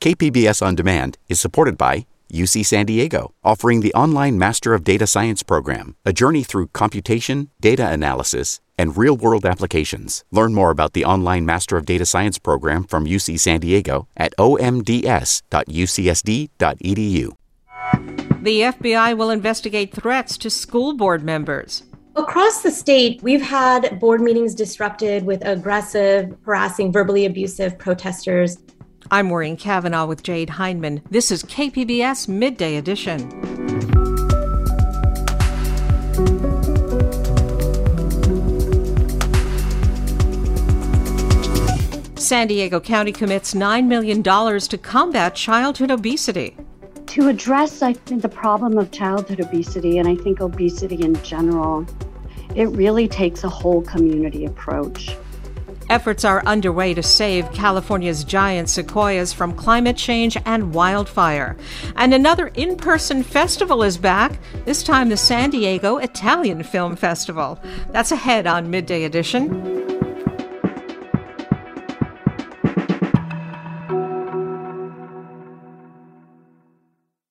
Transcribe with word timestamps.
KPBS 0.00 0.64
On 0.64 0.76
Demand 0.76 1.18
is 1.28 1.40
supported 1.40 1.76
by 1.76 2.06
UC 2.32 2.64
San 2.64 2.86
Diego, 2.86 3.34
offering 3.42 3.80
the 3.80 3.92
online 3.94 4.38
Master 4.38 4.72
of 4.72 4.84
Data 4.84 5.08
Science 5.08 5.42
program, 5.42 5.96
a 6.04 6.12
journey 6.12 6.44
through 6.44 6.68
computation, 6.68 7.50
data 7.60 7.90
analysis, 7.90 8.60
and 8.78 8.96
real 8.96 9.16
world 9.16 9.44
applications. 9.44 10.24
Learn 10.30 10.54
more 10.54 10.70
about 10.70 10.92
the 10.92 11.04
online 11.04 11.44
Master 11.44 11.76
of 11.76 11.84
Data 11.84 12.06
Science 12.06 12.38
program 12.38 12.84
from 12.84 13.06
UC 13.06 13.40
San 13.40 13.58
Diego 13.58 14.06
at 14.16 14.32
omds.ucsd.edu. 14.38 15.02
The 18.40 18.60
FBI 18.60 19.16
will 19.16 19.30
investigate 19.30 19.92
threats 19.92 20.38
to 20.38 20.48
school 20.48 20.96
board 20.96 21.24
members. 21.24 21.82
Across 22.14 22.62
the 22.62 22.70
state, 22.70 23.20
we've 23.24 23.42
had 23.42 23.98
board 23.98 24.20
meetings 24.20 24.54
disrupted 24.54 25.24
with 25.24 25.44
aggressive, 25.44 26.36
harassing, 26.44 26.92
verbally 26.92 27.26
abusive 27.26 27.76
protesters. 27.78 28.58
I'm 29.10 29.28
Maureen 29.28 29.56
Cavanaugh 29.56 30.04
with 30.04 30.22
Jade 30.22 30.50
Hindman. 30.50 31.00
This 31.10 31.30
is 31.30 31.42
KPBS 31.42 32.28
Midday 32.28 32.76
Edition. 32.76 33.30
San 42.18 42.48
Diego 42.48 42.80
County 42.80 43.12
commits 43.12 43.54
$9 43.54 43.86
million 43.86 44.22
to 44.22 44.78
combat 44.78 45.34
childhood 45.34 45.90
obesity. 45.90 46.54
To 47.06 47.28
address, 47.28 47.80
I 47.80 47.94
think, 47.94 48.20
the 48.20 48.28
problem 48.28 48.76
of 48.76 48.90
childhood 48.90 49.40
obesity, 49.40 49.96
and 49.96 50.06
I 50.06 50.16
think 50.16 50.42
obesity 50.42 51.02
in 51.02 51.14
general, 51.22 51.86
it 52.54 52.66
really 52.66 53.08
takes 53.08 53.42
a 53.42 53.48
whole 53.48 53.80
community 53.80 54.44
approach. 54.44 55.16
Efforts 55.90 56.24
are 56.24 56.44
underway 56.44 56.94
to 56.94 57.02
save 57.02 57.50
California's 57.52 58.24
giant 58.24 58.68
sequoias 58.68 59.32
from 59.32 59.54
climate 59.54 59.96
change 59.96 60.36
and 60.44 60.74
wildfire. 60.74 61.56
And 61.96 62.12
another 62.12 62.48
in 62.48 62.76
person 62.76 63.22
festival 63.22 63.82
is 63.82 63.96
back, 63.98 64.38
this 64.64 64.82
time 64.82 65.08
the 65.08 65.16
San 65.16 65.50
Diego 65.50 65.96
Italian 65.96 66.62
Film 66.62 66.96
Festival. 66.96 67.58
That's 67.90 68.12
ahead 68.12 68.46
on 68.46 68.70
Midday 68.70 69.04
Edition. 69.04 70.07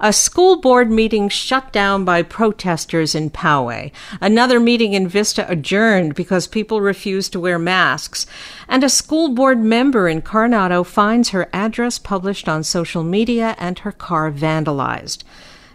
A 0.00 0.12
school 0.12 0.56
board 0.56 0.90
meeting 0.90 1.28
shut 1.28 1.72
down 1.72 2.04
by 2.04 2.22
protesters 2.22 3.14
in 3.14 3.30
Poway. 3.30 3.92
Another 4.20 4.58
meeting 4.58 4.92
in 4.92 5.06
Vista 5.06 5.48
adjourned 5.48 6.16
because 6.16 6.48
people 6.48 6.80
refused 6.80 7.30
to 7.32 7.38
wear 7.38 7.60
masks. 7.60 8.26
And 8.66 8.82
a 8.82 8.88
school 8.88 9.28
board 9.28 9.60
member 9.60 10.08
in 10.08 10.20
Coronado 10.20 10.82
finds 10.82 11.28
her 11.28 11.48
address 11.52 12.00
published 12.00 12.48
on 12.48 12.64
social 12.64 13.04
media 13.04 13.54
and 13.56 13.78
her 13.78 13.92
car 13.92 14.32
vandalized. 14.32 15.22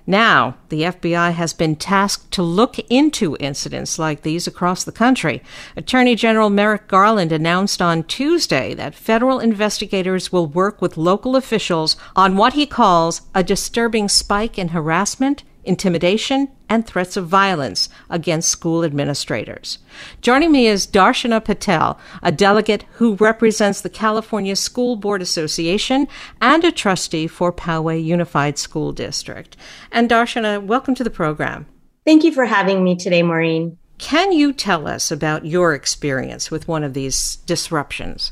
Now, 0.10 0.56
the 0.70 0.82
FBI 0.82 1.34
has 1.34 1.54
been 1.54 1.76
tasked 1.76 2.32
to 2.32 2.42
look 2.42 2.80
into 2.90 3.38
incidents 3.40 4.00
like 4.00 4.24
these 4.24 4.48
across 4.48 4.84
the 4.84 4.92
country. 4.92 5.44
Attorney 5.78 6.16
General 6.16 6.50
Merrick 6.50 6.88
Garland 6.88 7.32
announced 7.32 7.80
on 7.80 8.02
Tuesday 8.02 8.74
that 8.74 8.96
federal 8.96 9.40
investigators 9.40 10.32
will 10.32 10.48
work 10.48 10.82
with 10.82 10.98
local 10.98 11.36
officials 11.36 11.96
on 12.16 12.38
what 12.38 12.54
he 12.54 12.66
calls 12.66 13.22
a 13.36 13.44
disturbing 13.44 14.10
spike 14.10 14.58
in 14.58 14.70
harassment 14.70 15.44
intimidation, 15.70 16.50
and 16.68 16.86
threats 16.86 17.16
of 17.16 17.28
violence 17.28 17.90
against 18.10 18.50
school 18.50 18.84
administrators. 18.84 19.78
Joining 20.20 20.52
me 20.52 20.66
is 20.66 20.88
Darshana 20.88 21.46
Patel, 21.46 22.00
a 22.24 22.32
delegate 22.32 22.84
who 22.94 23.16
represents 23.16 23.80
the 23.80 23.90
California 23.90 24.56
School 24.56 24.96
Board 24.96 25.22
Association 25.22 26.08
and 26.42 26.64
a 26.64 26.72
trustee 26.72 27.28
for 27.28 27.54
Poway 27.54 28.04
Unified 28.04 28.58
School 28.58 28.92
District. 28.92 29.56
And 29.92 30.10
Darshana, 30.10 30.62
welcome 30.62 30.96
to 30.96 31.04
the 31.04 31.12
program. 31.12 31.68
Thank 32.04 32.24
you 32.24 32.34
for 32.34 32.46
having 32.46 32.84
me 32.84 32.96
today, 32.96 33.22
Maureen. 33.22 33.78
Can 34.00 34.32
you 34.32 34.52
tell 34.52 34.88
us 34.88 35.12
about 35.12 35.46
your 35.46 35.76
experience 35.76 36.50
with 36.50 36.68
one 36.68 36.84
of 36.84 36.96
these 36.96 37.36
disruptions? 37.46 38.32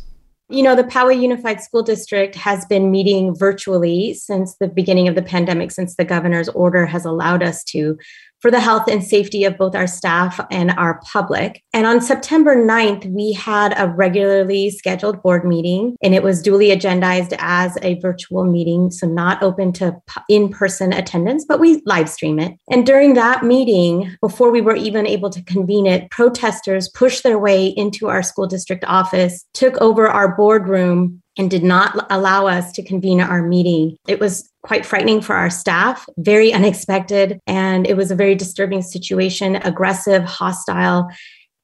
You 0.50 0.64
know, 0.64 0.78
the 0.78 0.84
Poway 0.84 1.22
Unified 1.22 1.62
School 1.62 1.84
District 1.84 2.34
has 2.36 2.66
been 2.66 2.90
meeting 2.90 3.36
virtually 3.36 4.14
since 4.14 4.56
the 4.56 4.70
beginning 4.70 5.10
of 5.10 5.16
the 5.16 5.22
pandemic, 5.22 5.72
since 5.72 5.96
the 5.96 6.06
governor's 6.06 6.48
order 6.50 6.86
has 6.86 7.04
allowed 7.04 7.44
us 7.44 7.66
to 7.66 7.98
for 8.40 8.52
the 8.52 8.60
health 8.60 8.88
and 8.88 9.04
safety 9.04 9.44
of 9.44 9.58
both 9.58 9.76
our 9.76 9.88
staff 9.88 10.40
and 10.52 10.72
our 10.72 11.02
public. 11.02 11.64
And 11.74 11.86
on 11.88 12.02
September 12.02 12.56
9th, 12.56 13.06
we 13.14 13.34
had 13.34 13.74
a 13.78 13.88
regularly 13.88 14.70
scheduled 14.70 15.22
board 15.22 15.46
meeting, 15.46 15.96
and 16.02 16.14
it 16.14 16.24
was 16.24 16.42
duly 16.42 16.70
agendized 16.70 17.36
as 17.40 17.78
a 17.82 18.00
virtual 18.00 18.44
meeting, 18.44 18.92
so 18.92 19.08
not 19.08 19.42
open 19.42 19.74
to 19.74 19.96
in 20.30 20.50
person 20.50 20.94
attendance, 20.94 21.46
but 21.48 21.60
we 21.60 21.82
live 21.86 22.10
stream 22.10 22.40
it. 22.40 22.54
And 22.70 22.86
during 22.86 23.14
that 23.16 23.44
meeting, 23.44 24.16
before 24.22 24.52
we 24.52 24.62
were 24.62 24.76
even 24.76 25.08
able 25.08 25.30
to 25.30 25.44
convene 25.44 25.88
it, 25.88 26.10
protesters 26.12 26.90
pushed 26.90 27.24
their 27.24 27.40
way 27.40 27.68
into 27.68 28.08
our 28.08 28.24
school 28.24 28.48
district 28.48 28.84
office, 28.88 29.46
took 29.54 29.78
over 29.82 30.08
our 30.08 30.36
boardroom, 30.36 31.22
and 31.38 31.50
did 31.50 31.64
not 31.64 32.06
allow 32.10 32.48
us 32.48 32.72
to 32.74 32.84
convene 32.84 33.22
our 33.22 33.42
meeting. 33.42 33.98
It 34.08 34.20
was 34.20 34.50
quite 34.64 34.86
frightening 34.86 35.22
for 35.22 35.36
our 35.36 35.50
staff, 35.50 36.06
very 36.18 36.52
unexpected, 36.52 37.40
and 37.48 37.88
it 37.88 37.96
was 37.96 38.12
a 38.12 38.16
very 38.16 38.36
disturbing 38.36 38.82
situation, 38.82 39.56
aggressive, 39.58 40.24
hostile, 40.24 41.10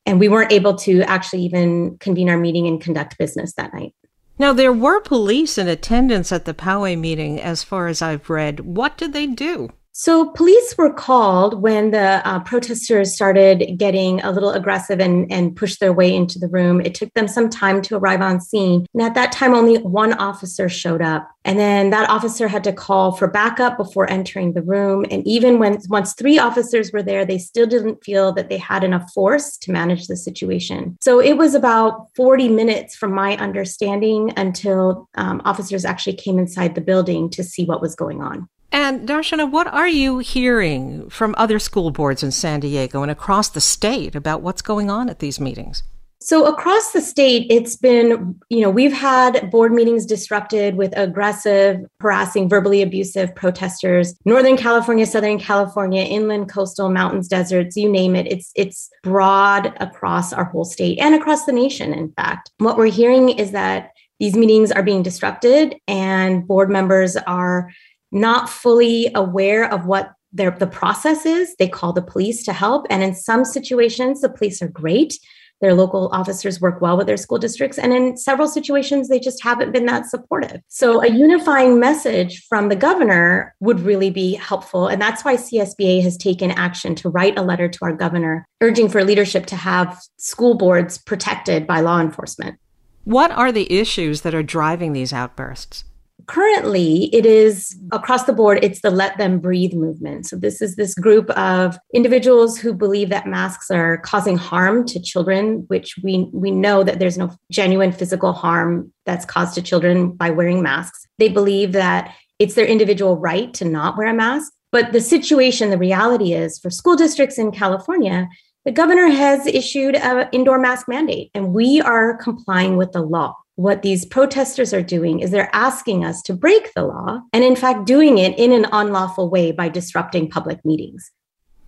and 0.05 0.19
we 0.19 0.29
weren't 0.29 0.51
able 0.51 0.75
to 0.75 1.01
actually 1.03 1.43
even 1.43 1.97
convene 1.99 2.29
our 2.29 2.37
meeting 2.37 2.67
and 2.67 2.81
conduct 2.81 3.17
business 3.17 3.53
that 3.55 3.73
night. 3.73 3.93
Now, 4.39 4.51
there 4.51 4.73
were 4.73 4.99
police 4.99 5.57
in 5.57 5.67
attendance 5.67 6.31
at 6.31 6.45
the 6.45 6.53
Poway 6.53 6.97
meeting, 6.97 7.39
as 7.39 7.63
far 7.63 7.87
as 7.87 8.01
I've 8.01 8.29
read. 8.29 8.61
What 8.61 8.97
did 8.97 9.13
they 9.13 9.27
do? 9.27 9.69
So, 9.95 10.31
police 10.31 10.75
were 10.75 10.91
called 10.91 11.61
when 11.61 11.91
the 11.91 12.27
uh, 12.27 12.39
protesters 12.39 13.13
started 13.13 13.77
getting 13.77 14.21
a 14.21 14.31
little 14.31 14.49
aggressive 14.49 14.99
and, 14.99 15.31
and 15.31 15.55
pushed 15.55 15.79
their 15.79 15.93
way 15.93 16.15
into 16.15 16.39
the 16.39 16.47
room. 16.47 16.81
It 16.81 16.95
took 16.95 17.13
them 17.13 17.27
some 17.27 17.47
time 17.47 17.79
to 17.83 17.97
arrive 17.97 18.21
on 18.21 18.41
scene. 18.41 18.87
And 18.95 19.03
at 19.03 19.13
that 19.13 19.31
time, 19.31 19.53
only 19.53 19.77
one 19.77 20.13
officer 20.13 20.67
showed 20.67 21.03
up. 21.03 21.29
And 21.45 21.59
then 21.59 21.91
that 21.91 22.09
officer 22.09 22.47
had 22.47 22.63
to 22.63 22.73
call 22.73 23.11
for 23.11 23.27
backup 23.27 23.77
before 23.77 24.09
entering 24.09 24.53
the 24.53 24.63
room. 24.63 25.05
And 25.11 25.25
even 25.27 25.59
when 25.59 25.77
once 25.89 26.15
three 26.15 26.39
officers 26.39 26.91
were 26.91 27.03
there, 27.03 27.23
they 27.23 27.37
still 27.37 27.67
didn't 27.67 28.03
feel 28.03 28.33
that 28.33 28.49
they 28.49 28.57
had 28.57 28.83
enough 28.83 29.11
force 29.13 29.57
to 29.59 29.71
manage 29.71 30.07
the 30.07 30.17
situation. 30.17 30.97
So, 31.01 31.19
it 31.19 31.37
was 31.37 31.53
about 31.53 32.07
40 32.15 32.49
minutes, 32.49 32.95
from 32.95 33.13
my 33.13 33.37
understanding, 33.37 34.33
until 34.37 35.07
um, 35.13 35.39
officers 35.45 35.85
actually 35.85 36.15
came 36.15 36.39
inside 36.39 36.73
the 36.73 36.81
building 36.81 37.29
to 37.29 37.43
see 37.43 37.65
what 37.65 37.79
was 37.79 37.93
going 37.93 38.23
on. 38.23 38.49
And 38.73 39.07
Darshana, 39.07 39.51
what 39.51 39.67
are 39.67 39.87
you 39.87 40.17
hearing 40.17 41.07
from 41.11 41.35
other 41.37 41.59
school 41.59 41.91
boards 41.91 42.23
in 42.23 42.31
San 42.31 42.59
Diego 42.59 43.03
and 43.03 43.11
across 43.11 43.49
the 43.49 43.61
state 43.61 44.15
about 44.15 44.41
what's 44.41 44.63
going 44.63 44.89
on 44.89 45.09
at 45.09 45.19
these 45.19 45.39
meetings? 45.39 45.83
So 46.19 46.45
across 46.45 46.91
the 46.91 47.01
state, 47.01 47.45
it's 47.51 47.75
been, 47.75 48.39
you 48.49 48.61
know, 48.61 48.71
we've 48.71 48.93
had 48.93 49.51
board 49.51 49.73
meetings 49.73 50.07
disrupted 50.07 50.75
with 50.75 50.91
aggressive, 50.97 51.81
harassing, 51.99 52.49
verbally 52.49 52.81
abusive 52.81 53.35
protesters. 53.35 54.15
Northern 54.25 54.57
California, 54.57 55.05
Southern 55.05 55.37
California, 55.37 56.01
inland, 56.01 56.49
coastal, 56.49 56.89
mountains, 56.89 57.27
deserts, 57.27 57.75
you 57.75 57.91
name 57.91 58.15
it. 58.15 58.25
It's 58.25 58.51
it's 58.55 58.89
broad 59.03 59.75
across 59.81 60.33
our 60.33 60.45
whole 60.45 60.65
state 60.65 60.97
and 60.97 61.13
across 61.13 61.45
the 61.45 61.51
nation, 61.51 61.93
in 61.93 62.11
fact. 62.13 62.49
What 62.57 62.77
we're 62.77 62.85
hearing 62.85 63.29
is 63.29 63.51
that 63.51 63.91
these 64.19 64.35
meetings 64.35 64.71
are 64.71 64.83
being 64.83 65.03
disrupted 65.03 65.75
and 65.87 66.47
board 66.47 66.69
members 66.69 67.17
are 67.17 67.69
not 68.13 68.49
fully 68.49 69.11
aware 69.15 69.71
of 69.71 69.85
what 69.85 70.13
their 70.33 70.51
the 70.51 70.67
process 70.67 71.25
is. 71.25 71.55
They 71.57 71.67
call 71.67 71.93
the 71.93 72.01
police 72.01 72.43
to 72.43 72.53
help. 72.53 72.85
And 72.89 73.03
in 73.03 73.15
some 73.15 73.45
situations, 73.45 74.21
the 74.21 74.29
police 74.29 74.61
are 74.61 74.67
great. 74.67 75.17
Their 75.61 75.75
local 75.75 76.09
officers 76.11 76.59
work 76.59 76.81
well 76.81 76.97
with 76.97 77.07
their 77.07 77.15
school 77.15 77.37
districts. 77.37 77.77
And 77.77 77.93
in 77.93 78.17
several 78.17 78.49
situations, 78.49 79.07
they 79.07 79.19
just 79.19 79.41
haven't 79.41 79.71
been 79.71 79.85
that 79.85 80.07
supportive. 80.07 80.59
So, 80.67 81.01
a 81.01 81.09
unifying 81.09 81.79
message 81.79 82.45
from 82.49 82.67
the 82.67 82.75
governor 82.75 83.55
would 83.61 83.79
really 83.79 84.09
be 84.09 84.33
helpful. 84.33 84.87
And 84.87 85.01
that's 85.01 85.23
why 85.23 85.37
CSBA 85.37 86.03
has 86.03 86.17
taken 86.17 86.51
action 86.51 86.95
to 86.95 87.09
write 87.09 87.37
a 87.37 87.43
letter 87.43 87.69
to 87.69 87.79
our 87.85 87.93
governor 87.93 88.45
urging 88.59 88.89
for 88.89 89.05
leadership 89.05 89.45
to 89.47 89.55
have 89.55 90.01
school 90.17 90.55
boards 90.55 90.97
protected 90.97 91.65
by 91.65 91.79
law 91.79 92.01
enforcement. 92.01 92.59
What 93.05 93.31
are 93.31 93.51
the 93.51 93.71
issues 93.71 94.21
that 94.21 94.35
are 94.35 94.43
driving 94.43 94.91
these 94.91 95.13
outbursts? 95.13 95.85
Currently, 96.27 97.13
it 97.13 97.25
is 97.25 97.75
across 97.91 98.23
the 98.23 98.33
board, 98.33 98.59
it's 98.63 98.81
the 98.81 98.91
let 98.91 99.17
them 99.17 99.39
breathe 99.39 99.73
movement. 99.73 100.25
So, 100.25 100.37
this 100.37 100.61
is 100.61 100.75
this 100.75 100.95
group 100.95 101.29
of 101.31 101.77
individuals 101.93 102.57
who 102.57 102.73
believe 102.73 103.09
that 103.09 103.27
masks 103.27 103.69
are 103.69 103.97
causing 103.99 104.37
harm 104.37 104.85
to 104.87 105.01
children, 105.01 105.65
which 105.67 105.95
we, 106.03 106.29
we 106.31 106.51
know 106.51 106.83
that 106.83 106.99
there's 106.99 107.17
no 107.17 107.35
genuine 107.51 107.91
physical 107.91 108.31
harm 108.31 108.91
that's 109.05 109.25
caused 109.25 109.55
to 109.55 109.61
children 109.61 110.11
by 110.11 110.29
wearing 110.29 110.61
masks. 110.61 111.05
They 111.17 111.29
believe 111.29 111.73
that 111.73 112.15
it's 112.39 112.55
their 112.55 112.65
individual 112.65 113.17
right 113.17 113.53
to 113.55 113.65
not 113.65 113.97
wear 113.97 114.07
a 114.07 114.13
mask. 114.13 114.51
But 114.71 114.91
the 114.91 115.01
situation, 115.01 115.69
the 115.69 115.77
reality 115.77 116.33
is 116.33 116.57
for 116.57 116.69
school 116.69 116.95
districts 116.95 117.37
in 117.37 117.51
California, 117.51 118.27
the 118.65 118.71
governor 118.71 119.07
has 119.07 119.45
issued 119.45 119.95
an 119.95 120.29
indoor 120.31 120.57
mask 120.57 120.87
mandate, 120.87 121.31
and 121.33 121.53
we 121.53 121.81
are 121.81 122.17
complying 122.17 122.77
with 122.77 122.93
the 122.93 123.01
law 123.01 123.35
what 123.55 123.81
these 123.81 124.05
protesters 124.05 124.73
are 124.73 124.81
doing 124.81 125.19
is 125.19 125.31
they're 125.31 125.53
asking 125.53 126.03
us 126.03 126.21
to 126.23 126.33
break 126.33 126.73
the 126.73 126.83
law 126.83 127.21
and, 127.33 127.43
in 127.43 127.55
fact, 127.55 127.85
doing 127.85 128.17
it 128.17 128.37
in 128.37 128.51
an 128.51 128.65
unlawful 128.71 129.29
way 129.29 129.51
by 129.51 129.69
disrupting 129.69 130.29
public 130.29 130.63
meetings. 130.65 131.11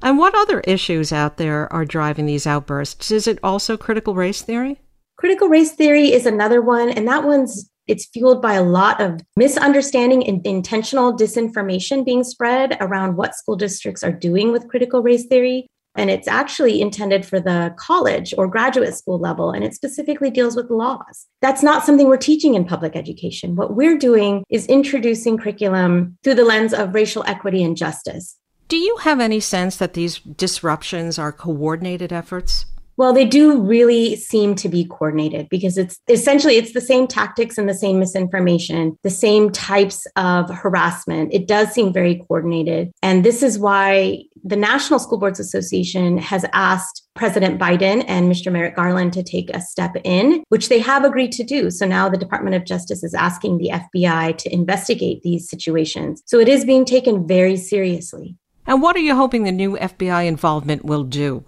And 0.01 0.17
what 0.17 0.35
other 0.35 0.59
issues 0.61 1.11
out 1.11 1.37
there 1.37 1.71
are 1.71 1.85
driving 1.85 2.25
these 2.25 2.47
outbursts? 2.47 3.11
Is 3.11 3.27
it 3.27 3.39
also 3.43 3.77
critical 3.77 4.15
race 4.15 4.41
theory? 4.41 4.79
Critical 5.17 5.47
race 5.47 5.73
theory 5.73 6.11
is 6.11 6.25
another 6.25 6.61
one, 6.61 6.89
and 6.89 7.07
that 7.07 7.23
one's 7.23 7.69
it's 7.87 8.07
fueled 8.07 8.41
by 8.41 8.53
a 8.53 8.63
lot 8.63 8.99
of 8.99 9.21
misunderstanding 9.37 10.27
and 10.27 10.45
intentional 10.45 11.15
disinformation 11.15 12.03
being 12.03 12.23
spread 12.23 12.75
around 12.81 13.15
what 13.15 13.35
school 13.35 13.55
districts 13.55 14.03
are 14.03 14.11
doing 14.11 14.51
with 14.51 14.67
critical 14.67 15.03
race 15.03 15.25
theory. 15.25 15.67
And 15.95 16.09
it's 16.09 16.27
actually 16.27 16.81
intended 16.81 17.25
for 17.25 17.39
the 17.39 17.73
college 17.77 18.33
or 18.37 18.47
graduate 18.47 18.95
school 18.95 19.19
level, 19.19 19.51
and 19.51 19.63
it 19.63 19.73
specifically 19.73 20.29
deals 20.29 20.55
with 20.55 20.69
laws. 20.69 21.25
That's 21.41 21.63
not 21.63 21.85
something 21.85 22.07
we're 22.07 22.17
teaching 22.17 22.53
in 22.55 22.65
public 22.65 22.95
education. 22.95 23.55
What 23.55 23.75
we're 23.75 23.97
doing 23.97 24.43
is 24.49 24.67
introducing 24.67 25.37
curriculum 25.37 26.17
through 26.23 26.35
the 26.35 26.45
lens 26.45 26.73
of 26.73 26.93
racial 26.93 27.23
equity 27.25 27.63
and 27.63 27.77
justice. 27.77 28.37
Do 28.67 28.77
you 28.77 28.97
have 29.01 29.19
any 29.19 29.39
sense 29.39 29.77
that 29.77 29.93
these 29.93 30.19
disruptions 30.19 31.19
are 31.19 31.31
coordinated 31.31 32.11
efforts? 32.11 32.65
Well, 32.97 33.13
they 33.13 33.25
do 33.25 33.61
really 33.61 34.15
seem 34.15 34.55
to 34.55 34.69
be 34.69 34.85
coordinated 34.85 35.49
because 35.49 35.77
it's 35.77 35.99
essentially 36.07 36.55
it's 36.55 36.71
the 36.71 36.81
same 36.81 37.07
tactics 37.07 37.57
and 37.57 37.67
the 37.67 37.73
same 37.73 37.99
misinformation, 37.99 38.97
the 39.03 39.09
same 39.09 39.51
types 39.51 40.07
of 40.15 40.49
harassment. 40.49 41.33
It 41.33 41.45
does 41.47 41.73
seem 41.73 41.91
very 41.91 42.23
coordinated. 42.27 42.91
And 43.03 43.25
this 43.25 43.43
is 43.43 43.59
why 43.59 44.23
the 44.45 44.55
National 44.55 44.99
School 44.99 45.17
Boards 45.17 45.39
Association 45.39 46.19
has 46.19 46.45
asked 46.53 47.01
President 47.15 47.59
Biden 47.59 48.05
and 48.07 48.31
Mr. 48.31 48.51
Merrick 48.51 48.75
Garland 48.75 49.11
to 49.13 49.23
take 49.23 49.49
a 49.49 49.59
step 49.59 49.95
in, 50.03 50.43
which 50.49 50.69
they 50.69 50.77
have 50.77 51.03
agreed 51.03 51.31
to 51.31 51.43
do. 51.43 51.71
So 51.71 51.87
now 51.87 52.09
the 52.09 52.17
Department 52.17 52.55
of 52.55 52.63
Justice 52.63 53.03
is 53.03 53.15
asking 53.15 53.57
the 53.57 53.71
FBI 53.73 54.37
to 54.37 54.53
investigate 54.53 55.23
these 55.23 55.49
situations. 55.49 56.21
So 56.27 56.39
it 56.39 56.47
is 56.47 56.63
being 56.63 56.85
taken 56.85 57.27
very 57.27 57.57
seriously. 57.57 58.37
And 58.67 58.83
what 58.83 58.95
are 58.95 58.99
you 58.99 59.15
hoping 59.15 59.45
the 59.45 59.51
new 59.51 59.77
FBI 59.77 60.27
involvement 60.27 60.85
will 60.85 61.03
do? 61.03 61.43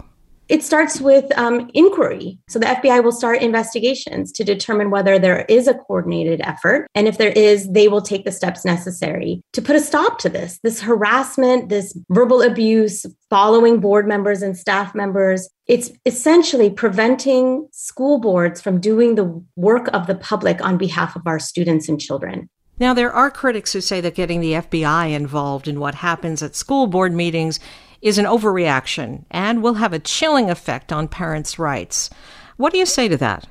It 0.50 0.64
starts 0.64 1.02
with 1.02 1.26
um, 1.38 1.70
inquiry. 1.74 2.40
So 2.48 2.58
the 2.60 2.68
FBI 2.68 3.04
will 3.04 3.12
start 3.12 3.42
investigations 3.42 4.32
to 4.34 4.44
determine 4.44 4.92
whether 4.92 5.20
there 5.20 5.46
is 5.50 5.68
a 5.68 5.74
coordinated 5.74 6.42
effort. 6.42 6.88
And 6.96 7.08
if 7.08 7.18
there 7.18 7.32
is, 7.32 7.70
they 7.70 7.88
will 7.88 8.02
take 8.02 8.24
the 8.24 8.32
steps 8.32 8.64
necessary 8.64 9.42
to 9.54 9.62
put 9.62 9.76
a 9.76 9.82
stop 9.82 10.20
to 10.20 10.30
this, 10.30 10.60
this 10.64 10.82
harassment, 10.82 11.70
this 11.70 11.98
verbal 12.10 12.42
abuse, 12.42 13.06
following 13.30 13.80
board 13.80 14.08
members 14.08 14.42
and 14.42 14.58
staff 14.58 14.96
members. 14.96 15.50
It's 15.68 15.92
essentially 16.06 16.70
preventing 16.70 17.68
school 17.72 18.20
boards 18.20 18.62
from 18.62 18.80
doing 18.80 19.16
the 19.16 19.44
work 19.58 19.90
of 19.94 20.08
the 20.08 20.16
public 20.16 20.64
on 20.64 20.78
behalf 20.78 21.16
of 21.16 21.24
our 21.26 21.40
students 21.40 21.90
and 21.90 22.00
children. 22.00 22.50
Now, 22.80 22.94
there 22.94 23.12
are 23.12 23.32
critics 23.32 23.74
who 23.74 23.82
say 23.82 24.02
that 24.02 24.14
getting 24.14 24.40
the 24.40 24.54
FBI 24.54 25.12
involved 25.12 25.68
in 25.68 25.80
what 25.80 25.96
happens 25.96 26.44
at 26.44 26.56
school 26.56 26.86
board 26.86 27.12
meetings 27.12 27.60
is 28.02 28.18
an 28.18 28.26
overreaction 28.26 29.26
and 29.32 29.62
will 29.62 29.76
have 29.76 29.94
a 29.94 30.00
chilling 30.00 30.50
effect 30.50 30.92
on 30.92 31.08
parents' 31.08 31.60
rights. 31.60 32.10
What 32.58 32.72
do 32.72 32.80
you 32.80 32.86
say 32.86 33.08
to 33.08 33.18
that? 33.18 33.48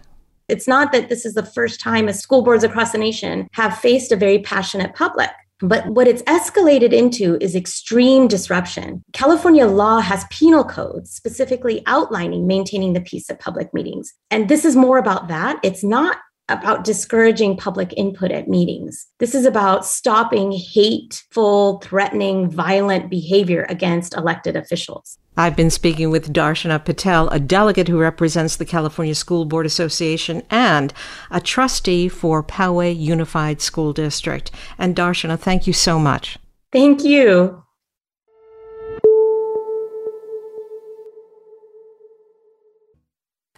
It's 0.49 0.69
not 0.69 0.93
that 0.93 1.09
this 1.09 1.25
is 1.25 1.35
the 1.35 1.45
first 1.45 1.81
time 1.81 2.09
as 2.09 2.21
school 2.21 2.43
boards 2.43 2.65
across 2.65 2.93
the 2.93 2.99
nation 2.99 3.49
have 3.53 3.79
faced 3.79 4.13
a 4.13 4.17
very 4.17 4.39
passionate 4.41 4.95
public. 4.95 5.31
But 5.61 5.87
what 5.87 6.07
it's 6.07 6.23
escalated 6.25 6.93
into 6.93 7.39
is 7.41 7.57
extreme 7.57 8.29
disruption. 8.29 9.03
California 9.15 9.67
law 9.67 10.01
has 10.01 10.27
penal 10.31 10.65
codes 10.65 11.11
specifically 11.11 11.83
outlining 11.87 12.47
maintaining 12.47 12.93
the 12.93 13.01
peace 13.01 13.31
at 13.31 13.41
public 13.41 13.73
meetings. 13.73 14.13
And 14.31 14.51
this 14.51 14.67
is 14.67 14.77
more 14.77 14.99
about 14.99 15.29
that. 15.29 15.59
It's 15.63 15.83
not 15.83 16.19
about 16.49 16.85
discouraging 16.85 17.57
public 17.57 17.93
input 17.97 18.31
at 18.31 18.49
meetings. 18.49 19.07
This 19.19 19.35
is 19.35 19.45
about 19.45 19.85
stopping 19.85 20.53
hateful, 20.53 21.79
threatening, 21.79 22.49
violent 22.49 23.11
behavior 23.11 23.67
against 23.69 24.15
elected 24.17 24.57
officials. 24.57 25.19
I've 25.37 25.57
been 25.57 25.71
speaking 25.71 26.11
with 26.11 26.33
Darshana 26.33 26.83
Patel, 26.83 27.29
a 27.29 27.39
delegate 27.39 27.89
who 27.89 27.99
represents 27.99 28.57
the 28.57 28.65
California 28.65 29.15
School 29.15 29.45
Board 29.45 29.67
Association 29.67 30.43
and 30.49 30.95
a 31.31 31.41
trustee 31.41 32.09
for 32.09 32.43
Poway 32.43 32.97
Unified 32.99 33.61
School 33.61 33.93
District. 33.93 34.51
And 34.79 34.97
Darshana, 34.97 35.39
thank 35.39 35.67
you 35.67 35.75
so 35.75 35.99
much. 35.99 36.39
Thank 36.73 37.05
you. 37.05 37.66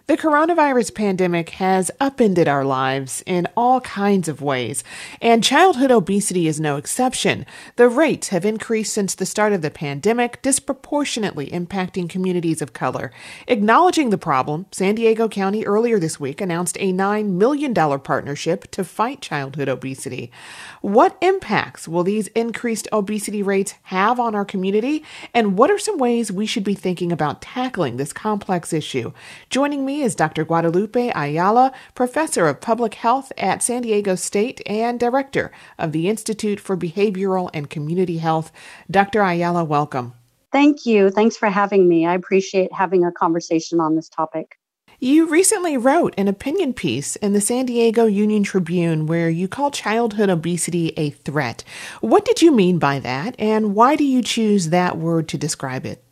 The 0.09 0.17
coronavirus 0.17 0.95
pandemic 0.95 1.51
has 1.51 1.91
upended 2.01 2.49
our 2.49 2.65
lives 2.65 3.23
in 3.27 3.47
all 3.55 3.83
kinds 3.83 4.27
of 4.27 4.41
ways, 4.41 4.83
and 5.21 5.45
childhood 5.45 5.91
obesity 5.91 6.49
is 6.49 6.59
no 6.59 6.77
exception. 6.77 7.45
The 7.77 7.91
rates 7.91 8.29
have 8.29 8.47
increased 8.47 8.95
since 8.95 9.15
the 9.15 9.27
start 9.27 9.53
of 9.53 9.61
the 9.61 9.71
pandemic, 9.71 10.41
disproportionately 10.41 11.49
impacting 11.51 12.09
communities 12.09 12.63
of 12.63 12.73
color. 12.73 13.13
Acknowledging 13.49 14.09
the 14.09 14.17
problem, 14.17 14.65
San 14.71 14.95
Diego 14.95 15.29
County 15.29 15.67
earlier 15.67 15.99
this 15.99 16.19
week 16.19 16.41
announced 16.41 16.79
a 16.81 16.91
$9 16.91 17.33
million 17.33 17.75
partnership 17.75 18.71
to 18.71 18.85
fight 18.85 19.21
childhood 19.21 19.69
obesity. 19.69 20.33
What 20.81 21.19
impacts 21.21 21.87
will 21.87 22.03
these 22.03 22.29
increased 22.29 22.89
obesity 22.95 23.43
rates 23.43 23.75
have 23.83 24.19
on 24.19 24.35
our 24.35 24.47
community, 24.47 25.05
and 25.35 25.59
what 25.59 25.71
are 25.71 25.79
some 25.79 25.99
ways 25.99 26.33
we 26.33 26.47
should 26.47 26.65
be 26.65 26.75
thinking 26.75 27.13
about 27.13 27.43
tackling 27.43 27.99
this 27.99 28.15
complex 28.15 28.73
issue? 28.73 29.13
Joining 29.51 29.85
me 29.85 29.98
is 30.03 30.15
Dr. 30.15 30.45
Guadalupe 30.45 31.13
Ayala, 31.15 31.73
professor 31.95 32.47
of 32.47 32.61
public 32.61 32.95
health 32.95 33.33
at 33.37 33.63
San 33.63 33.83
Diego 33.83 34.15
State 34.15 34.61
and 34.67 34.99
director 34.99 35.51
of 35.79 35.93
the 35.93 36.09
Institute 36.09 36.61
for 36.61 36.77
Behavioral 36.77 37.51
and 37.53 37.71
Community 37.71 38.19
Health. 38.19 38.53
Dr. 38.91 39.23
Ayala, 39.23 39.65
welcome. 39.65 40.15
Thank 40.53 40.87
you. 40.87 41.11
Thanks 41.11 41.37
for 41.37 41.49
having 41.49 41.89
me. 41.89 42.07
I 42.07 42.15
appreciate 42.15 42.73
having 42.73 43.05
a 43.05 43.13
conversation 43.13 43.81
on 43.81 43.97
this 43.97 44.09
topic. 44.09 44.59
You 45.01 45.29
recently 45.29 45.77
wrote 45.77 46.13
an 46.19 46.27
opinion 46.27 46.75
piece 46.75 47.15
in 47.17 47.33
the 47.33 47.41
San 47.41 47.67
Diego 47.67 48.07
Union 48.07 48.43
Tribune 48.43 49.07
where 49.07 49.31
you 49.31 49.47
call 49.47 49.71
childhood 49.71 50.29
obesity 50.29 50.93
a 50.97 51.11
threat. 51.11 51.63
What 52.01 52.25
did 52.25 52.43
you 52.43 52.51
mean 52.51 52.81
by 52.81 52.99
that, 52.99 53.37
and 53.39 53.77
why 53.77 53.95
do 53.95 54.05
you 54.05 54.23
choose 54.23 54.71
that 54.71 54.99
word 54.99 55.29
to 55.29 55.39
describe 55.39 55.87
it? 55.87 56.03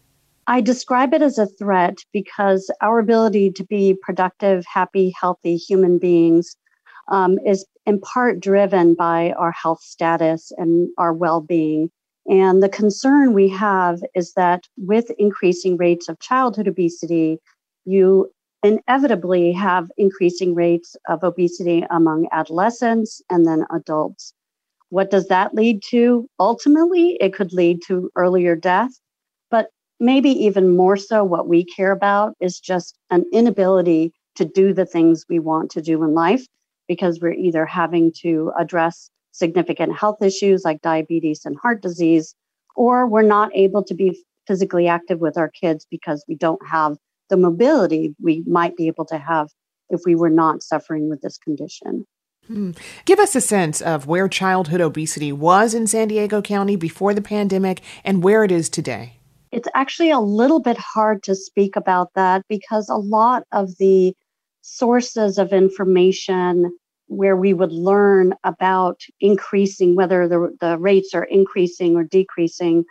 I 0.49 0.61
describe 0.61 1.13
it 1.13 1.23
as 1.23 1.39
a 1.39 1.47
threat 1.47 1.99
because 2.13 2.71
our 2.81 3.01
ability 3.01 3.51
to 3.53 3.65
be 3.65 3.97
productive, 4.01 4.65
happy, 4.73 5.13
healthy 5.21 5.57
human 5.57 5.99
beings 5.99 6.57
um, 7.09 7.39
is 7.45 7.67
in 7.85 8.01
part 8.01 8.39
driven 8.41 8.95
by 8.95 9.33
our 9.33 9.51
health 9.51 9.81
status 9.83 10.53
and 10.57 10.89
our 10.99 11.13
well 11.13 11.41
being. 11.41 11.91
And 12.27 12.63
the 12.63 12.69
concern 12.69 13.33
we 13.33 13.49
have 13.49 14.01
is 14.15 14.35
that 14.35 14.65
with 14.77 15.11
increasing 15.19 15.77
rates 15.77 16.09
of 16.09 16.21
childhood 16.21 16.69
obesity, 16.69 17.39
you 17.85 18.31
inevitably 18.63 19.53
have 19.53 19.91
increasing 19.97 20.55
rates 20.55 20.97
of 21.09 21.25
obesity 21.25 21.85
among 21.91 22.29
adolescents 22.33 23.21
and 23.31 23.47
then 23.47 23.65
adults. 23.73 24.33
What 24.91 25.11
does 25.11 25.27
that 25.27 25.55
lead 25.55 25.83
to? 25.91 26.29
Ultimately, 26.39 27.17
it 27.21 27.35
could 27.35 27.53
lead 27.53 27.83
to 27.89 28.11
earlier 28.17 28.55
death 28.55 28.93
maybe 30.01 30.31
even 30.31 30.77
more 30.77 30.97
so, 30.97 31.25
what 31.25 31.49
we 31.49 31.65
care 31.65 31.93
about 31.93 32.35
is 32.41 32.61
just 32.61 32.99
an 33.11 33.25
inability 33.33 34.13
to 34.37 34.45
do 34.45 34.73
the 34.73 34.87
things 34.87 35.25
we 35.29 35.39
want 35.39 35.71
to 35.73 35.83
do 35.83 36.03
in 36.03 36.15
life 36.15 36.47
because 36.89 37.21
we're 37.21 37.33
either 37.33 37.67
having 37.67 38.13
to 38.23 38.53
address 38.59 39.11
significant 39.33 39.97
health 39.97 40.23
issues 40.23 40.65
like 40.65 40.81
diabetes 40.83 41.45
and 41.45 41.57
heart 41.59 41.83
disease, 41.83 42.35
or 42.75 43.07
we're 43.07 43.23
not 43.23 43.51
able 43.55 43.83
to 43.85 43.95
be 43.95 44.23
physically 44.47 44.87
active 44.87 45.21
with 45.21 45.37
our 45.37 45.49
kids 45.49 45.87
because 45.91 46.25
we 46.29 46.35
don't 46.35 46.65
have 46.67 46.97
the 47.29 47.37
mobility 47.37 48.15
we 48.23 48.45
might 48.47 48.77
be 48.77 48.87
able 48.87 49.05
to 49.05 49.19
have 49.19 49.49
if 49.91 50.01
we 50.05 50.15
were 50.15 50.31
not 50.31 50.63
suffering 50.63 51.09
with 51.09 51.21
this 51.23 51.39
condition. 51.39 52.07
Hmm. 52.47 52.73
Give 53.05 53.19
us 53.19 53.35
a 53.35 53.41
sense 53.41 53.81
of 53.81 54.07
where 54.07 54.29
childhood 54.29 54.81
obesity 54.81 55.33
was 55.33 55.75
in 55.75 55.89
San 55.89 56.09
Diego 56.09 56.41
County 56.41 56.77
before 56.77 57.13
the 57.13 57.23
pandemic 57.23 57.83
and 58.05 58.23
where 58.23 58.45
it 58.45 58.53
is 58.53 58.69
today. 58.69 59.16
It's 59.57 59.69
actually 59.75 60.11
a 60.11 60.21
little 60.21 60.61
bit 60.61 60.77
hard 60.77 61.23
to 61.23 61.35
speak 61.35 61.77
about 61.77 62.13
that 62.15 62.43
because 62.47 62.91
a 62.91 62.97
lot 62.97 63.45
of 63.53 63.79
the 63.79 64.15
sources 64.61 65.39
of 65.39 65.51
information 65.51 66.77
where 67.07 67.37
we 67.37 67.55
would 67.55 67.73
learn 67.73 68.35
about 68.45 69.01
increasing 69.19 69.97
whether 69.97 70.29
the, 70.29 70.55
the 70.61 70.77
rates 70.77 71.15
are 71.15 71.25
increasing 71.25 71.97
or 71.97 72.05
decreasing 72.05 72.85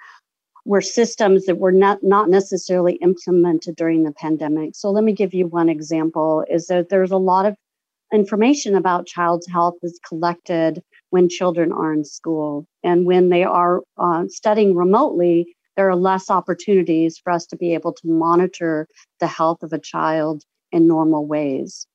were 0.66 0.82
systems 0.82 1.46
that 1.46 1.60
were 1.60 1.72
not, 1.72 2.00
not 2.02 2.30
necessarily 2.30 2.94
implemented 2.96 3.76
during 3.76 4.02
the 4.02 4.14
pandemic. 4.14 4.72
So 4.74 4.90
let 4.90 5.04
me 5.04 5.14
give 5.14 5.36
you 5.36 5.46
one 5.46 5.70
example 5.70 6.44
is 6.50 6.66
that 6.66 6.90
there's 6.90 7.12
a 7.12 7.18
lot 7.18 7.46
of 7.46 7.56
information 8.12 8.74
about 8.74 9.06
child's 9.06 9.46
health 9.48 9.76
is 9.84 10.00
collected 10.08 10.82
when 11.12 11.30
children 11.30 11.72
are 11.72 11.94
in 11.94 12.04
school. 12.04 12.66
And 12.84 13.06
when 13.06 13.30
they 13.30 13.44
are 13.44 13.82
uh, 14.00 14.24
studying 14.30 14.74
remotely, 14.74 15.55
there 15.75 15.89
are 15.89 15.96
less 15.96 16.29
opportunities 16.29 17.17
for 17.17 17.32
us 17.32 17.46
to 17.48 17.58
be 17.58 17.74
able 17.74 17.94
to 17.94 18.08
monitor 18.08 18.88
the 19.20 19.27
health 19.27 19.63
of 19.63 19.74
a 19.74 19.79
child 19.79 20.44
in 20.72 20.88
normal 20.88 21.25
ways. 21.25 21.88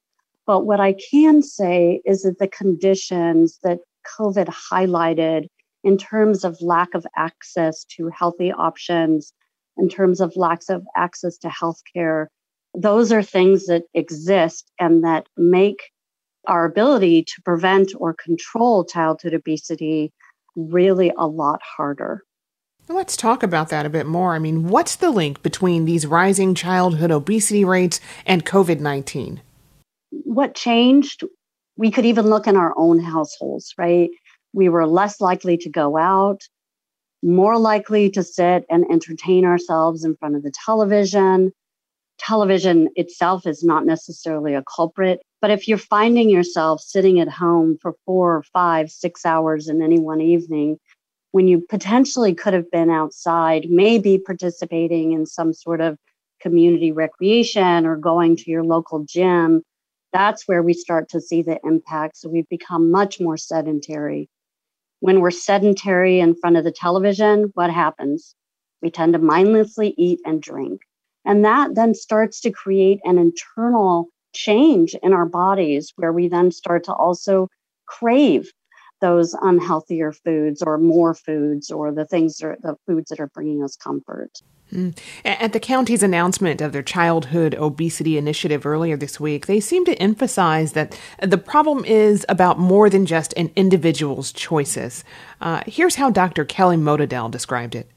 But 0.47 0.67
what 0.67 0.81
I 0.81 0.95
can 1.11 1.43
say 1.43 2.01
is 2.05 2.23
that 2.23 2.39
the 2.39 2.49
conditions 2.49 3.59
that 3.63 3.81
COVID 4.19 4.49
highlighted 4.73 5.47
in 5.83 5.97
terms 5.97 6.45
of 6.45 6.61
lack 6.61 6.95
of 6.95 7.07
access 7.17 7.85
to 7.97 8.09
healthy 8.09 8.53
options, 8.53 9.33
in 9.77 9.89
terms 9.89 10.21
of 10.21 10.37
lack 10.37 10.61
of 10.69 10.85
access 10.97 11.39
to 11.39 11.49
healthcare, 11.49 12.27
those 12.75 13.13
are 13.13 13.23
things 13.23 13.67
that 13.67 13.85
exist 13.95 14.71
and 14.79 15.05
that 15.05 15.27
make 15.37 15.91
our 16.47 16.65
ability 16.65 17.23
to 17.25 17.43
prevent 17.45 17.93
or 17.99 18.15
control 18.15 18.85
childhood 18.85 19.35
obesity 19.35 20.13
really 20.57 21.13
a 21.17 21.27
lot 21.27 21.61
harder. 21.63 22.23
Let's 22.93 23.17
talk 23.17 23.45
about 23.45 23.69
that 23.69 23.87
a 23.87 23.91
bit 23.91 24.07
more. 24.07 24.35
I 24.35 24.41
mean, 24.41 24.67
what's 24.67 24.97
the 24.97 25.11
link 25.11 25.45
between 25.45 25.85
these 25.85 26.09
rising 26.09 26.57
childhood 26.57 27.13
obesity 27.13 27.65
rates 27.65 28.01
and 28.27 28.45
COVID 28.45 28.81
19? 28.81 29.41
What 30.11 30.57
changed? 30.57 31.23
We 31.77 31.93
could 31.93 32.05
even 32.05 32.27
look 32.27 32.49
in 32.49 32.57
our 32.57 32.75
own 32.77 32.99
households, 32.99 33.75
right? 33.79 34.11
We 34.53 34.69
were 34.69 34.89
less 34.89 35.21
likely 35.21 35.57
to 35.59 35.71
go 35.71 35.97
out, 35.97 36.41
more 37.23 37.57
likely 37.59 38.11
to 38.11 38.25
sit 38.25 38.65
and 38.69 38.85
entertain 38.91 39.45
ourselves 39.45 40.05
in 40.05 40.17
front 40.17 40.35
of 40.35 40.43
the 40.43 40.53
television. 40.65 41.53
Television 42.19 42.89
itself 42.97 43.47
is 43.47 43.63
not 43.63 43.87
necessarily 43.87 44.55
a 44.55 44.65
culprit, 44.65 45.21
but 45.41 45.53
if 45.53 45.69
you're 45.69 45.79
finding 45.79 46.29
yourself 46.29 46.81
sitting 46.81 47.21
at 47.21 47.29
home 47.29 47.79
for 47.81 47.95
four 48.05 48.37
or 48.37 48.43
five, 48.53 48.91
six 48.91 49.25
hours 49.25 49.69
in 49.69 49.81
any 49.81 50.01
one 50.01 50.21
evening, 50.21 50.77
when 51.33 51.49
you 51.49 51.65
potentially 51.69 52.35
could 52.35 52.55
have 52.55 52.71
been 52.71 52.91
outside, 52.91 53.67
maybe 53.71 54.19
participating 54.19 55.13
in 55.13 55.27
some 55.27 55.53
sort 55.53 55.81
of 55.81 55.97
community 56.41 56.91
recreation 56.93 57.87
or 57.87 57.97
going 57.97 58.37
to 58.37 58.51
your 58.51 58.65
local 58.65 59.05
gym, 59.05 59.63
that's 60.13 60.49
where 60.49 60.63
we 60.63 60.75
start 60.75 61.09
to 61.11 61.21
see 61.21 61.43
the 61.43 61.59
impact. 61.65 62.17
So 62.17 62.29
we've 62.29 62.49
become 62.49 62.91
much 62.91 63.21
more 63.21 63.37
sedentary. 63.37 64.29
When 65.01 65.21
we're 65.21 65.31
sedentary 65.31 66.21
in 66.21 66.35
front 66.35 66.57
of 66.57 66.65
the 66.65 66.73
television, 66.73 67.51
what 67.55 67.71
happens? 67.71 68.35
We 68.83 68.91
tend 68.91 69.13
to 69.13 69.19
mindlessly 69.19 69.95
eat 69.97 70.21
and 70.25 70.43
drink. 70.43 70.81
And 71.25 71.45
that 71.45 71.75
then 71.75 71.95
starts 71.95 72.41
to 72.41 72.51
create 72.51 73.01
an 73.05 73.19
internal 73.19 74.09
change 74.33 74.95
in 75.03 75.13
our 75.13 75.27
bodies 75.27 75.93
where 75.97 76.13
we 76.13 76.29
then 76.29 76.51
start 76.51 76.85
to 76.85 76.93
also 76.93 77.49
crave 77.87 78.51
those 79.01 79.35
unhealthier 79.35 80.13
foods 80.13 80.63
or 80.63 80.79
more 80.79 81.15
foods 81.15 81.71
or 81.71 81.93
the 81.93 82.05
things 82.05 82.37
that 82.39 82.47
are, 82.47 82.57
the 82.61 82.77
foods 82.87 83.11
that 83.11 83.21
are 83.21 83.29
bringing 83.29 83.63
us 83.63 83.77
comfort. 83.77 84.31
Mm. 84.73 84.97
At 85.25 85.53
the 85.53 85.61
county's 85.61 86.03
announcement 86.03 86.61
of 86.61 86.73
their 86.73 86.83
childhood 86.83 87.55
obesity 87.57 88.17
initiative 88.17 88.65
earlier 88.65 88.97
this 88.97 89.19
week, 89.19 89.47
they 89.47 89.59
seem 89.61 89.85
to 89.87 89.95
emphasize 89.97 90.73
that 90.73 90.99
the 91.21 91.39
problem 91.39 91.85
is 91.85 92.25
about 92.29 92.59
more 92.59 92.89
than 92.89 93.05
just 93.07 93.35
an 93.37 93.51
individual's 93.57 94.33
choices. 94.33 95.03
Uh, 95.41 95.63
here's 95.67 95.97
how 95.97 96.11
Dr. 96.11 96.45
Kelly 96.45 96.77
Motadel 96.77 97.31
described 97.31 97.75
it. 97.75 97.89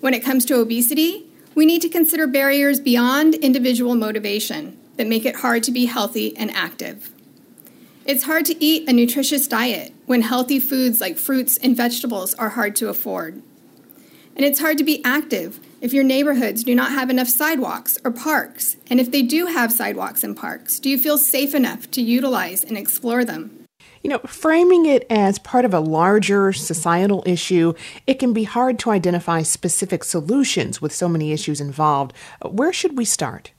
When 0.00 0.14
it 0.14 0.24
comes 0.24 0.44
to 0.46 0.56
obesity, 0.56 1.26
we 1.54 1.64
need 1.64 1.82
to 1.82 1.88
consider 1.88 2.26
barriers 2.26 2.80
beyond 2.80 3.34
individual 3.36 3.94
motivation 3.94 4.78
that 4.96 5.06
make 5.06 5.24
it 5.24 5.36
hard 5.36 5.62
to 5.64 5.70
be 5.70 5.86
healthy 5.86 6.36
and 6.36 6.50
active. 6.50 7.10
It's 8.06 8.22
hard 8.22 8.44
to 8.44 8.64
eat 8.64 8.88
a 8.88 8.92
nutritious 8.92 9.48
diet 9.48 9.92
when 10.06 10.22
healthy 10.22 10.60
foods 10.60 11.00
like 11.00 11.18
fruits 11.18 11.56
and 11.56 11.76
vegetables 11.76 12.34
are 12.34 12.50
hard 12.50 12.76
to 12.76 12.88
afford. 12.88 13.42
And 14.36 14.44
it's 14.44 14.60
hard 14.60 14.78
to 14.78 14.84
be 14.84 15.04
active 15.04 15.58
if 15.80 15.92
your 15.92 16.04
neighborhoods 16.04 16.62
do 16.62 16.72
not 16.72 16.92
have 16.92 17.10
enough 17.10 17.26
sidewalks 17.26 17.98
or 18.04 18.12
parks. 18.12 18.76
And 18.88 19.00
if 19.00 19.10
they 19.10 19.22
do 19.22 19.46
have 19.46 19.72
sidewalks 19.72 20.22
and 20.22 20.36
parks, 20.36 20.78
do 20.78 20.88
you 20.88 20.98
feel 20.98 21.18
safe 21.18 21.52
enough 21.52 21.90
to 21.90 22.00
utilize 22.00 22.62
and 22.62 22.78
explore 22.78 23.24
them? 23.24 23.66
You 24.04 24.10
know, 24.10 24.20
framing 24.20 24.86
it 24.86 25.04
as 25.10 25.40
part 25.40 25.64
of 25.64 25.74
a 25.74 25.80
larger 25.80 26.52
societal 26.52 27.24
issue, 27.26 27.74
it 28.06 28.20
can 28.20 28.32
be 28.32 28.44
hard 28.44 28.78
to 28.80 28.90
identify 28.90 29.42
specific 29.42 30.04
solutions 30.04 30.80
with 30.80 30.94
so 30.94 31.08
many 31.08 31.32
issues 31.32 31.60
involved. 31.60 32.12
Where 32.40 32.72
should 32.72 32.96
we 32.96 33.04
start? 33.04 33.50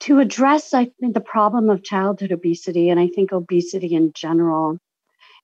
To 0.00 0.18
address, 0.20 0.74
I 0.74 0.86
think, 1.00 1.14
the 1.14 1.20
problem 1.20 1.70
of 1.70 1.82
childhood 1.82 2.32
obesity, 2.32 2.90
and 2.90 3.00
I 3.00 3.08
think 3.08 3.32
obesity 3.32 3.94
in 3.94 4.12
general, 4.14 4.78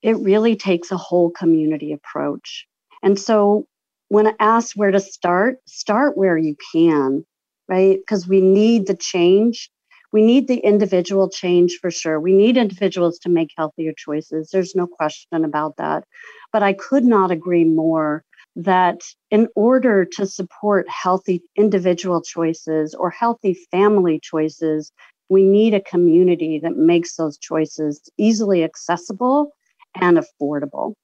it 0.02 0.16
really 0.18 0.56
takes 0.56 0.90
a 0.90 0.96
whole 0.96 1.30
community 1.30 1.92
approach. 1.92 2.66
And 3.02 3.18
so, 3.18 3.66
when 4.08 4.34
asked 4.38 4.76
where 4.76 4.90
to 4.90 5.00
start, 5.00 5.58
start 5.66 6.16
where 6.16 6.36
you 6.36 6.56
can, 6.72 7.24
right? 7.68 7.98
Because 7.98 8.28
we 8.28 8.40
need 8.40 8.86
the 8.86 8.96
change. 8.96 9.70
We 10.12 10.22
need 10.22 10.46
the 10.46 10.58
individual 10.58 11.30
change 11.30 11.78
for 11.80 11.90
sure. 11.90 12.20
We 12.20 12.34
need 12.34 12.58
individuals 12.58 13.18
to 13.20 13.30
make 13.30 13.48
healthier 13.56 13.94
choices. 13.96 14.50
There's 14.52 14.74
no 14.74 14.86
question 14.86 15.44
about 15.44 15.76
that. 15.78 16.04
But 16.52 16.62
I 16.62 16.74
could 16.74 17.04
not 17.04 17.30
agree 17.30 17.64
more 17.64 18.22
that 18.56 19.00
in 19.30 19.48
order 19.54 20.04
to 20.04 20.26
support 20.26 20.86
healthy 20.88 21.42
individual 21.56 22.20
choices 22.22 22.94
or 22.94 23.10
healthy 23.10 23.56
family 23.70 24.20
choices, 24.22 24.92
we 25.28 25.44
need 25.44 25.72
a 25.74 25.80
community 25.80 26.58
that 26.62 26.76
makes 26.76 27.16
those 27.16 27.38
choices 27.38 28.10
easily 28.18 28.62
accessible 28.62 29.52
and 29.94 30.18
affordable. 30.18 30.94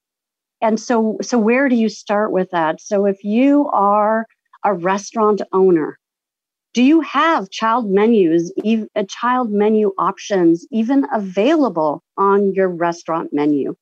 And 0.61 0.79
so, 0.79 1.17
so 1.23 1.39
where 1.39 1.69
do 1.69 1.77
you 1.77 1.89
start 1.89 2.33
with 2.33 2.51
that? 2.51 2.81
So, 2.81 3.07
if 3.07 3.23
you 3.25 3.69
are 3.73 4.27
a 4.65 4.75
restaurant 4.75 5.41
owner, 5.53 5.99
do 6.75 6.83
you 6.83 7.01
have 7.01 7.51
child 7.51 7.89
menus, 7.89 8.53
even 8.65 8.89
uh, 8.95 9.05
child 9.09 9.51
menu 9.51 9.93
options 9.99 10.67
even 10.71 11.07
available 11.13 12.03
on 12.17 12.53
your 12.55 12.69
restaurant 12.69 13.31
menu? 13.33 13.75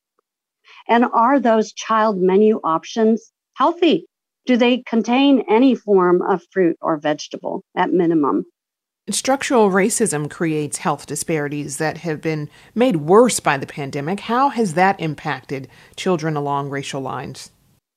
And 0.89 1.05
are 1.07 1.41
those 1.41 1.73
child 1.73 2.19
menu 2.19 2.61
options 2.63 3.33
healthy? 3.57 4.07
Do 4.47 4.57
they 4.57 4.83
contain 4.87 5.45
any 5.49 5.75
form 5.75 6.23
of 6.23 6.43
fruit 6.53 6.77
or 6.81 6.97
vegetable 6.99 7.65
at 7.77 7.93
minimum? 7.93 8.45
Structural 9.11 9.71
racism 9.71 10.29
creates 10.29 10.79
health 10.79 11.07
disparities 11.07 11.79
that 11.79 11.99
have 11.99 12.21
been 12.21 12.49
made 12.75 12.97
worse 12.97 13.41
by 13.41 13.57
the 13.57 13.67
pandemic. 13.67 14.21
How 14.21 14.49
has 14.49 14.75
that 14.75 15.01
impacted 15.01 15.69
children 15.95 16.37
along 16.37 16.71
racial 16.71 17.01
lines? 17.01 17.51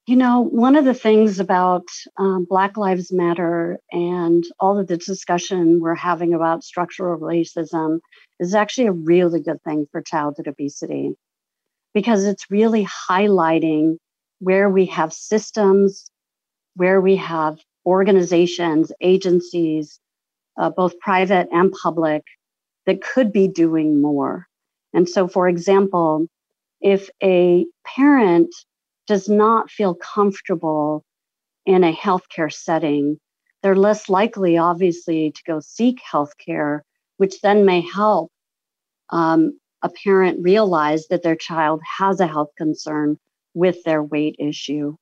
You 0.06 0.16
know, 0.16 0.42
one 0.42 0.76
of 0.76 0.86
the 0.86 0.94
things 0.94 1.40
about 1.40 1.86
um, 2.18 2.46
Black 2.50 2.78
Lives 2.78 3.12
Matter 3.12 3.80
and 3.92 4.44
all 4.60 4.80
of 4.80 4.88
the 4.88 4.98
discussion 4.98 5.80
we're 5.80 5.96
having 5.96 6.34
about 6.34 6.64
structural 6.64 7.20
racism 7.20 8.00
is 8.40 8.56
actually 8.56 8.88
a 8.88 8.92
really 8.92 9.40
good 9.40 9.62
thing 9.64 9.88
for 9.92 10.02
childhood 10.02 10.48
obesity 10.48 11.14
because 11.94 12.26
it's 12.26 12.50
really 12.50 12.86
highlighting 12.86 13.98
where 14.40 14.70
we 14.70 14.86
have 14.88 15.14
systems, 15.14 16.10
where 16.76 17.02
we 17.02 17.16
have 17.16 17.60
organizations, 17.86 18.92
agencies, 19.02 20.00
uh, 20.58 20.70
both 20.70 21.00
private 21.00 21.48
and 21.52 21.72
public, 21.72 22.24
that 22.86 23.02
could 23.02 23.32
be 23.32 23.48
doing 23.48 24.02
more. 24.02 24.48
And 24.94 25.08
so, 25.08 25.28
for 25.28 25.48
example, 25.48 26.28
if 26.82 27.10
a 27.22 27.66
parent 27.86 28.54
does 29.08 29.30
not 29.30 29.70
feel 29.70 29.96
comfortable 29.96 31.04
in 31.66 31.84
a 31.84 31.94
healthcare 31.94 32.52
setting, 32.52 33.20
they're 33.62 33.76
less 33.76 34.10
likely, 34.10 34.58
obviously, 34.58 35.32
to 35.32 35.42
go 35.46 35.60
seek 35.60 36.00
healthcare, 36.12 36.82
which 37.18 37.42
then 37.42 37.66
may 37.66 37.82
help 37.82 38.32
um, 39.10 39.60
a 39.82 39.90
parent 39.90 40.40
realize 40.42 41.08
that 41.08 41.24
their 41.24 41.36
child 41.36 41.82
has 42.00 42.20
a 42.20 42.28
health 42.28 42.52
concern 42.58 43.18
with 43.54 43.84
their 43.84 44.04
weight 44.04 44.36
issue. 44.40 44.96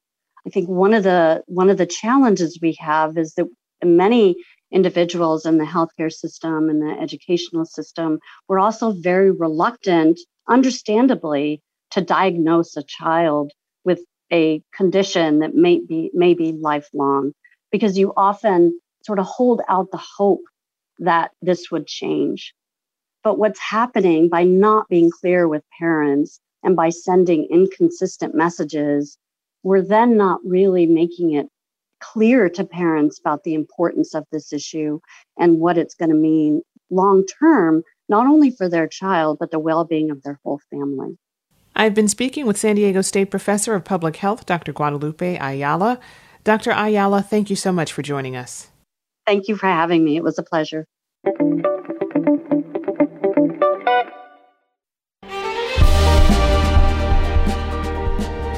I 0.45 0.49
think 0.49 0.69
one 0.69 0.93
of 0.93 1.03
the 1.03 1.43
one 1.47 1.69
of 1.69 1.77
the 1.77 1.85
challenges 1.85 2.59
we 2.61 2.75
have 2.79 3.17
is 3.17 3.33
that 3.33 3.47
many 3.83 4.35
individuals 4.71 5.45
in 5.45 5.57
the 5.57 5.65
healthcare 5.65 6.11
system 6.11 6.69
and 6.69 6.81
the 6.81 6.99
educational 7.01 7.65
system 7.65 8.19
were 8.47 8.59
also 8.59 8.91
very 8.91 9.31
reluctant, 9.31 10.19
understandably, 10.49 11.61
to 11.91 12.01
diagnose 12.01 12.75
a 12.75 12.83
child 12.83 13.51
with 13.83 14.01
a 14.31 14.61
condition 14.73 15.39
that 15.39 15.55
may 15.55 15.79
be 15.79 16.11
may 16.13 16.33
be 16.33 16.51
lifelong, 16.53 17.33
because 17.71 17.97
you 17.97 18.13
often 18.17 18.79
sort 19.03 19.19
of 19.19 19.25
hold 19.25 19.61
out 19.69 19.91
the 19.91 20.03
hope 20.17 20.41
that 20.99 21.31
this 21.41 21.71
would 21.71 21.87
change. 21.87 22.53
But 23.23 23.37
what's 23.37 23.59
happening 23.59 24.29
by 24.29 24.43
not 24.43 24.87
being 24.89 25.11
clear 25.11 25.47
with 25.47 25.63
parents 25.79 26.39
and 26.63 26.75
by 26.75 26.89
sending 26.89 27.47
inconsistent 27.49 28.35
messages, 28.35 29.17
we're 29.63 29.81
then 29.81 30.17
not 30.17 30.39
really 30.45 30.85
making 30.85 31.33
it 31.33 31.47
clear 31.99 32.49
to 32.49 32.63
parents 32.63 33.19
about 33.19 33.43
the 33.43 33.53
importance 33.53 34.13
of 34.13 34.25
this 34.31 34.53
issue 34.53 34.99
and 35.37 35.59
what 35.59 35.77
it's 35.77 35.95
going 35.95 36.09
to 36.09 36.15
mean 36.15 36.61
long 36.89 37.25
term, 37.25 37.83
not 38.07 38.27
only 38.27 38.51
for 38.51 38.69
their 38.69 38.87
child, 38.87 39.37
but 39.39 39.51
the 39.51 39.59
well 39.59 39.83
being 39.83 40.11
of 40.11 40.21
their 40.23 40.39
whole 40.43 40.59
family. 40.69 41.17
I've 41.75 41.93
been 41.93 42.07
speaking 42.07 42.45
with 42.45 42.57
San 42.57 42.75
Diego 42.75 43.01
State 43.01 43.29
Professor 43.29 43.75
of 43.75 43.83
Public 43.83 44.15
Health, 44.15 44.45
Dr. 44.45 44.73
Guadalupe 44.73 45.37
Ayala. 45.37 45.99
Dr. 46.43 46.71
Ayala, 46.71 47.21
thank 47.21 47.49
you 47.49 47.55
so 47.55 47.71
much 47.71 47.91
for 47.93 48.01
joining 48.01 48.35
us. 48.35 48.69
Thank 49.25 49.47
you 49.47 49.55
for 49.55 49.67
having 49.67 50.03
me. 50.03 50.15
It 50.15 50.23
was 50.23 50.39
a 50.39 50.43
pleasure. 50.43 50.87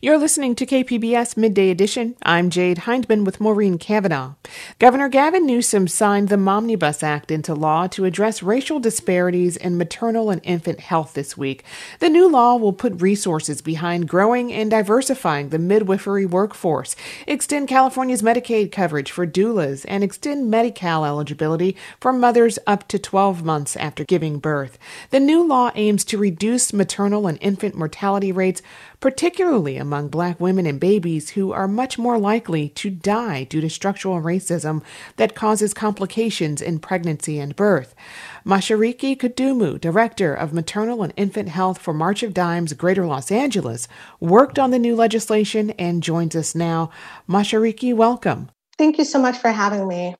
You're 0.00 0.16
listening 0.16 0.54
to 0.54 0.64
KPBS 0.64 1.36
Midday 1.36 1.70
Edition. 1.70 2.14
I'm 2.22 2.50
Jade 2.50 2.78
Hindman 2.78 3.24
with 3.24 3.40
Maureen 3.40 3.78
Cavanaugh. 3.78 4.34
Governor 4.78 5.08
Gavin 5.08 5.44
Newsom 5.44 5.88
signed 5.88 6.28
the 6.28 6.36
Momnibus 6.36 7.02
Act 7.02 7.32
into 7.32 7.52
law 7.52 7.88
to 7.88 8.04
address 8.04 8.40
racial 8.40 8.78
disparities 8.78 9.56
in 9.56 9.76
maternal 9.76 10.30
and 10.30 10.40
infant 10.44 10.78
health 10.78 11.14
this 11.14 11.36
week. 11.36 11.64
The 11.98 12.08
new 12.08 12.30
law 12.30 12.54
will 12.54 12.72
put 12.72 13.02
resources 13.02 13.60
behind 13.60 14.08
growing 14.08 14.52
and 14.52 14.70
diversifying 14.70 15.48
the 15.48 15.58
midwifery 15.58 16.24
workforce, 16.24 16.94
extend 17.26 17.66
California's 17.66 18.22
Medicaid 18.22 18.70
coverage 18.70 19.10
for 19.10 19.26
doulas, 19.26 19.84
and 19.88 20.04
extend 20.04 20.48
Medi-Cal 20.48 21.04
eligibility 21.04 21.76
for 22.00 22.12
mothers 22.12 22.56
up 22.68 22.86
to 22.86 23.00
12 23.00 23.44
months 23.44 23.74
after 23.74 24.04
giving 24.04 24.38
birth. 24.38 24.78
The 25.10 25.18
new 25.18 25.44
law 25.44 25.72
aims 25.74 26.04
to 26.04 26.18
reduce 26.18 26.72
maternal 26.72 27.26
and 27.26 27.38
infant 27.40 27.74
mortality 27.74 28.30
rates 28.30 28.62
particularly 29.00 29.76
among 29.76 30.08
black 30.08 30.40
women 30.40 30.66
and 30.66 30.80
babies 30.80 31.30
who 31.30 31.52
are 31.52 31.68
much 31.68 31.98
more 31.98 32.18
likely 32.18 32.68
to 32.70 32.90
die 32.90 33.44
due 33.44 33.60
to 33.60 33.70
structural 33.70 34.20
racism 34.20 34.82
that 35.16 35.34
causes 35.34 35.72
complications 35.72 36.60
in 36.60 36.78
pregnancy 36.78 37.38
and 37.38 37.56
birth. 37.56 37.94
Mashariki 38.44 39.16
Kudumu, 39.16 39.80
Director 39.80 40.34
of 40.34 40.52
Maternal 40.52 41.02
and 41.02 41.12
Infant 41.16 41.50
Health 41.50 41.78
for 41.78 41.94
March 41.94 42.22
of 42.22 42.34
Dimes 42.34 42.72
Greater 42.72 43.06
Los 43.06 43.30
Angeles, 43.30 43.88
worked 44.20 44.58
on 44.58 44.70
the 44.70 44.78
new 44.78 44.96
legislation 44.96 45.70
and 45.72 46.02
joins 46.02 46.34
us 46.34 46.54
now. 46.54 46.90
Mashariki, 47.28 47.94
welcome. 47.94 48.50
Thank 48.78 48.96
you 48.96 49.04
so 49.04 49.18
much 49.18 49.36
for 49.38 49.50
having 49.50 49.88
me. 49.88 50.14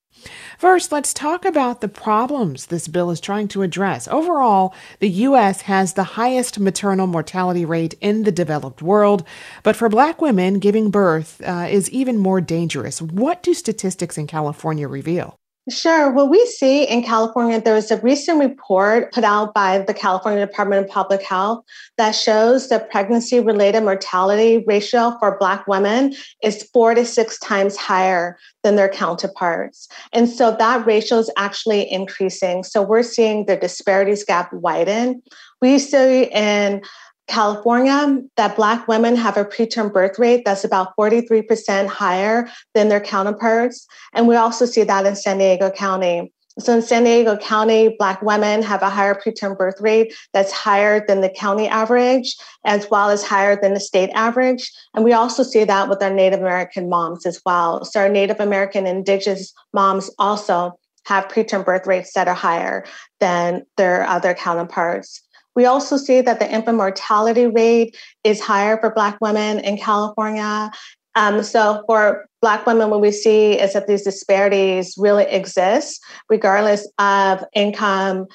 First, 0.58 0.90
let's 0.90 1.14
talk 1.14 1.44
about 1.44 1.80
the 1.80 1.88
problems 1.88 2.66
this 2.66 2.88
bill 2.88 3.12
is 3.12 3.20
trying 3.20 3.46
to 3.48 3.62
address. 3.62 4.08
Overall, 4.08 4.74
the 4.98 5.08
U.S. 5.08 5.62
has 5.62 5.94
the 5.94 6.02
highest 6.02 6.58
maternal 6.58 7.06
mortality 7.06 7.64
rate 7.64 7.94
in 8.00 8.24
the 8.24 8.32
developed 8.32 8.82
world, 8.82 9.22
but 9.62 9.76
for 9.76 9.88
black 9.88 10.20
women, 10.20 10.58
giving 10.58 10.90
birth 10.90 11.40
uh, 11.46 11.68
is 11.70 11.88
even 11.90 12.18
more 12.18 12.40
dangerous. 12.40 13.00
What 13.00 13.44
do 13.44 13.54
statistics 13.54 14.18
in 14.18 14.26
California 14.26 14.88
reveal? 14.88 15.38
Sure. 15.70 16.10
What 16.10 16.30
we 16.30 16.46
see 16.46 16.84
in 16.84 17.02
California, 17.02 17.60
there 17.60 17.74
was 17.74 17.90
a 17.90 18.00
recent 18.00 18.38
report 18.40 19.12
put 19.12 19.22
out 19.22 19.52
by 19.52 19.80
the 19.80 19.92
California 19.92 20.46
Department 20.46 20.84
of 20.84 20.90
Public 20.90 21.22
Health 21.22 21.62
that 21.98 22.12
shows 22.12 22.70
the 22.70 22.78
pregnancy 22.78 23.40
related 23.40 23.82
mortality 23.82 24.64
ratio 24.66 25.14
for 25.18 25.36
Black 25.38 25.66
women 25.66 26.14
is 26.42 26.62
four 26.72 26.94
to 26.94 27.04
six 27.04 27.38
times 27.38 27.76
higher 27.76 28.38
than 28.62 28.76
their 28.76 28.88
counterparts. 28.88 29.88
And 30.12 30.28
so 30.28 30.56
that 30.58 30.86
ratio 30.86 31.18
is 31.18 31.30
actually 31.36 31.90
increasing. 31.90 32.62
So 32.62 32.80
we're 32.80 33.02
seeing 33.02 33.44
the 33.44 33.56
disparities 33.56 34.24
gap 34.24 34.50
widen. 34.52 35.22
We 35.60 35.78
see 35.78 36.24
in 36.32 36.82
California, 37.28 38.22
that 38.36 38.56
Black 38.56 38.88
women 38.88 39.14
have 39.14 39.36
a 39.36 39.44
preterm 39.44 39.92
birth 39.92 40.18
rate 40.18 40.44
that's 40.44 40.64
about 40.64 40.96
43% 40.96 41.86
higher 41.86 42.48
than 42.74 42.88
their 42.88 43.00
counterparts. 43.00 43.86
And 44.14 44.26
we 44.26 44.36
also 44.36 44.66
see 44.66 44.82
that 44.84 45.06
in 45.06 45.14
San 45.14 45.38
Diego 45.38 45.70
County. 45.70 46.32
So 46.58 46.74
in 46.74 46.82
San 46.82 47.04
Diego 47.04 47.36
County, 47.36 47.94
Black 47.98 48.20
women 48.20 48.62
have 48.62 48.82
a 48.82 48.90
higher 48.90 49.14
preterm 49.14 49.56
birth 49.56 49.80
rate 49.80 50.12
that's 50.32 50.50
higher 50.50 51.04
than 51.06 51.20
the 51.20 51.28
county 51.28 51.68
average, 51.68 52.36
as 52.64 52.90
well 52.90 53.10
as 53.10 53.22
higher 53.22 53.60
than 53.60 53.74
the 53.74 53.80
state 53.80 54.10
average. 54.14 54.72
And 54.94 55.04
we 55.04 55.12
also 55.12 55.44
see 55.44 55.62
that 55.62 55.88
with 55.88 56.02
our 56.02 56.10
Native 56.12 56.40
American 56.40 56.88
moms 56.88 57.26
as 57.26 57.40
well. 57.46 57.84
So 57.84 58.00
our 58.00 58.08
Native 58.08 58.40
American 58.40 58.88
Indigenous 58.88 59.52
moms 59.72 60.10
also 60.18 60.78
have 61.06 61.28
preterm 61.28 61.64
birth 61.64 61.86
rates 61.86 62.12
that 62.14 62.28
are 62.28 62.34
higher 62.34 62.84
than 63.20 63.64
their 63.76 64.04
other 64.06 64.34
counterparts. 64.34 65.22
We 65.58 65.66
also 65.66 65.96
see 65.96 66.20
that 66.20 66.38
the 66.38 66.48
infant 66.48 66.76
mortality 66.76 67.48
rate 67.48 67.96
is 68.22 68.40
higher 68.40 68.78
for 68.78 68.94
Black 68.94 69.18
women 69.20 69.58
in 69.58 69.76
California. 69.76 70.70
Um, 71.16 71.42
so 71.42 71.82
for 71.84 72.28
Black 72.40 72.64
women, 72.64 72.90
what 72.90 73.00
we 73.00 73.10
see 73.10 73.58
is 73.58 73.72
that 73.72 73.88
these 73.88 74.04
disparities 74.04 74.94
really 74.96 75.24
exist, 75.24 76.00
regardless 76.30 76.88
of 77.00 77.42
income, 77.56 78.26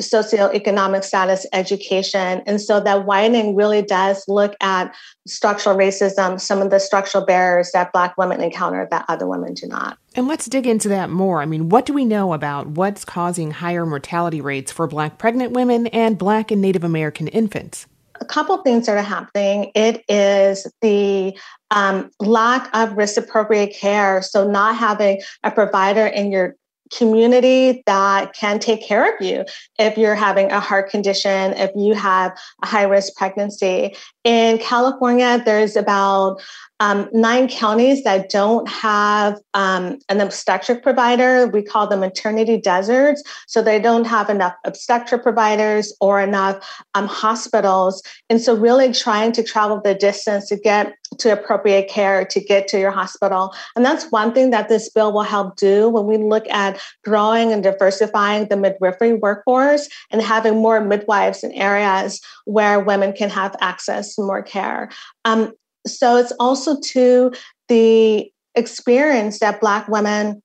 socioeconomic 0.00 1.04
status, 1.04 1.46
education. 1.52 2.42
And 2.46 2.60
so 2.60 2.80
that 2.80 3.06
widening 3.06 3.54
really 3.56 3.82
does 3.82 4.24
look 4.28 4.54
at 4.60 4.94
structural 5.26 5.76
racism, 5.76 6.40
some 6.40 6.60
of 6.60 6.70
the 6.70 6.78
structural 6.78 7.24
barriers 7.24 7.70
that 7.72 7.92
Black 7.92 8.16
women 8.18 8.42
encounter 8.42 8.86
that 8.90 9.04
other 9.08 9.26
women 9.26 9.54
do 9.54 9.66
not. 9.66 9.98
And 10.14 10.28
let's 10.28 10.46
dig 10.46 10.66
into 10.66 10.88
that 10.90 11.10
more. 11.10 11.40
I 11.40 11.46
mean, 11.46 11.68
what 11.68 11.86
do 11.86 11.92
we 11.92 12.04
know 12.04 12.32
about 12.32 12.68
what's 12.68 13.04
causing 13.04 13.50
higher 13.50 13.86
mortality 13.86 14.40
rates 14.40 14.70
for 14.70 14.86
Black 14.86 15.18
pregnant 15.18 15.52
women 15.52 15.86
and 15.88 16.18
Black 16.18 16.50
and 16.50 16.60
Native 16.60 16.84
American 16.84 17.28
infants? 17.28 17.86
a 18.20 18.24
couple 18.24 18.56
things 18.58 18.86
that 18.86 18.96
are 18.96 19.02
happening. 19.02 19.70
It 19.74 20.02
is 20.08 20.66
the 20.80 21.38
um, 21.70 22.10
lack 22.18 22.74
of 22.74 22.96
risk 22.96 23.18
appropriate 23.18 23.74
care. 23.74 24.22
So, 24.22 24.48
not 24.48 24.76
having 24.76 25.20
a 25.42 25.50
provider 25.50 26.06
in 26.06 26.32
your 26.32 26.56
community 26.92 27.82
that 27.86 28.34
can 28.34 28.58
take 28.58 28.82
care 28.82 29.14
of 29.14 29.20
you 29.20 29.44
if 29.78 29.96
you're 29.96 30.14
having 30.14 30.50
a 30.52 30.60
heart 30.60 30.90
condition, 30.90 31.52
if 31.54 31.70
you 31.74 31.94
have 31.94 32.36
a 32.62 32.66
high 32.66 32.84
risk 32.84 33.14
pregnancy. 33.16 33.96
In 34.24 34.58
California, 34.58 35.42
there's 35.44 35.76
about 35.76 36.40
um, 36.80 37.08
nine 37.12 37.48
counties 37.48 38.04
that 38.04 38.28
don't 38.28 38.68
have 38.68 39.38
um, 39.54 39.98
an 40.08 40.20
obstetric 40.20 40.82
provider. 40.82 41.46
We 41.46 41.62
call 41.62 41.86
them 41.86 42.00
maternity 42.00 42.58
deserts. 42.58 43.22
So 43.46 43.62
they 43.62 43.78
don't 43.78 44.04
have 44.04 44.28
enough 44.28 44.54
obstetric 44.64 45.22
providers 45.22 45.94
or 46.00 46.20
enough 46.20 46.82
um, 46.94 47.06
hospitals. 47.06 48.02
And 48.28 48.40
so, 48.40 48.54
really 48.54 48.92
trying 48.92 49.32
to 49.32 49.42
travel 49.42 49.80
the 49.82 49.94
distance 49.94 50.48
to 50.48 50.56
get 50.56 50.94
to 51.18 51.32
appropriate 51.32 51.88
care 51.88 52.24
to 52.24 52.40
get 52.40 52.68
to 52.68 52.78
your 52.78 52.90
hospital. 52.90 53.54
And 53.74 53.84
that's 53.84 54.10
one 54.10 54.32
thing 54.32 54.50
that 54.50 54.68
this 54.68 54.90
bill 54.90 55.12
will 55.12 55.22
help 55.22 55.56
do 55.56 55.88
when 55.88 56.06
we 56.06 56.18
look 56.18 56.48
at 56.48 56.80
growing 57.04 57.52
and 57.52 57.62
diversifying 57.62 58.48
the 58.48 58.56
midwifery 58.56 59.14
workforce 59.14 59.88
and 60.10 60.20
having 60.20 60.56
more 60.56 60.80
midwives 60.80 61.44
in 61.44 61.52
areas 61.52 62.20
where 62.44 62.80
women 62.80 63.12
can 63.12 63.30
have 63.30 63.56
access 63.60 64.14
to 64.16 64.22
more 64.22 64.42
care. 64.42 64.90
Um, 65.24 65.52
so 65.88 66.16
it's 66.16 66.32
also 66.38 66.78
to 66.80 67.32
the 67.68 68.30
experience 68.54 69.38
that 69.40 69.60
Black 69.60 69.88
women 69.88 70.42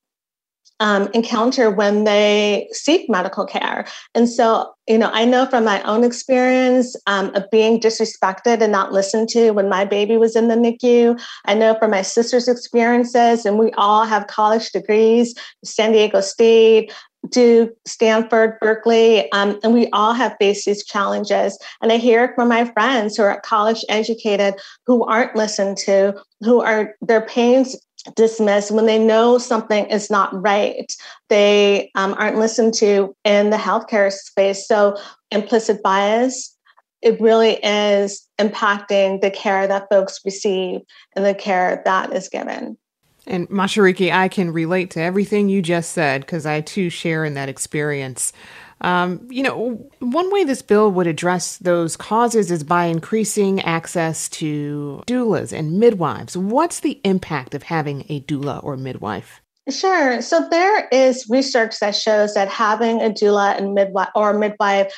um, 0.81 1.09
encounter 1.13 1.69
when 1.69 2.05
they 2.05 2.67
seek 2.71 3.07
medical 3.07 3.45
care. 3.45 3.85
And 4.15 4.27
so, 4.27 4.73
you 4.87 4.97
know, 4.97 5.11
I 5.13 5.25
know 5.25 5.45
from 5.45 5.63
my 5.63 5.81
own 5.83 6.03
experience 6.03 6.95
um, 7.05 7.33
of 7.35 7.43
being 7.51 7.79
disrespected 7.79 8.61
and 8.61 8.71
not 8.71 8.91
listened 8.91 9.29
to 9.29 9.51
when 9.51 9.69
my 9.69 9.85
baby 9.85 10.17
was 10.17 10.35
in 10.35 10.47
the 10.47 10.55
NICU. 10.55 11.21
I 11.45 11.53
know 11.53 11.75
from 11.75 11.91
my 11.91 12.01
sister's 12.01 12.47
experiences, 12.47 13.45
and 13.45 13.59
we 13.59 13.71
all 13.73 14.05
have 14.05 14.25
college 14.25 14.71
degrees, 14.71 15.35
San 15.63 15.91
Diego 15.91 16.19
State, 16.19 16.91
Duke, 17.29 17.73
Stanford, 17.85 18.59
Berkeley, 18.59 19.31
um, 19.31 19.59
and 19.63 19.73
we 19.73 19.87
all 19.91 20.13
have 20.13 20.35
faced 20.39 20.65
these 20.65 20.83
challenges. 20.83 21.57
And 21.81 21.91
I 21.91 21.97
hear 21.97 22.25
it 22.25 22.35
from 22.35 22.49
my 22.49 22.65
friends 22.65 23.15
who 23.15 23.23
are 23.23 23.39
college 23.41 23.85
educated 23.89 24.55
who 24.87 25.05
aren't 25.05 25.35
listened 25.35 25.77
to, 25.77 26.19
who 26.41 26.61
are 26.61 26.95
their 27.01 27.21
pains 27.21 27.75
dismissed 28.15 28.71
when 28.71 28.87
they 28.87 28.97
know 28.97 29.37
something 29.37 29.85
is 29.85 30.09
not 30.09 30.29
right. 30.41 30.91
They 31.29 31.91
um, 31.95 32.15
aren't 32.17 32.39
listened 32.39 32.73
to 32.75 33.15
in 33.23 33.51
the 33.51 33.57
healthcare 33.57 34.11
space. 34.11 34.67
So, 34.67 34.97
implicit 35.29 35.83
bias, 35.83 36.55
it 37.01 37.19
really 37.21 37.53
is 37.63 38.27
impacting 38.39 39.21
the 39.21 39.31
care 39.31 39.67
that 39.67 39.87
folks 39.89 40.19
receive 40.25 40.81
and 41.15 41.25
the 41.25 41.35
care 41.35 41.81
that 41.85 42.13
is 42.13 42.29
given. 42.29 42.77
And 43.31 43.49
Mashariki, 43.49 44.11
I 44.11 44.27
can 44.27 44.51
relate 44.51 44.91
to 44.91 45.01
everything 45.01 45.47
you 45.47 45.61
just 45.61 45.93
said 45.93 46.21
because 46.21 46.45
I 46.45 46.59
too 46.59 46.89
share 46.89 47.23
in 47.23 47.33
that 47.35 47.47
experience. 47.47 48.33
Um, 48.81 49.25
you 49.29 49.41
know, 49.41 49.89
one 49.99 50.29
way 50.31 50.43
this 50.43 50.61
bill 50.61 50.91
would 50.91 51.07
address 51.07 51.55
those 51.57 51.95
causes 51.95 52.51
is 52.51 52.63
by 52.65 52.85
increasing 52.85 53.61
access 53.61 54.27
to 54.29 55.01
doulas 55.07 55.57
and 55.57 55.79
midwives. 55.79 56.35
What's 56.35 56.81
the 56.81 56.99
impact 57.05 57.55
of 57.55 57.63
having 57.63 58.05
a 58.09 58.19
doula 58.21 58.61
or 58.63 58.75
midwife? 58.75 59.39
Sure. 59.69 60.21
So 60.21 60.47
there 60.49 60.89
is 60.89 61.25
research 61.29 61.79
that 61.79 61.95
shows 61.95 62.33
that 62.33 62.49
having 62.49 63.01
a 63.01 63.11
doula 63.11 63.57
and 63.57 63.73
midwife 63.73 64.09
or 64.13 64.33
midwife 64.33 64.93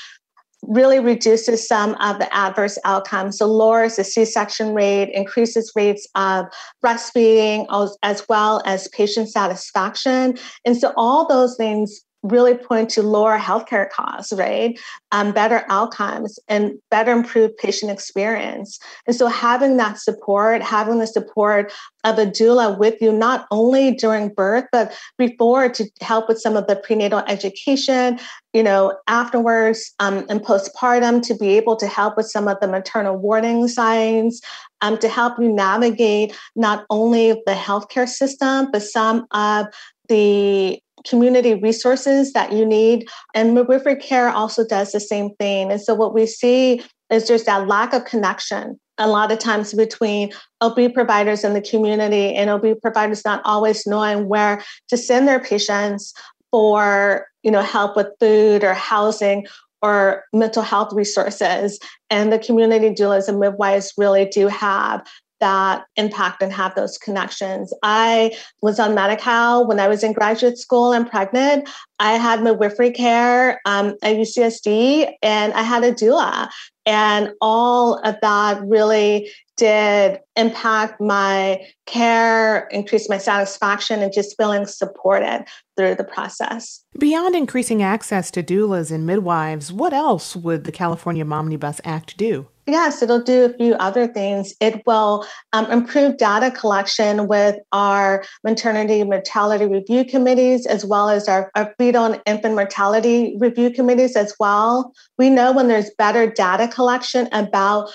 really 0.67 0.99
reduces 0.99 1.67
some 1.67 1.95
of 1.95 2.19
the 2.19 2.33
adverse 2.35 2.77
outcomes. 2.85 3.37
So 3.37 3.47
lowers 3.47 3.97
the 3.97 4.03
C-section 4.03 4.73
rate, 4.73 5.09
increases 5.13 5.71
rates 5.75 6.07
of 6.15 6.45
breastfeeding, 6.83 7.65
as, 8.03 8.25
well 8.29 8.61
as 8.65 8.87
patient 8.89 9.29
satisfaction. 9.29 10.37
And 10.65 10.77
so 10.77 10.93
all 10.95 11.27
those 11.27 11.55
things 11.57 12.01
really 12.23 12.55
point 12.55 12.89
to 12.89 13.03
lower 13.03 13.37
healthcare 13.37 13.89
costs, 13.89 14.31
right? 14.33 14.79
Um, 15.11 15.33
better 15.33 15.65
outcomes 15.69 16.39
and 16.47 16.73
better 16.89 17.11
improved 17.11 17.57
patient 17.57 17.91
experience. 17.91 18.79
And 19.05 19.15
so 19.15 19.27
having 19.27 19.77
that 19.77 19.99
support, 19.99 20.61
having 20.61 20.99
the 20.99 21.07
support 21.07 21.71
of 22.05 22.17
a 22.17 22.25
doula 22.25 22.77
with 22.77 23.01
you, 23.01 23.11
not 23.11 23.45
only 23.51 23.91
during 23.91 24.29
birth, 24.29 24.65
but 24.71 24.97
before 25.17 25.69
to 25.69 25.89
help 26.01 26.29
with 26.29 26.39
some 26.39 26.55
of 26.55 26.67
the 26.67 26.77
prenatal 26.77 27.23
education, 27.27 28.19
you 28.53 28.63
know, 28.63 28.97
afterwards 29.07 29.93
um, 29.99 30.25
and 30.29 30.41
postpartum 30.41 31.21
to 31.23 31.35
be 31.35 31.49
able 31.57 31.75
to 31.75 31.87
help 31.87 32.15
with 32.17 32.27
some 32.27 32.47
of 32.47 32.59
the 32.61 32.67
maternal 32.67 33.17
warning 33.17 33.67
signs, 33.67 34.41
um, 34.81 34.97
to 34.97 35.09
help 35.09 35.39
you 35.39 35.51
navigate 35.51 36.37
not 36.55 36.85
only 36.89 37.31
the 37.45 37.53
healthcare 37.53 38.07
system, 38.07 38.69
but 38.71 38.81
some 38.81 39.25
of 39.31 39.67
the 40.09 40.82
community 41.07 41.55
resources 41.55 42.33
that 42.33 42.51
you 42.51 42.65
need. 42.65 43.07
And 43.33 43.53
midwifery 43.53 43.95
care 43.95 44.29
also 44.29 44.65
does 44.65 44.91
the 44.91 44.99
same 44.99 45.35
thing. 45.35 45.71
And 45.71 45.81
so 45.81 45.93
what 45.93 46.13
we 46.13 46.25
see 46.25 46.81
is 47.09 47.27
just 47.27 47.45
that 47.45 47.67
lack 47.67 47.93
of 47.93 48.05
connection 48.05 48.79
a 48.97 49.07
lot 49.07 49.31
of 49.31 49.39
times 49.39 49.73
between 49.73 50.31
OB 50.61 50.93
providers 50.93 51.43
and 51.43 51.55
the 51.55 51.61
community 51.61 52.35
and 52.35 52.49
OB 52.49 52.79
providers 52.81 53.25
not 53.25 53.41
always 53.43 53.87
knowing 53.87 54.27
where 54.27 54.63
to 54.89 54.97
send 54.97 55.27
their 55.27 55.39
patients 55.39 56.13
for 56.51 57.25
you 57.41 57.49
know 57.49 57.61
help 57.61 57.95
with 57.95 58.07
food 58.19 58.63
or 58.63 58.73
housing 58.73 59.47
or 59.81 60.23
mental 60.31 60.63
health 60.63 60.93
resources 60.93 61.79
and 62.09 62.31
the 62.31 62.39
community 62.39 62.89
doulas 62.91 63.27
and 63.27 63.39
midwives 63.39 63.93
really 63.97 64.25
do 64.25 64.47
have 64.47 65.05
that 65.43 65.83
impact 65.97 66.41
and 66.41 66.53
have 66.53 66.73
those 66.73 66.97
connections. 66.97 67.73
I 67.83 68.33
was 68.61 68.79
on 68.79 68.95
Medi-Cal 68.95 69.67
when 69.67 69.77
I 69.77 69.89
was 69.89 70.01
in 70.01 70.13
graduate 70.13 70.57
school 70.57 70.93
and 70.93 71.05
pregnant. 71.05 71.67
I 71.99 72.13
had 72.13 72.41
midwifery 72.41 72.91
care 72.91 73.59
um, 73.65 73.97
at 74.01 74.15
UCSD 74.15 75.11
and 75.21 75.51
I 75.51 75.63
had 75.63 75.83
a 75.83 75.91
doula. 75.91 76.49
And 76.85 77.33
all 77.41 77.95
of 78.05 78.15
that 78.21 78.61
really 78.65 79.29
did 79.57 80.19
impact 80.37 81.01
my 81.01 81.59
care, 81.85 82.67
increase 82.69 83.09
my 83.09 83.17
satisfaction, 83.17 84.01
and 84.01 84.13
just 84.13 84.37
feeling 84.37 84.65
supported 84.65 85.45
through 85.75 85.95
the 85.95 86.05
process. 86.05 86.85
Beyond 86.97 87.35
increasing 87.35 87.83
access 87.83 88.31
to 88.31 88.43
doulas 88.43 88.91
and 88.91 89.05
midwives, 89.05 89.73
what 89.73 89.93
else 89.93 90.37
would 90.37 90.63
the 90.63 90.71
California 90.71 91.25
Momnibus 91.25 91.81
Act 91.83 92.15
do? 92.15 92.47
Yes, 92.65 93.01
it'll 93.01 93.21
do 93.21 93.43
a 93.43 93.53
few 93.53 93.73
other 93.73 94.07
things. 94.07 94.53
It 94.61 94.83
will 94.85 95.25
um, 95.51 95.69
improve 95.69 96.17
data 96.17 96.49
collection 96.49 97.27
with 97.27 97.57
our 97.73 98.23
maternity 98.43 99.03
mortality 99.03 99.65
review 99.65 100.05
committees, 100.05 100.65
as 100.65 100.85
well 100.85 101.09
as 101.09 101.27
our, 101.27 101.51
our 101.55 101.75
fetal 101.77 102.05
and 102.05 102.21
infant 102.25 102.55
mortality 102.55 103.35
review 103.37 103.69
committees 103.69 104.15
as 104.15 104.33
well. 104.39 104.93
We 105.17 105.29
know 105.29 105.51
when 105.51 105.67
there's 105.67 105.91
better 105.97 106.25
data 106.25 106.69
collection 106.69 107.27
about 107.33 107.89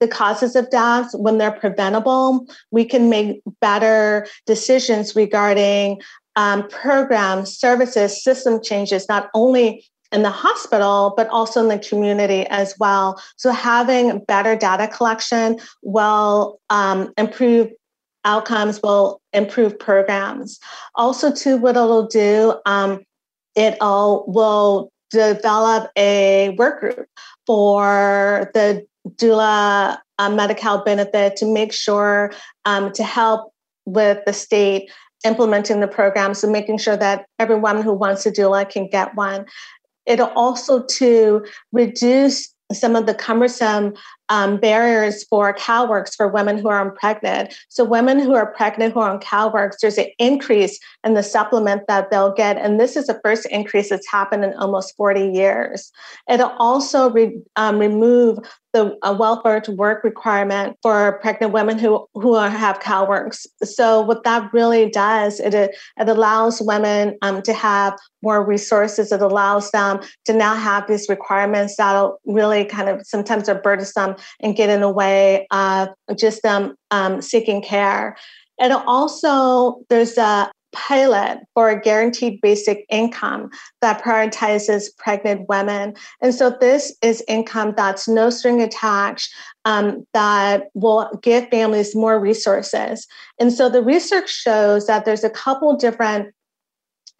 the 0.00 0.08
causes 0.08 0.56
of 0.56 0.70
deaths, 0.70 1.14
when 1.16 1.38
they're 1.38 1.52
preventable, 1.52 2.46
we 2.72 2.84
can 2.86 3.10
make 3.10 3.42
better 3.60 4.26
decisions 4.46 5.14
regarding 5.14 6.00
um, 6.36 6.66
programs, 6.68 7.56
services, 7.56 8.24
system 8.24 8.60
changes, 8.62 9.08
not 9.08 9.28
only 9.34 9.84
in 10.12 10.22
the 10.22 10.30
hospital, 10.30 11.14
but 11.16 11.28
also 11.28 11.60
in 11.60 11.68
the 11.68 11.78
community 11.78 12.46
as 12.48 12.74
well. 12.78 13.20
So 13.36 13.52
having 13.52 14.24
better 14.24 14.56
data 14.56 14.88
collection 14.88 15.58
will 15.82 16.60
um, 16.68 17.12
improve 17.16 17.70
outcomes, 18.24 18.80
will 18.82 19.20
improve 19.32 19.78
programs. 19.78 20.58
Also, 20.94 21.32
too, 21.32 21.56
what 21.56 21.76
it'll 21.76 22.06
do, 22.06 22.54
um, 22.66 23.00
it 23.54 23.76
will 23.80 24.90
develop 25.10 25.90
a 25.96 26.50
work 26.50 26.80
group 26.80 27.06
for 27.46 28.50
the 28.54 28.86
doula 29.16 29.98
uh, 30.18 30.30
Medi-Cal 30.30 30.84
benefit 30.84 31.36
to 31.36 31.46
make 31.46 31.72
sure 31.72 32.32
um, 32.64 32.92
to 32.92 33.02
help 33.02 33.52
with 33.86 34.18
the 34.26 34.32
state 34.32 34.90
implementing 35.24 35.80
the 35.80 35.88
program 35.88 36.32
so 36.32 36.50
making 36.50 36.78
sure 36.78 36.96
that 36.96 37.26
everyone 37.38 37.82
who 37.82 37.92
wants 37.92 38.24
a 38.24 38.30
doula 38.30 38.68
can 38.68 38.88
get 38.88 39.14
one 39.14 39.44
it'll 40.10 40.32
also 40.34 40.82
to 40.82 41.44
reduce 41.72 42.52
some 42.72 42.96
of 42.96 43.06
the 43.06 43.14
cumbersome 43.14 43.94
um, 44.30 44.56
barriers 44.56 45.24
for 45.24 45.52
CalWORKs 45.52 46.16
for 46.16 46.28
women 46.28 46.56
who 46.56 46.68
are 46.68 46.90
pregnant. 46.92 47.54
So 47.68 47.84
women 47.84 48.18
who 48.18 48.34
are 48.34 48.46
pregnant 48.46 48.94
who 48.94 49.00
are 49.00 49.10
on 49.10 49.20
CalWORKs, 49.20 49.78
there's 49.82 49.98
an 49.98 50.06
increase 50.18 50.78
in 51.04 51.14
the 51.14 51.22
supplement 51.22 51.82
that 51.88 52.10
they'll 52.10 52.32
get. 52.32 52.56
And 52.56 52.80
this 52.80 52.96
is 52.96 53.08
the 53.08 53.20
first 53.22 53.46
increase 53.46 53.90
that's 53.90 54.10
happened 54.10 54.44
in 54.44 54.54
almost 54.54 54.96
40 54.96 55.28
years. 55.28 55.90
It'll 56.28 56.54
also 56.58 57.10
re, 57.10 57.38
um, 57.56 57.78
remove 57.78 58.38
the 58.72 58.96
welfare 59.18 59.60
to 59.60 59.72
work 59.72 60.04
requirement 60.04 60.76
for 60.80 61.18
pregnant 61.20 61.52
women 61.52 61.76
who, 61.76 62.06
who 62.14 62.36
have 62.36 62.78
CalWORKs. 62.78 63.46
So 63.64 64.00
what 64.00 64.22
that 64.22 64.52
really 64.52 64.88
does, 64.88 65.40
it, 65.40 65.54
it 65.54 65.74
allows 65.98 66.62
women 66.62 67.18
um, 67.22 67.42
to 67.42 67.52
have 67.52 67.98
more 68.22 68.44
resources. 68.44 69.10
It 69.10 69.22
allows 69.22 69.70
them 69.72 70.00
to 70.26 70.32
now 70.32 70.54
have 70.54 70.86
these 70.86 71.08
requirements 71.08 71.76
that'll 71.76 72.20
really 72.26 72.64
kind 72.64 72.88
of 72.88 73.04
sometimes 73.04 73.48
are 73.48 73.60
burdensome 73.60 74.14
and 74.40 74.56
get 74.56 74.70
in 74.70 74.80
the 74.80 74.90
way 74.90 75.46
of 75.50 75.88
just 76.16 76.42
them 76.42 76.74
um, 76.90 77.20
seeking 77.20 77.62
care. 77.62 78.16
And 78.58 78.72
also, 78.72 79.82
there's 79.88 80.18
a 80.18 80.50
pilot 80.72 81.40
for 81.54 81.68
a 81.68 81.80
guaranteed 81.80 82.40
basic 82.40 82.84
income 82.90 83.50
that 83.80 84.02
prioritizes 84.02 84.84
pregnant 84.98 85.48
women. 85.48 85.94
And 86.20 86.34
so 86.34 86.50
this 86.60 86.94
is 87.02 87.24
income 87.26 87.74
that's 87.76 88.06
no 88.06 88.30
string 88.30 88.62
attached, 88.62 89.32
um, 89.64 90.06
that 90.14 90.68
will 90.74 91.10
give 91.22 91.48
families 91.48 91.96
more 91.96 92.20
resources. 92.20 93.06
And 93.38 93.52
so 93.52 93.68
the 93.68 93.82
research 93.82 94.30
shows 94.30 94.86
that 94.86 95.04
there's 95.04 95.24
a 95.24 95.30
couple 95.30 95.76
different 95.76 96.32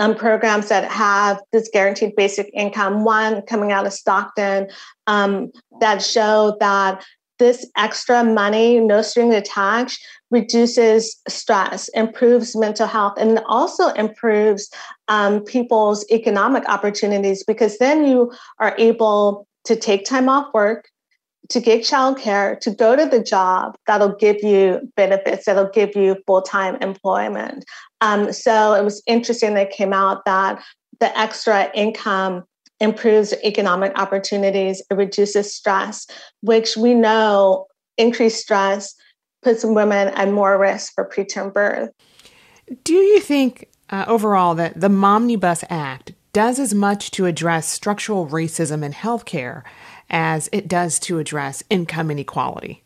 um, 0.01 0.15
programs 0.15 0.69
that 0.71 0.91
have 0.91 1.41
this 1.53 1.69
guaranteed 1.73 2.17
basic 2.17 2.51
income. 2.55 3.05
One 3.05 3.43
coming 3.43 3.71
out 3.71 3.87
of 3.87 3.93
Stockton 3.93 4.69
um, 5.07 5.53
that 5.81 6.03
show 6.03 6.57
that 6.59 7.05
this 7.39 7.71
extra 7.77 8.25
money, 8.25 8.81
no 8.81 9.03
string 9.03 9.33
attached, 9.33 10.03
reduces 10.31 11.21
stress, 11.29 11.89
improves 11.89 12.57
mental 12.57 12.87
health, 12.87 13.15
and 13.19 13.41
also 13.47 13.89
improves 13.89 14.71
um, 15.09 15.45
people's 15.45 16.05
economic 16.11 16.67
opportunities 16.69 17.45
because 17.45 17.79
then 17.79 18.07
you 18.07 18.33
are 18.59 18.75
able 18.79 19.47
to 19.65 19.77
take 19.77 20.07
time 20.07 20.29
off 20.29 20.53
work, 20.55 20.89
to 21.49 21.61
get 21.61 21.83
childcare, 21.83 22.59
to 22.61 22.71
go 22.71 22.95
to 22.95 23.07
the 23.07 23.23
job 23.23 23.77
that'll 23.87 24.15
give 24.17 24.43
you 24.43 24.81
benefits, 24.97 25.47
that'll 25.47 25.71
give 25.71 25.97
you 25.97 26.17
full 26.27 26.43
time 26.43 26.77
employment. 26.77 27.65
Um, 28.01 28.33
so 28.33 28.75
it 28.75 28.85
was 28.85 29.03
interesting 29.07 29.55
that 29.55 29.71
came 29.71 29.93
out 29.93 30.25
that 30.25 30.63
the 31.01 31.17
extra 31.19 31.71
income 31.75 32.45
improves 32.79 33.35
economic 33.45 33.93
opportunities, 33.97 34.83
it 34.91 34.95
reduces 34.95 35.55
stress, 35.55 36.07
which 36.41 36.77
we 36.77 36.95
know 36.95 37.67
increased 37.99 38.41
stress 38.41 38.95
puts 39.43 39.65
women 39.65 40.09
at 40.09 40.31
more 40.31 40.59
risk 40.59 40.95
for 40.95 41.09
preterm 41.09 41.53
birth. 41.53 41.91
Do 42.85 42.95
you 42.95 43.21
think 43.21 43.69
uh, 43.91 44.05
overall 44.07 44.55
that 44.55 44.81
the 44.81 44.89
Momnibus 44.89 45.65
Act 45.69 46.13
does 46.33 46.59
as 46.59 46.73
much 46.75 47.11
to 47.13 47.27
address 47.27 47.69
structural 47.69 48.29
racism 48.29 48.85
in 48.85 48.93
healthcare 48.93 49.63
as 50.11 50.49
it 50.53 50.69
does 50.69 50.99
to 51.01 51.19
address 51.19 51.63
income 51.71 52.11
inequality? 52.11 52.83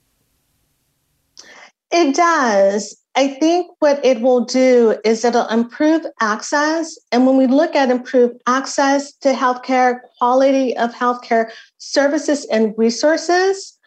It 1.90 2.14
does. 2.14 2.96
I 3.16 3.28
think 3.28 3.70
what 3.78 4.04
it 4.04 4.20
will 4.20 4.44
do 4.44 4.98
is 5.04 5.24
it'll 5.24 5.46
improve 5.46 6.04
access. 6.20 6.98
And 7.12 7.26
when 7.26 7.36
we 7.36 7.46
look 7.46 7.76
at 7.76 7.90
improved 7.90 8.42
access 8.46 9.12
to 9.18 9.32
healthcare, 9.32 10.00
quality 10.18 10.76
of 10.76 10.92
healthcare 10.92 11.50
services 11.78 12.44
and 12.46 12.74
resources, 12.76 13.78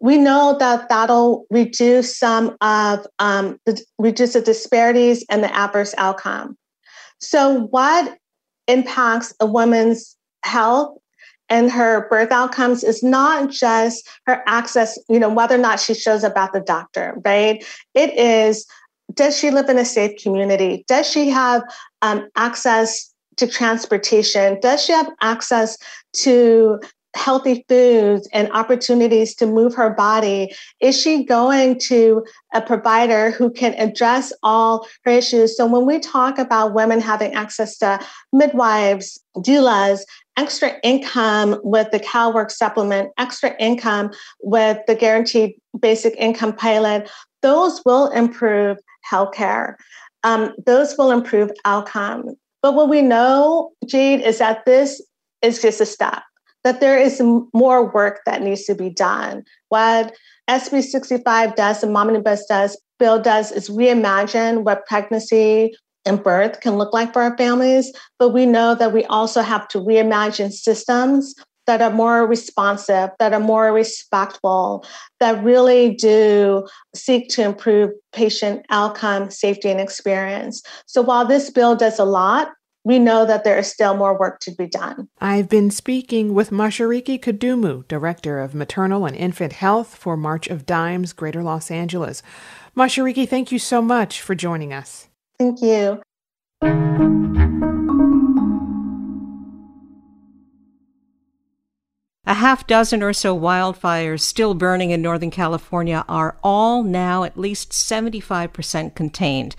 we 0.00 0.16
know 0.16 0.56
that 0.58 0.88
that'll 0.88 1.46
reduce 1.50 2.18
some 2.18 2.56
of 2.60 3.06
um, 3.18 3.60
the, 3.66 3.80
reduce 3.98 4.32
the 4.32 4.40
disparities 4.40 5.24
and 5.30 5.44
the 5.44 5.54
adverse 5.54 5.94
outcome. 5.98 6.56
So, 7.20 7.60
what 7.66 8.18
impacts 8.66 9.34
a 9.38 9.46
woman's 9.46 10.16
health 10.44 10.98
and 11.52 11.70
her 11.70 12.08
birth 12.08 12.32
outcomes 12.32 12.82
is 12.82 13.02
not 13.02 13.50
just 13.50 14.08
her 14.26 14.42
access, 14.46 14.98
you 15.10 15.18
know, 15.18 15.28
whether 15.28 15.54
or 15.54 15.58
not 15.58 15.78
she 15.78 15.92
shows 15.92 16.24
up 16.24 16.34
at 16.34 16.50
the 16.54 16.60
doctor, 16.60 17.14
right? 17.26 17.62
It 17.94 18.18
is 18.18 18.66
does 19.12 19.38
she 19.38 19.50
live 19.50 19.68
in 19.68 19.76
a 19.76 19.84
safe 19.84 20.22
community? 20.22 20.84
Does 20.88 21.06
she 21.06 21.28
have 21.28 21.62
um, 22.00 22.28
access 22.34 23.12
to 23.36 23.46
transportation? 23.46 24.58
Does 24.60 24.82
she 24.82 24.92
have 24.92 25.10
access 25.20 25.76
to 26.14 26.80
healthy 27.14 27.64
foods 27.68 28.26
and 28.32 28.50
opportunities 28.52 29.34
to 29.34 29.46
move 29.46 29.74
her 29.74 29.90
body? 29.90 30.54
Is 30.80 30.98
she 30.98 31.24
going 31.24 31.78
to 31.80 32.24
a 32.54 32.62
provider 32.62 33.30
who 33.30 33.50
can 33.50 33.74
address 33.74 34.32
all 34.42 34.86
her 35.04 35.12
issues? 35.12 35.54
So 35.56 35.66
when 35.66 35.84
we 35.84 35.98
talk 35.98 36.38
about 36.38 36.72
women 36.72 37.00
having 37.00 37.34
access 37.34 37.76
to 37.78 38.00
midwives, 38.32 39.22
doulas, 39.36 40.00
extra 40.36 40.74
income 40.82 41.60
with 41.62 41.90
the 41.90 42.00
CalWORK 42.00 42.50
supplement, 42.50 43.10
extra 43.18 43.54
income 43.58 44.10
with 44.42 44.78
the 44.86 44.94
guaranteed 44.94 45.54
basic 45.78 46.14
income 46.16 46.54
pilot, 46.54 47.10
those 47.42 47.82
will 47.84 48.08
improve 48.10 48.78
healthcare. 49.10 49.74
Um, 50.24 50.54
those 50.64 50.96
will 50.96 51.10
improve 51.10 51.50
outcome. 51.64 52.36
But 52.62 52.74
what 52.74 52.88
we 52.88 53.02
know, 53.02 53.72
Jade, 53.86 54.20
is 54.20 54.38
that 54.38 54.64
this 54.64 55.02
is 55.42 55.60
just 55.60 55.80
a 55.80 55.86
step 55.86 56.22
that 56.64 56.80
there 56.80 56.98
is 56.98 57.20
more 57.52 57.92
work 57.92 58.20
that 58.24 58.42
needs 58.42 58.64
to 58.64 58.74
be 58.74 58.88
done. 58.88 59.42
What 59.68 60.14
SB 60.48 60.82
65 60.82 61.56
does, 61.56 61.82
and 61.82 61.94
Momnibus 61.94 62.42
does, 62.48 62.80
Bill 62.98 63.20
does, 63.20 63.50
is 63.50 63.68
reimagine 63.68 64.62
what 64.62 64.86
pregnancy 64.86 65.74
and 66.04 66.22
birth 66.22 66.60
can 66.60 66.76
look 66.76 66.92
like 66.92 67.12
for 67.12 67.22
our 67.22 67.36
families. 67.36 67.92
But 68.18 68.30
we 68.30 68.46
know 68.46 68.74
that 68.74 68.92
we 68.92 69.04
also 69.06 69.42
have 69.42 69.68
to 69.68 69.78
reimagine 69.78 70.52
systems 70.52 71.34
that 71.66 71.80
are 71.80 71.90
more 71.90 72.26
responsive, 72.26 73.10
that 73.18 73.32
are 73.32 73.40
more 73.40 73.72
respectful, 73.72 74.84
that 75.20 75.42
really 75.44 75.94
do 75.94 76.66
seek 76.94 77.28
to 77.30 77.42
improve 77.42 77.90
patient 78.12 78.66
outcome, 78.70 79.30
safety, 79.30 79.70
and 79.70 79.80
experience. 79.80 80.62
So 80.86 81.02
while 81.02 81.24
this 81.24 81.50
bill 81.50 81.76
does 81.76 81.98
a 81.98 82.04
lot, 82.04 82.48
we 82.84 82.98
know 82.98 83.24
that 83.24 83.44
there 83.44 83.58
is 83.58 83.68
still 83.68 83.96
more 83.96 84.18
work 84.18 84.40
to 84.40 84.50
be 84.50 84.66
done. 84.66 85.08
I've 85.20 85.48
been 85.48 85.70
speaking 85.70 86.34
with 86.34 86.50
Mashariki 86.50 87.20
Kudumu, 87.20 87.86
Director 87.86 88.40
of 88.40 88.56
Maternal 88.56 89.06
and 89.06 89.16
Infant 89.16 89.52
Health 89.52 89.94
for 89.94 90.16
March 90.16 90.48
of 90.48 90.66
Dimes, 90.66 91.12
Greater 91.12 91.44
Los 91.44 91.70
Angeles. 91.70 92.24
Mashariki, 92.76 93.28
thank 93.28 93.52
you 93.52 93.60
so 93.60 93.80
much 93.80 94.20
for 94.20 94.34
joining 94.34 94.72
us. 94.72 95.06
Thank 95.42 95.60
you. 95.60 96.00
A 102.24 102.34
half 102.34 102.68
dozen 102.68 103.02
or 103.02 103.12
so 103.12 103.36
wildfires 103.36 104.20
still 104.20 104.54
burning 104.54 104.92
in 104.92 105.02
Northern 105.02 105.32
California 105.32 106.04
are 106.08 106.36
all 106.44 106.84
now 106.84 107.24
at 107.24 107.36
least 107.36 107.72
75% 107.72 108.94
contained. 108.94 109.56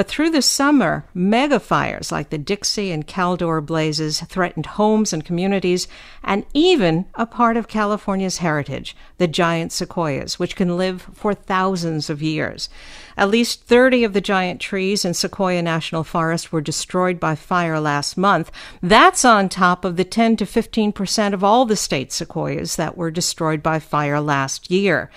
But 0.00 0.08
through 0.08 0.30
the 0.30 0.40
summer, 0.40 1.04
mega 1.12 1.60
fires 1.60 2.10
like 2.10 2.30
the 2.30 2.38
Dixie 2.38 2.90
and 2.90 3.06
Caldor 3.06 3.60
blazes 3.60 4.22
threatened 4.22 4.64
homes 4.64 5.12
and 5.12 5.22
communities, 5.22 5.88
and 6.24 6.46
even 6.54 7.04
a 7.16 7.26
part 7.26 7.58
of 7.58 7.68
California's 7.68 8.38
heritage, 8.38 8.96
the 9.18 9.28
giant 9.28 9.72
sequoias, 9.72 10.38
which 10.38 10.56
can 10.56 10.78
live 10.78 11.02
for 11.12 11.34
thousands 11.34 12.08
of 12.08 12.22
years. 12.22 12.70
At 13.18 13.28
least 13.28 13.64
30 13.64 14.04
of 14.04 14.14
the 14.14 14.22
giant 14.22 14.62
trees 14.62 15.04
in 15.04 15.12
Sequoia 15.12 15.60
National 15.60 16.04
Forest 16.04 16.50
were 16.50 16.62
destroyed 16.62 17.20
by 17.20 17.34
fire 17.34 17.78
last 17.78 18.16
month. 18.16 18.50
That's 18.82 19.26
on 19.26 19.50
top 19.50 19.84
of 19.84 19.96
the 19.98 20.04
10 20.04 20.38
to 20.38 20.46
15 20.46 20.92
percent 20.92 21.34
of 21.34 21.44
all 21.44 21.66
the 21.66 21.76
state 21.76 22.12
sequoias 22.12 22.76
that 22.76 22.96
were 22.96 23.10
destroyed 23.10 23.62
by 23.62 23.78
fire 23.78 24.22
last 24.22 24.70
year. 24.70 25.10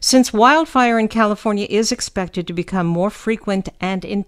Since 0.00 0.32
wildfire 0.32 1.00
in 1.00 1.08
California 1.08 1.66
is 1.68 1.90
expected 1.90 2.46
to 2.46 2.52
become 2.52 2.86
more 2.86 3.10
frequent 3.10 3.68
and 3.80 4.04
intense, 4.04 4.27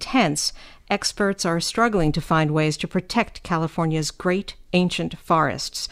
experts 0.90 1.44
are 1.44 1.60
struggling 1.60 2.12
to 2.12 2.20
find 2.20 2.50
ways 2.50 2.76
to 2.78 2.88
protect 2.88 3.42
California's 3.42 4.10
great 4.10 4.56
ancient 4.72 5.18
forests. 5.18 5.88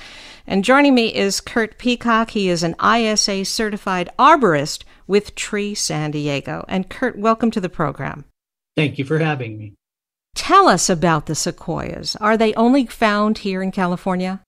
And 0.46 0.64
joining 0.64 0.94
me 0.94 1.14
is 1.14 1.40
Kurt 1.40 1.78
Peacock. 1.78 2.30
He 2.30 2.48
is 2.48 2.62
an 2.62 2.74
ISA 2.82 3.44
certified 3.44 4.10
arborist 4.18 4.84
with 5.06 5.34
Tree 5.34 5.74
San 5.74 6.10
Diego. 6.10 6.64
And 6.68 6.88
Kurt, 6.88 7.18
welcome 7.18 7.50
to 7.52 7.60
the 7.60 7.68
program. 7.68 8.24
Thank 8.76 8.98
you 8.98 9.04
for 9.04 9.18
having 9.18 9.58
me. 9.58 9.74
Tell 10.34 10.68
us 10.68 10.88
about 10.88 11.26
the 11.26 11.34
sequoias. 11.34 12.16
Are 12.16 12.36
they 12.36 12.54
only 12.54 12.86
found 12.86 13.38
here 13.38 13.62
in 13.62 13.72
California? 13.72 14.42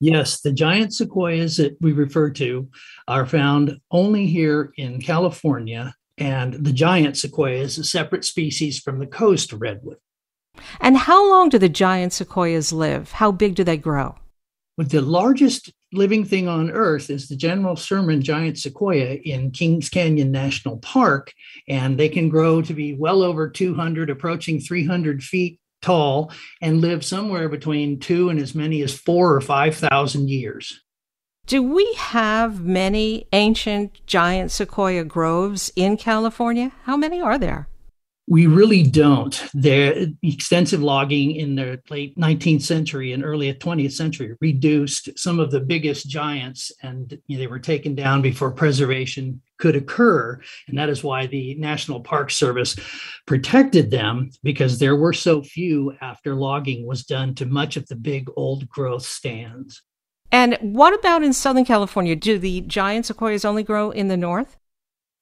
Yes, 0.00 0.40
the 0.40 0.52
giant 0.52 0.94
sequoias 0.94 1.56
that 1.56 1.76
we 1.80 1.92
refer 1.92 2.30
to 2.30 2.68
are 3.06 3.26
found 3.26 3.78
only 3.90 4.26
here 4.26 4.72
in 4.76 5.00
California, 5.00 5.94
and 6.18 6.54
the 6.54 6.72
giant 6.72 7.16
sequoia 7.16 7.60
is 7.60 7.78
a 7.78 7.84
separate 7.84 8.24
species 8.24 8.78
from 8.78 8.98
the 8.98 9.06
coast 9.06 9.52
redwood. 9.52 9.98
And 10.80 10.96
how 10.96 11.28
long 11.28 11.48
do 11.48 11.58
the 11.58 11.68
giant 11.68 12.12
sequoias 12.12 12.72
live? 12.72 13.12
How 13.12 13.30
big 13.30 13.54
do 13.54 13.64
they 13.64 13.76
grow? 13.76 14.16
But 14.76 14.90
the 14.90 15.00
largest 15.00 15.72
living 15.92 16.24
thing 16.24 16.48
on 16.48 16.70
earth 16.70 17.10
is 17.10 17.28
the 17.28 17.36
General 17.36 17.76
Sherman 17.76 18.22
giant 18.22 18.58
sequoia 18.58 19.14
in 19.14 19.50
Kings 19.50 19.88
Canyon 19.88 20.30
National 20.30 20.78
Park, 20.78 21.32
and 21.68 21.98
they 21.98 22.08
can 22.08 22.28
grow 22.28 22.62
to 22.62 22.74
be 22.74 22.94
well 22.94 23.22
over 23.22 23.48
200, 23.48 24.10
approaching 24.10 24.60
300 24.60 25.22
feet 25.22 25.60
tall, 25.80 26.32
and 26.60 26.80
live 26.80 27.04
somewhere 27.04 27.48
between 27.48 28.00
two 28.00 28.30
and 28.30 28.38
as 28.38 28.54
many 28.54 28.82
as 28.82 28.96
four 28.96 29.34
or 29.34 29.40
5,000 29.40 30.28
years. 30.28 30.80
Do 31.48 31.62
we 31.62 31.90
have 31.94 32.62
many 32.62 33.26
ancient 33.32 34.04
giant 34.04 34.50
sequoia 34.50 35.02
groves 35.02 35.72
in 35.76 35.96
California? 35.96 36.72
How 36.82 36.94
many 36.94 37.22
are 37.22 37.38
there? 37.38 37.68
We 38.28 38.46
really 38.46 38.82
don't. 38.82 39.42
The 39.54 40.14
extensive 40.22 40.82
logging 40.82 41.36
in 41.36 41.54
the 41.54 41.80
late 41.88 42.14
19th 42.18 42.60
century 42.60 43.14
and 43.14 43.24
early 43.24 43.50
20th 43.50 43.92
century 43.92 44.36
reduced 44.42 45.18
some 45.18 45.40
of 45.40 45.50
the 45.50 45.60
biggest 45.60 46.06
giants, 46.06 46.70
and 46.82 47.18
you 47.28 47.38
know, 47.38 47.40
they 47.40 47.46
were 47.46 47.58
taken 47.58 47.94
down 47.94 48.20
before 48.20 48.52
preservation 48.52 49.40
could 49.58 49.74
occur. 49.74 50.38
And 50.68 50.76
that 50.76 50.90
is 50.90 51.02
why 51.02 51.28
the 51.28 51.54
National 51.54 52.00
Park 52.00 52.30
Service 52.30 52.76
protected 53.26 53.90
them 53.90 54.28
because 54.42 54.78
there 54.78 54.96
were 54.96 55.14
so 55.14 55.42
few 55.42 55.94
after 56.02 56.34
logging 56.34 56.86
was 56.86 57.06
done 57.06 57.34
to 57.36 57.46
much 57.46 57.78
of 57.78 57.88
the 57.88 57.96
big 57.96 58.28
old 58.36 58.68
growth 58.68 59.06
stands. 59.06 59.80
And 60.30 60.58
what 60.60 60.94
about 60.94 61.22
in 61.22 61.32
Southern 61.32 61.64
California? 61.64 62.14
Do 62.14 62.38
the 62.38 62.60
giant 62.62 63.06
sequoias 63.06 63.44
only 63.44 63.62
grow 63.62 63.90
in 63.90 64.08
the 64.08 64.16
north? 64.16 64.56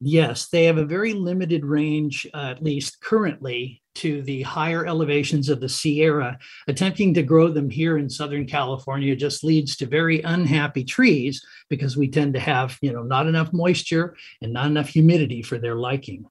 Yes, 0.01 0.49
they 0.49 0.65
have 0.65 0.77
a 0.77 0.85
very 0.85 1.15
limited 1.15 1.65
range, 1.65 2.27
uh, 2.35 2.49
at 2.51 2.63
least 2.63 3.01
currently, 3.01 3.83
to 3.95 4.21
the 4.23 4.43
higher 4.43 4.85
elevations 4.85 5.49
of 5.49 5.61
the 5.61 5.71
Sierra. 5.71 6.39
Attempting 6.69 7.15
to 7.15 7.23
grow 7.23 7.49
them 7.49 7.71
here 7.71 7.97
in 7.97 8.11
Southern 8.11 8.47
California 8.47 9.17
just 9.17 9.43
leads 9.43 9.75
to 9.77 9.87
very 9.87 10.21
unhappy 10.21 10.85
trees 10.85 11.43
because 11.71 11.97
we 11.97 12.09
tend 12.09 12.35
to 12.35 12.41
have, 12.41 12.77
you 12.83 12.93
know, 12.93 13.03
not 13.03 13.27
enough 13.27 13.55
moisture 13.55 14.17
and 14.43 14.53
not 14.53 14.67
enough 14.67 14.89
humidity 14.89 15.41
for 15.41 15.59
their 15.59 15.77
liking. 15.77 16.27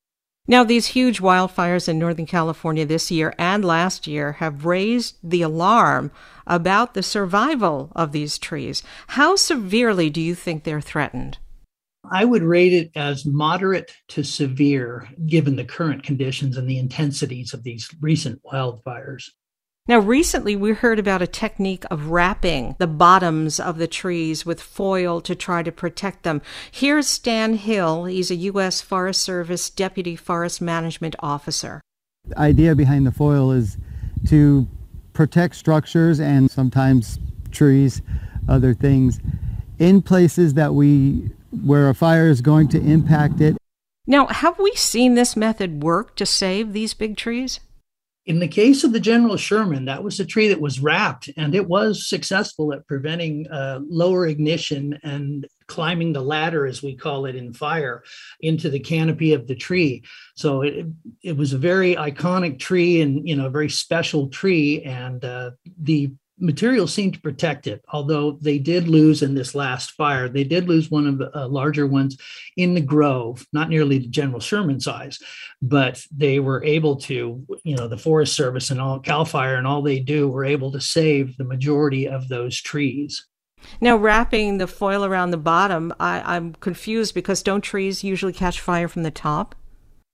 Now, 0.47 0.63
these 0.63 0.87
huge 0.87 1.21
wildfires 1.21 1.89
in 1.89 1.97
Northern 1.97 2.27
California 2.27 2.85
this 2.85 3.09
year 3.09 3.33
and 3.39 3.65
last 3.65 4.05
year 4.05 4.33
have 4.33 4.65
raised 4.65 5.17
the 5.23 5.41
alarm 5.41 6.11
about 6.45 6.93
the 6.93 7.01
survival 7.01 7.91
of 7.95 8.11
these 8.11 8.37
trees. 8.37 8.83
How 9.07 9.35
severely 9.35 10.11
do 10.11 10.21
you 10.21 10.35
think 10.35 10.63
they're 10.63 10.81
threatened? 10.81 11.39
I 12.11 12.25
would 12.25 12.43
rate 12.43 12.73
it 12.73 12.91
as 12.95 13.25
moderate 13.25 13.91
to 14.09 14.23
severe 14.23 15.09
given 15.25 15.55
the 15.55 15.65
current 15.65 16.03
conditions 16.03 16.57
and 16.57 16.69
the 16.69 16.77
intensities 16.77 17.53
of 17.53 17.63
these 17.63 17.89
recent 17.99 18.43
wildfires. 18.43 19.31
Now, 19.87 19.99
recently 19.99 20.55
we 20.55 20.71
heard 20.71 20.97
about 20.97 21.21
a 21.21 21.27
technique 21.27 21.85
of 21.91 22.07
wrapping 22.07 22.75
the 22.79 22.87
bottoms 22.87 23.59
of 23.59 23.77
the 23.77 23.85
trees 23.85 24.43
with 24.43 24.59
foil 24.59 25.21
to 25.21 25.35
try 25.35 25.61
to 25.61 25.71
protect 25.71 26.23
them. 26.23 26.41
Here's 26.71 27.05
Stan 27.05 27.53
Hill. 27.53 28.05
He's 28.05 28.31
a 28.31 28.35
U.S. 28.35 28.81
Forest 28.81 29.21
Service 29.21 29.69
Deputy 29.69 30.15
Forest 30.15 30.59
Management 30.59 31.15
Officer. 31.19 31.81
The 32.25 32.39
idea 32.39 32.73
behind 32.73 33.05
the 33.05 33.11
foil 33.11 33.51
is 33.51 33.77
to 34.29 34.67
protect 35.13 35.55
structures 35.55 36.19
and 36.19 36.49
sometimes 36.49 37.19
trees, 37.51 38.01
other 38.49 38.73
things, 38.73 39.19
in 39.77 40.01
places 40.01 40.55
that 40.55 40.73
we 40.73 41.29
where 41.63 41.89
a 41.89 41.93
fire 41.93 42.27
is 42.27 42.41
going 42.41 42.69
to 42.69 42.81
impact 42.81 43.39
it. 43.39 43.55
Now, 44.07 44.25
have 44.27 44.57
we 44.57 44.71
seen 44.71 45.13
this 45.13 45.35
method 45.35 45.83
work 45.83 46.15
to 46.15 46.25
save 46.25 46.73
these 46.73 46.95
big 46.95 47.17
trees? 47.17 47.59
In 48.25 48.39
the 48.39 48.47
case 48.47 48.83
of 48.83 48.91
the 48.91 48.99
General 48.99 49.37
Sherman, 49.37 49.85
that 49.85 50.03
was 50.03 50.19
a 50.19 50.25
tree 50.25 50.47
that 50.47 50.59
was 50.59 50.79
wrapped, 50.79 51.29
and 51.37 51.53
it 51.53 51.67
was 51.67 52.09
successful 52.09 52.73
at 52.73 52.87
preventing 52.87 53.47
uh, 53.51 53.81
lower 53.87 54.25
ignition 54.25 54.97
and 55.03 55.45
climbing 55.67 56.13
the 56.13 56.21
ladder, 56.21 56.65
as 56.65 56.81
we 56.81 56.95
call 56.95 57.25
it 57.25 57.35
in 57.35 57.53
fire, 57.53 58.03
into 58.39 58.71
the 58.71 58.79
canopy 58.79 59.33
of 59.33 59.45
the 59.45 59.55
tree. 59.55 60.03
So 60.35 60.63
it 60.63 60.87
it 61.23 61.37
was 61.37 61.53
a 61.53 61.59
very 61.59 61.95
iconic 61.95 62.57
tree 62.57 63.01
and 63.01 63.27
you 63.27 63.35
know 63.35 63.45
a 63.45 63.51
very 63.51 63.69
special 63.69 64.29
tree, 64.29 64.81
and 64.81 65.23
uh, 65.23 65.51
the 65.79 66.11
material 66.39 66.87
seemed 66.87 67.13
to 67.13 67.21
protect 67.21 67.67
it 67.67 67.83
although 67.89 68.31
they 68.41 68.59
did 68.59 68.87
lose 68.87 69.21
in 69.21 69.35
this 69.35 69.55
last 69.55 69.91
fire. 69.91 70.27
They 70.27 70.43
did 70.43 70.67
lose 70.67 70.91
one 70.91 71.07
of 71.07 71.17
the 71.17 71.35
uh, 71.37 71.47
larger 71.47 71.87
ones 71.87 72.17
in 72.57 72.73
the 72.73 72.81
grove 72.81 73.45
not 73.53 73.69
nearly 73.69 73.99
the 73.99 74.07
general 74.07 74.39
sherman 74.39 74.79
size 74.79 75.19
but 75.61 76.03
they 76.15 76.39
were 76.39 76.63
able 76.63 76.97
to 76.97 77.45
you 77.63 77.75
know 77.75 77.87
the 77.87 77.97
forest 77.97 78.35
service 78.35 78.69
and 78.69 78.81
all 78.81 78.99
cal 78.99 79.25
fire 79.25 79.55
and 79.55 79.67
all 79.67 79.81
they 79.81 79.99
do 79.99 80.27
were 80.27 80.45
able 80.45 80.71
to 80.71 80.81
save 80.81 81.37
the 81.37 81.43
majority 81.43 82.07
of 82.07 82.27
those 82.27 82.61
trees. 82.61 83.27
Now 83.81 83.97
wrapping 83.97 84.57
the 84.57 84.67
foil 84.67 85.05
around 85.05 85.31
the 85.31 85.37
bottom 85.37 85.93
I, 85.99 86.21
i'm 86.35 86.53
confused 86.55 87.13
because 87.13 87.41
don't 87.43 87.61
trees 87.61 88.03
usually 88.03 88.33
catch 88.33 88.59
fire 88.59 88.87
from 88.87 89.03
the 89.03 89.11
top 89.11 89.55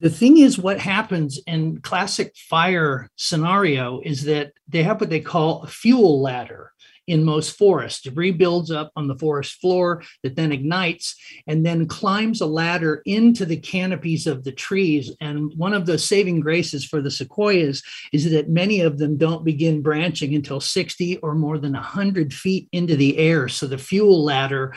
the 0.01 0.09
thing 0.09 0.37
is, 0.37 0.57
what 0.57 0.79
happens 0.79 1.39
in 1.45 1.79
classic 1.81 2.35
fire 2.49 3.09
scenario 3.17 4.01
is 4.03 4.23
that 4.23 4.51
they 4.67 4.81
have 4.81 4.99
what 4.99 5.11
they 5.11 5.19
call 5.19 5.63
a 5.63 5.67
fuel 5.67 6.21
ladder 6.21 6.71
in 7.07 7.23
most 7.23 7.57
forests. 7.57 8.01
Debris 8.01 8.31
builds 8.31 8.71
up 8.71 8.91
on 8.95 9.07
the 9.07 9.17
forest 9.17 9.59
floor 9.59 10.03
that 10.23 10.35
then 10.35 10.51
ignites 10.51 11.15
and 11.45 11.65
then 11.65 11.87
climbs 11.87 12.41
a 12.41 12.45
ladder 12.45 13.01
into 13.05 13.45
the 13.45 13.57
canopies 13.57 14.27
of 14.27 14.43
the 14.43 14.51
trees. 14.51 15.11
And 15.19 15.51
one 15.55 15.73
of 15.73 15.85
the 15.85 15.97
saving 15.97 16.39
graces 16.39 16.85
for 16.85 17.01
the 17.01 17.11
sequoias 17.11 17.83
is 18.13 18.29
that 18.31 18.49
many 18.49 18.81
of 18.81 18.97
them 18.97 19.17
don't 19.17 19.43
begin 19.43 19.81
branching 19.81 20.33
until 20.33 20.59
60 20.59 21.17
or 21.17 21.35
more 21.35 21.57
than 21.57 21.73
100 21.73 22.33
feet 22.33 22.69
into 22.71 22.95
the 22.95 23.17
air. 23.17 23.47
So 23.47 23.67
the 23.67 23.77
fuel 23.77 24.23
ladder 24.23 24.73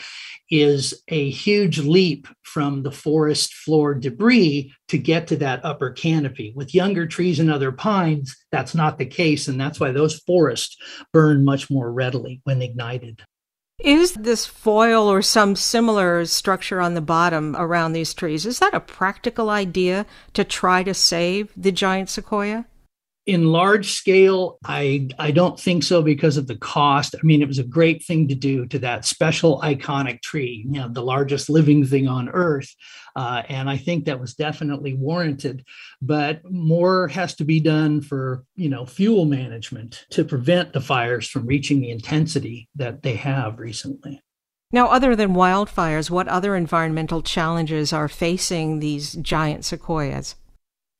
is 0.55 1.03
a 1.09 1.31
huge 1.31 1.81
leap 1.81 2.29
from 2.43 2.85
the 2.85 2.93
forest 2.93 3.53
floor 3.53 3.93
debris 3.93 4.73
to 4.87 4.97
get 4.97 5.27
to 5.27 5.37
that 5.37 5.65
upper 5.65 5.91
canopy. 5.91 6.53
With 6.55 6.77
younger 6.77 7.09
trees 7.09 7.41
and 7.41 7.51
other 7.51 7.73
pines, 7.73 8.37
that's 8.53 8.73
not 8.73 8.97
the 8.97 9.05
case. 9.05 9.49
And 9.49 9.61
that's 9.61 9.81
why 9.81 9.91
those 9.91 10.21
forests 10.21 10.77
burn 11.13 11.45
much 11.45 11.71
more 11.71 11.93
readily 11.93 12.41
when 12.45 12.63
ignited. 12.63 13.23
Is 13.81 14.13
this 14.13 14.47
foil 14.47 15.09
or 15.09 15.23
some 15.23 15.57
similar 15.57 16.25
structure 16.27 16.81
on 16.81 16.95
the 16.95 17.01
bottom 17.01 17.57
around 17.57 17.93
these 17.93 18.15
trees, 18.15 18.47
is 18.47 18.61
that 18.61 18.75
a 18.75 18.79
practical 18.79 19.51
idea 19.51 20.07
to 20.35 20.45
try 20.45 20.85
to 20.85 20.95
save 20.95 21.53
the 21.57 21.73
giant 21.73 22.09
sequoia? 22.09 22.67
In 23.27 23.47
large 23.47 23.93
scale 23.93 24.59
i 24.67 25.09
i 25.19 25.31
don't 25.31 25.59
think 25.59 25.83
so 25.83 26.03
because 26.03 26.37
of 26.37 26.47
the 26.47 26.57
cost. 26.57 27.15
I 27.15 27.25
mean 27.25 27.41
it 27.41 27.49
was 27.49 27.59
a 27.59 27.65
great 27.65 28.05
thing 28.05 28.29
to 28.29 28.35
do 28.35 28.67
to 28.67 28.79
that 28.81 29.05
special 29.05 29.61
iconic 29.61 30.21
tree 30.23 30.65
you 30.67 30.81
know 30.81 30.89
the 30.89 31.03
largest 31.03 31.49
living 31.49 31.87
thing 31.87 32.07
on 32.07 32.29
earth. 32.29 32.75
Uh, 33.17 33.43
and 33.49 33.71
i 33.71 33.77
think 33.77 34.05
that 34.05 34.21
was 34.21 34.35
definitely 34.35 34.95
warranted 34.95 35.65
but 36.03 36.41
more 36.51 37.09
has 37.09 37.35
to 37.37 37.45
be 37.45 37.61
done 37.61 38.01
for 38.01 38.45
you 38.57 38.69
know 38.69 38.85
fuel 38.85 39.25
management 39.25 40.05
to 40.11 40.25
prevent 40.25 40.73
the 40.73 40.81
fires 40.81 41.29
from 41.29 41.47
reaching 41.47 41.81
the 41.81 41.91
intensity 41.91 42.69
that 42.75 43.03
they 43.03 43.15
have 43.15 43.59
recently. 43.59 44.21
Now, 44.73 44.89
other 44.89 45.15
than 45.15 45.35
wildfires, 45.35 46.11
what 46.11 46.27
other 46.27 46.57
environmental 46.57 47.23
challenges 47.23 47.93
are 47.93 48.09
facing 48.09 48.81
these 48.81 49.13
giant 49.13 49.65
sequoias? 49.65 50.35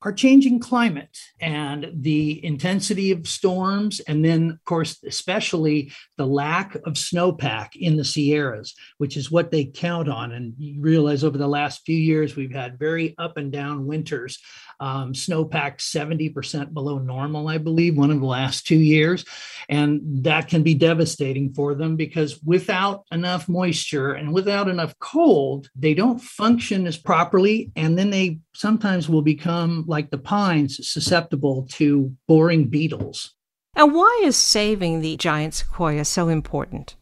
Our 0.05 0.13
changing 0.13 0.61
climate 0.61 1.19
and 1.41 1.91
the 1.95 2.45
intensity 2.45 3.11
of 3.11 3.27
storms, 3.27 4.01
and 4.01 4.23
then, 4.23 4.51
of 4.51 4.65
course, 4.65 5.03
especially 5.07 5.91
the 6.19 6.27
lack 6.27 6.75
of 6.75 6.95
snowpack 6.95 7.71
in 7.75 7.97
the 7.97 8.05
Sierras, 8.05 8.75
which 8.99 9.17
is 9.17 9.31
what 9.31 9.51
they 9.51 9.65
count 9.65 10.09
on. 10.09 10.33
And 10.33 10.53
you 10.59 10.81
realize 10.81 11.25
over 11.25 11.39
the 11.39 11.49
last 11.49 11.83
few 11.87 11.97
years, 11.97 12.37
we've 12.37 12.53
had 12.53 12.79
very 12.79 13.15
up 13.17 13.39
and 13.39 13.51
down 13.51 13.87
winters. 13.87 14.39
Um, 14.81 15.13
snowpack 15.13 15.79
70% 15.79 16.73
below 16.75 16.99
normal, 16.99 17.49
I 17.49 17.59
believe, 17.59 17.97
one 17.97 18.11
of 18.11 18.21
the 18.21 18.27
last 18.27 18.67
two 18.67 18.79
years. 18.79 19.25
And 19.69 20.01
that 20.25 20.49
can 20.49 20.63
be 20.63 20.75
devastating 20.75 21.53
for 21.55 21.75
them 21.75 21.97
because 21.97 22.43
without 22.43 23.05
enough 23.13 23.49
moisture 23.49 24.13
and 24.13 24.33
without 24.33 24.69
enough 24.69 24.99
cold, 24.99 25.69
they 25.75 25.95
don't 25.95 26.21
function 26.21 26.87
as 26.87 26.97
properly. 26.97 27.73
And 27.77 27.99
then 27.99 28.11
they 28.11 28.41
sometimes 28.55 29.09
will 29.09 29.23
become 29.23 29.85
like 29.87 30.11
the 30.11 30.19
pines 30.19 30.87
susceptible 30.87 31.67
to 31.73 32.15
boring 32.29 32.69
beetles. 32.69 33.35
And 33.77 33.95
why 33.95 34.23
is 34.25 34.37
saving 34.37 35.01
the 35.01 35.17
giant 35.17 35.55
sequoia 35.55 36.05
so 36.05 36.29
important? 36.29 36.97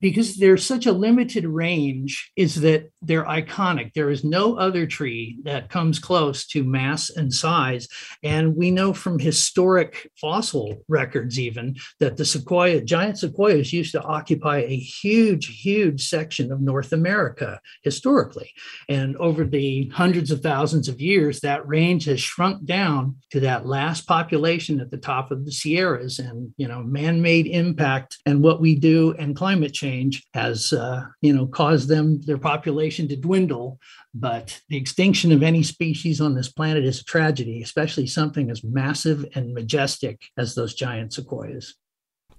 Because 0.00 0.36
there's 0.36 0.64
such 0.64 0.86
a 0.86 0.92
limited 0.92 1.44
range 1.44 2.30
is 2.36 2.60
that 2.60 2.90
they're 3.02 3.24
iconic. 3.24 3.92
There 3.94 4.10
is 4.10 4.24
no 4.24 4.56
other 4.56 4.86
tree 4.86 5.38
that 5.44 5.70
comes 5.70 5.98
close 5.98 6.46
to 6.48 6.64
mass 6.64 7.10
and 7.10 7.32
size. 7.32 7.88
And 8.22 8.56
we 8.56 8.70
know 8.70 8.92
from 8.92 9.18
historic 9.18 10.10
fossil 10.20 10.84
records 10.88 11.38
even 11.38 11.76
that 12.00 12.16
the 12.16 12.24
sequoia 12.24 12.80
giant 12.80 13.18
sequoias 13.18 13.72
used 13.72 13.92
to 13.92 14.02
occupy 14.02 14.58
a 14.58 14.76
huge 14.76 15.60
huge 15.60 16.08
section 16.08 16.52
of 16.52 16.60
north 16.60 16.92
america 16.92 17.60
historically. 17.82 18.52
And 18.88 19.16
over 19.16 19.44
the 19.44 19.88
hundreds 19.94 20.30
of 20.30 20.40
thousands 20.40 20.88
of 20.88 21.00
years 21.00 21.40
that 21.40 21.66
range 21.66 22.04
has 22.06 22.20
shrunk 22.20 22.64
down 22.64 23.16
to 23.30 23.40
that 23.40 23.66
last 23.66 24.06
population 24.06 24.80
at 24.80 24.90
the 24.90 24.96
top 24.96 25.30
of 25.30 25.44
the 25.44 25.52
sierras 25.52 26.18
and 26.18 26.52
you 26.56 26.68
know 26.68 26.82
man-made 26.82 27.46
impact 27.46 28.18
and 28.26 28.42
what 28.42 28.60
we 28.60 28.74
do 28.74 29.14
and 29.18 29.36
climate 29.36 29.72
change 29.72 29.87
change 29.88 30.26
has 30.34 30.72
uh, 30.72 31.04
you 31.20 31.32
know 31.32 31.46
caused 31.46 31.88
them 31.88 32.20
their 32.22 32.38
population 32.38 33.08
to 33.08 33.16
dwindle 33.16 33.78
but 34.14 34.60
the 34.68 34.76
extinction 34.76 35.32
of 35.32 35.42
any 35.42 35.62
species 35.62 36.20
on 36.20 36.34
this 36.34 36.50
planet 36.52 36.84
is 36.84 37.00
a 37.00 37.04
tragedy 37.04 37.62
especially 37.62 38.06
something 38.06 38.50
as 38.50 38.62
massive 38.64 39.24
and 39.34 39.54
majestic 39.54 40.22
as 40.36 40.54
those 40.54 40.74
giant 40.74 41.12
sequoias 41.12 41.74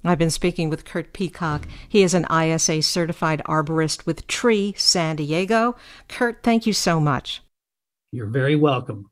I've 0.02 0.18
been 0.18 0.30
speaking 0.30 0.70
with 0.70 0.86
Kurt 0.86 1.12
Peacock. 1.12 1.68
He 1.90 2.04
is 2.04 2.14
an 2.14 2.26
ISA 2.32 2.84
certified 2.84 3.42
arborist 3.46 4.06
with 4.06 4.28
Tree 4.28 4.74
San 4.78 5.18
Diego. 5.18 5.76
Kurt, 6.08 6.42
thank 6.42 6.66
you 6.66 6.72
so 6.72 7.02
much. 7.02 7.42
You're 8.14 8.28
very 8.28 8.56
welcome. 8.56 9.12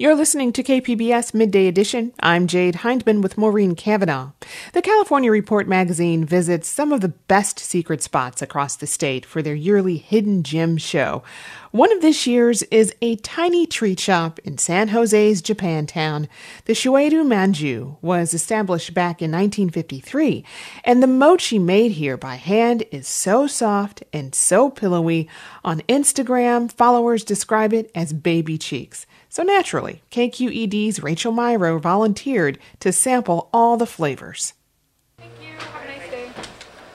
You're 0.00 0.14
listening 0.14 0.54
to 0.54 0.62
KPBS 0.62 1.34
Midday 1.34 1.66
Edition. 1.66 2.14
I'm 2.20 2.46
Jade 2.46 2.76
Hindman 2.76 3.20
with 3.20 3.36
Maureen 3.36 3.74
Cavanaugh. 3.74 4.30
The 4.72 4.80
California 4.80 5.30
Report 5.30 5.68
magazine 5.68 6.24
visits 6.24 6.68
some 6.68 6.90
of 6.90 7.02
the 7.02 7.10
best 7.10 7.58
secret 7.58 8.02
spots 8.02 8.40
across 8.40 8.76
the 8.76 8.86
state 8.86 9.26
for 9.26 9.42
their 9.42 9.54
yearly 9.54 9.98
Hidden 9.98 10.42
Gem 10.42 10.78
show. 10.78 11.22
One 11.70 11.92
of 11.92 12.00
this 12.00 12.26
year's 12.26 12.62
is 12.70 12.94
a 13.02 13.16
tiny 13.16 13.66
treat 13.66 14.00
shop 14.00 14.38
in 14.38 14.56
San 14.56 14.88
Jose's 14.88 15.42
Japantown. 15.42 16.28
The 16.64 16.72
Shuei-Do 16.72 17.22
Manju 17.22 17.98
was 18.00 18.32
established 18.32 18.94
back 18.94 19.20
in 19.20 19.30
1953, 19.30 20.46
and 20.82 21.02
the 21.02 21.08
mochi 21.08 21.58
made 21.58 21.92
here 21.92 22.16
by 22.16 22.36
hand 22.36 22.84
is 22.90 23.06
so 23.06 23.46
soft 23.46 24.02
and 24.14 24.34
so 24.34 24.70
pillowy. 24.70 25.28
On 25.62 25.82
Instagram, 25.82 26.72
followers 26.72 27.22
describe 27.22 27.74
it 27.74 27.90
as 27.94 28.14
baby 28.14 28.56
cheeks. 28.56 29.04
So 29.32 29.44
naturally, 29.44 30.02
KQED's 30.10 31.04
Rachel 31.04 31.32
Myrow 31.32 31.80
volunteered 31.80 32.58
to 32.80 32.92
sample 32.92 33.48
all 33.52 33.76
the 33.76 33.86
flavors. 33.86 34.54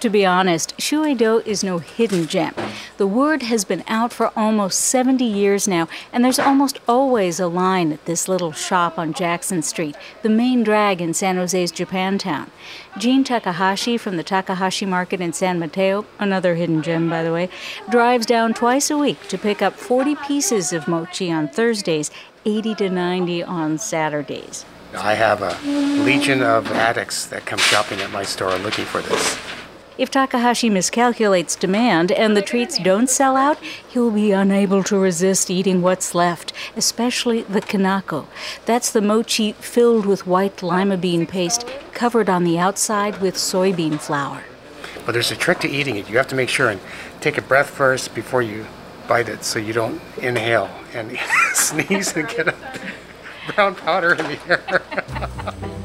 To 0.01 0.09
be 0.09 0.25
honest, 0.25 0.77
Shuei-Do 0.77 1.41
is 1.45 1.63
no 1.63 1.77
hidden 1.77 2.27
gem. 2.27 2.53
The 2.97 3.07
word 3.07 3.43
has 3.43 3.63
been 3.63 3.83
out 3.87 4.11
for 4.11 4.31
almost 4.37 4.81
70 4.81 5.23
years 5.23 5.67
now, 5.67 5.87
and 6.11 6.23
there's 6.23 6.37
almost 6.37 6.79
always 6.87 7.39
a 7.39 7.47
line 7.47 7.93
at 7.93 8.05
this 8.05 8.27
little 8.27 8.51
shop 8.51 8.99
on 8.99 9.13
Jackson 9.13 9.61
Street, 9.61 9.95
the 10.21 10.29
main 10.29 10.63
drag 10.63 11.01
in 11.01 11.13
San 11.13 11.37
Jose's 11.37 11.71
Japantown. 11.71 12.49
Gene 12.97 13.23
Takahashi 13.23 13.97
from 13.97 14.17
the 14.17 14.23
Takahashi 14.23 14.85
Market 14.85 15.21
in 15.21 15.33
San 15.33 15.59
Mateo, 15.59 16.05
another 16.19 16.55
hidden 16.55 16.83
gem 16.83 17.09
by 17.09 17.23
the 17.23 17.33
way, 17.33 17.49
drives 17.89 18.25
down 18.25 18.53
twice 18.53 18.91
a 18.91 18.97
week 18.97 19.27
to 19.29 19.37
pick 19.37 19.61
up 19.61 19.73
40 19.73 20.15
pieces 20.27 20.73
of 20.73 20.87
mochi 20.87 21.31
on 21.31 21.47
Thursdays, 21.47 22.11
80 22.45 22.75
to 22.75 22.89
90 22.89 23.43
on 23.43 23.77
Saturdays. 23.77 24.65
I 24.93 25.13
have 25.15 25.41
a 25.41 25.57
legion 26.03 26.43
of 26.43 26.71
addicts 26.71 27.25
that 27.27 27.45
come 27.45 27.59
shopping 27.59 27.99
at 28.01 28.11
my 28.11 28.23
store 28.23 28.55
looking 28.59 28.85
for 28.85 29.01
this. 29.01 29.37
If 29.97 30.11
Takahashi 30.11 30.69
miscalculates 30.69 31.57
demand 31.57 32.11
and 32.11 32.35
the 32.35 32.41
treats 32.41 32.77
don't 32.77 33.09
sell 33.09 33.37
out, 33.37 33.57
he'll 33.87 34.11
be 34.11 34.33
unable 34.33 34.83
to 34.83 34.97
resist 34.97 35.49
eating 35.49 35.81
what's 35.81 36.13
left, 36.13 36.51
especially 36.75 37.43
the 37.43 37.61
kinako. 37.61 38.27
That's 38.65 38.91
the 38.91 39.01
mochi 39.01 39.53
filled 39.53 40.05
with 40.05 40.27
white 40.27 40.61
lima 40.61 40.97
bean 40.97 41.25
paste, 41.25 41.65
covered 41.93 42.29
on 42.29 42.43
the 42.43 42.59
outside 42.59 43.21
with 43.21 43.35
soybean 43.35 43.97
flour. 43.97 44.43
But 45.05 45.13
there's 45.13 45.31
a 45.31 45.35
trick 45.35 45.59
to 45.59 45.69
eating 45.69 45.95
it. 45.95 46.09
You 46.09 46.17
have 46.17 46.27
to 46.27 46.35
make 46.35 46.49
sure 46.49 46.69
and 46.69 46.81
take 47.21 47.37
a 47.37 47.41
breath 47.41 47.69
first 47.69 48.13
before 48.13 48.41
you 48.41 48.65
bite 49.07 49.29
it 49.29 49.45
so 49.45 49.59
you 49.59 49.71
don't 49.71 50.01
inhale 50.17 50.69
and 50.93 51.17
sneeze 51.53 52.15
and 52.17 52.27
get 52.27 52.49
a 52.49 52.55
brown 53.55 53.75
powder 53.75 54.13
in 54.13 54.25
the 54.25 54.39
air. 54.49 54.81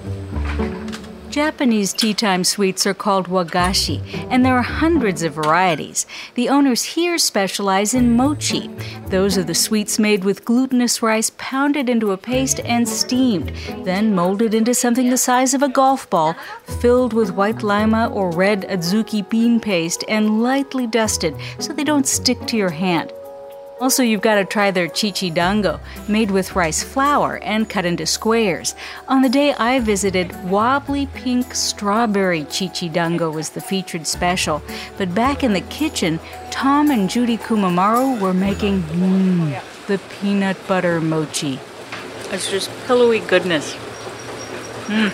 Japanese 1.31 1.93
tea 1.93 2.13
time 2.13 2.43
sweets 2.43 2.87
are 2.89 2.95
called 2.95 3.29
wagashi, 3.29 4.03
and 4.31 4.45
there 4.45 4.57
are 4.57 4.63
hundreds 4.63 5.23
of 5.23 5.35
varieties. 5.35 6.05
The 6.35 6.49
owners 6.49 6.83
here 6.83 7.19
specialize 7.19 7.95
in 7.95 8.17
mochi. 8.17 8.69
Those 9.07 9.39
are 9.39 9.45
the 9.45 9.55
sweets 9.55 10.01
made 10.01 10.25
with 10.25 10.45
glutinous 10.45 11.03
rice 11.03 11.31
pounded 11.39 11.89
into 11.89 12.11
a 12.11 12.17
paste 12.17 12.59
and 12.65 12.89
steamed, 12.89 13.53
then 13.85 14.13
molded 14.13 14.55
into 14.55 14.75
something 14.75 15.09
the 15.09 15.17
size 15.17 15.55
of 15.55 15.63
a 15.63 15.69
golf 15.69 16.11
ball, 16.11 16.35
filled 16.81 17.13
with 17.13 17.31
white 17.31 17.63
lima 17.63 18.09
or 18.13 18.33
red 18.33 18.63
adzuki 18.63 19.27
bean 19.29 19.61
paste, 19.61 20.03
and 20.09 20.43
lightly 20.43 20.89
dusted 20.89 21.37
so 21.61 21.73
they 21.73 21.85
don't 21.85 22.09
stick 22.09 22.45
to 22.49 22.57
your 22.57 22.71
hand. 22.71 23.13
Also, 23.81 24.03
you've 24.03 24.21
got 24.21 24.35
to 24.35 24.45
try 24.45 24.71
their 24.71 24.89
chichi 24.89 25.31
dango, 25.31 25.81
made 26.07 26.31
with 26.31 26.55
rice 26.55 26.83
flour 26.83 27.39
and 27.43 27.67
cut 27.67 27.87
into 27.87 28.05
squares. 28.05 28.75
On 29.09 29.23
the 29.23 29.29
day 29.31 29.55
I 29.55 29.81
visited, 29.81 30.37
wobbly 30.45 31.07
pink 31.07 31.55
strawberry 31.55 32.45
chichi 32.45 32.91
dango 32.91 33.31
was 33.31 33.51
the 33.51 33.61
featured 33.63 34.07
special. 34.07 34.61
But 34.99 35.15
back 35.15 35.43
in 35.43 35.55
the 35.55 35.63
kitchen, 35.63 36.21
Tom 36.51 36.91
and 36.91 37.09
Judy 37.09 37.39
Kumamaro 37.39 38.21
were 38.21 38.35
making 38.35 38.83
mm, 38.83 39.87
the 39.87 39.97
peanut 40.21 40.59
butter 40.69 41.01
mochi. 41.01 41.59
It's 42.33 42.51
just 42.51 42.71
pillowy 42.87 43.21
goodness. 43.21 43.75
Mm. 44.89 45.11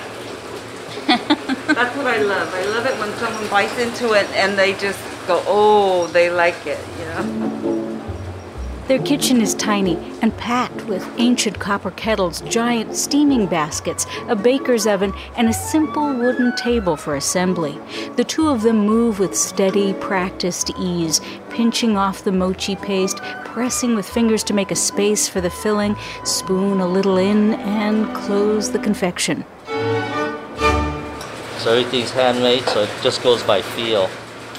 That's 1.06 1.96
what 1.96 2.06
I 2.08 2.20
love. 2.20 2.52
I 2.52 2.64
love 2.66 2.84
it 2.84 2.98
when 2.98 3.12
someone 3.18 3.48
bites 3.48 3.78
into 3.78 4.14
it 4.14 4.26
and 4.30 4.58
they 4.58 4.72
just 4.72 4.98
go, 5.28 5.40
oh, 5.46 6.08
they 6.08 6.30
like 6.30 6.66
it, 6.66 6.80
you 6.98 7.04
know? 7.04 7.75
Their 8.88 9.02
kitchen 9.02 9.40
is 9.40 9.54
tiny 9.56 9.96
and 10.22 10.36
packed 10.36 10.84
with 10.86 11.04
ancient 11.18 11.58
copper 11.58 11.90
kettles, 11.90 12.40
giant 12.42 12.94
steaming 12.94 13.46
baskets, 13.46 14.06
a 14.28 14.36
baker's 14.36 14.86
oven, 14.86 15.12
and 15.36 15.48
a 15.48 15.52
simple 15.52 16.14
wooden 16.14 16.54
table 16.54 16.96
for 16.96 17.16
assembly. 17.16 17.80
The 18.14 18.22
two 18.22 18.48
of 18.48 18.62
them 18.62 18.86
move 18.86 19.18
with 19.18 19.36
steady, 19.36 19.92
practiced 19.94 20.70
ease, 20.78 21.20
pinching 21.50 21.96
off 21.96 22.22
the 22.22 22.30
mochi 22.30 22.76
paste, 22.76 23.16
pressing 23.44 23.96
with 23.96 24.08
fingers 24.08 24.44
to 24.44 24.54
make 24.54 24.70
a 24.70 24.76
space 24.76 25.28
for 25.28 25.40
the 25.40 25.50
filling, 25.50 25.96
spoon 26.22 26.78
a 26.78 26.86
little 26.86 27.16
in, 27.16 27.54
and 27.54 28.14
close 28.14 28.70
the 28.70 28.78
confection. 28.78 29.44
So 31.58 31.72
everything's 31.72 32.12
handmade, 32.12 32.62
so 32.66 32.84
it 32.84 32.90
just 33.02 33.20
goes 33.24 33.42
by 33.42 33.62
feel. 33.62 34.08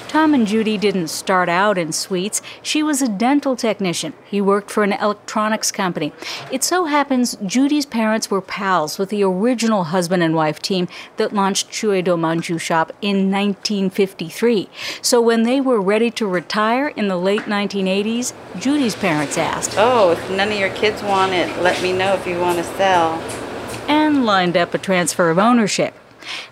Tom 0.08 0.32
and 0.32 0.46
Judy 0.46 0.78
didn't 0.78 1.08
start 1.08 1.50
out 1.50 1.76
in 1.76 1.92
sweets. 1.92 2.40
She 2.62 2.82
was 2.82 3.02
a 3.02 3.08
dental 3.08 3.54
technician. 3.54 4.14
He 4.24 4.40
worked 4.40 4.70
for 4.70 4.82
an 4.82 4.94
electronics 4.94 5.70
company. 5.70 6.14
It 6.50 6.64
so 6.64 6.86
happens 6.86 7.36
Judy's 7.44 7.84
parents 7.84 8.30
were 8.30 8.40
pals 8.40 8.98
with 8.98 9.10
the 9.10 9.22
original 9.22 9.84
husband 9.84 10.22
and 10.22 10.34
wife 10.34 10.60
team 10.60 10.88
that 11.18 11.34
launched 11.34 11.68
Shuei-Do 11.70 12.16
Manju 12.16 12.58
Shop 12.58 12.90
in 13.02 13.30
1953. 13.30 14.70
So 15.02 15.20
when 15.20 15.42
they 15.42 15.60
were 15.60 15.80
ready 15.80 16.10
to 16.12 16.26
retire 16.26 16.88
in 16.88 17.08
the 17.08 17.18
late 17.18 17.42
1980s, 17.42 18.32
Judy's 18.58 18.96
parents 18.96 19.36
asked, 19.36 19.74
Oh, 19.76 20.12
if 20.12 20.30
none 20.30 20.50
of 20.50 20.58
your 20.58 20.70
kids 20.70 21.02
want 21.02 21.32
it, 21.32 21.62
let 21.62 21.82
me 21.82 21.92
know 21.92 22.14
if 22.14 22.26
you 22.26 22.40
want 22.40 22.56
to 22.56 22.64
sell. 22.64 23.12
And 23.86 24.24
lined 24.24 24.56
up 24.56 24.72
a 24.72 24.78
transfer 24.78 25.28
of 25.28 25.38
ownership. 25.38 25.94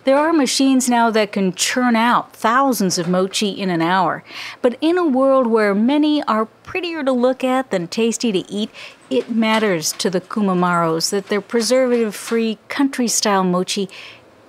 There 0.05 0.19
are 0.19 0.33
machines 0.33 0.89
now 0.89 1.11
that 1.11 1.33
can 1.33 1.55
churn 1.55 1.97
out 1.97 2.35
thousands 2.35 2.99
of 2.99 3.09
mochi 3.09 3.51
in 3.51 3.71
an 3.71 3.83
hour. 3.83 4.25
But 4.63 4.77
in 4.81 4.99
a 4.99 5.07
world 5.07 5.47
where 5.47 5.75
many 5.75 6.23
are 6.25 6.47
prettier 6.47 7.03
to 7.05 7.13
look 7.13 7.45
at 7.45 7.71
than 7.71 7.89
tasty 7.89 8.33
to 8.33 8.51
eat, 8.53 8.71
it 9.11 9.31
matters 9.31 9.93
to 9.95 10.11
the 10.11 10.21
Kumamaros 10.21 11.11
that 11.11 11.29
their 11.29 11.41
preservative 11.41 12.15
free 12.15 12.59
country 12.69 13.09
style 13.09 13.45
mochi 13.45 13.89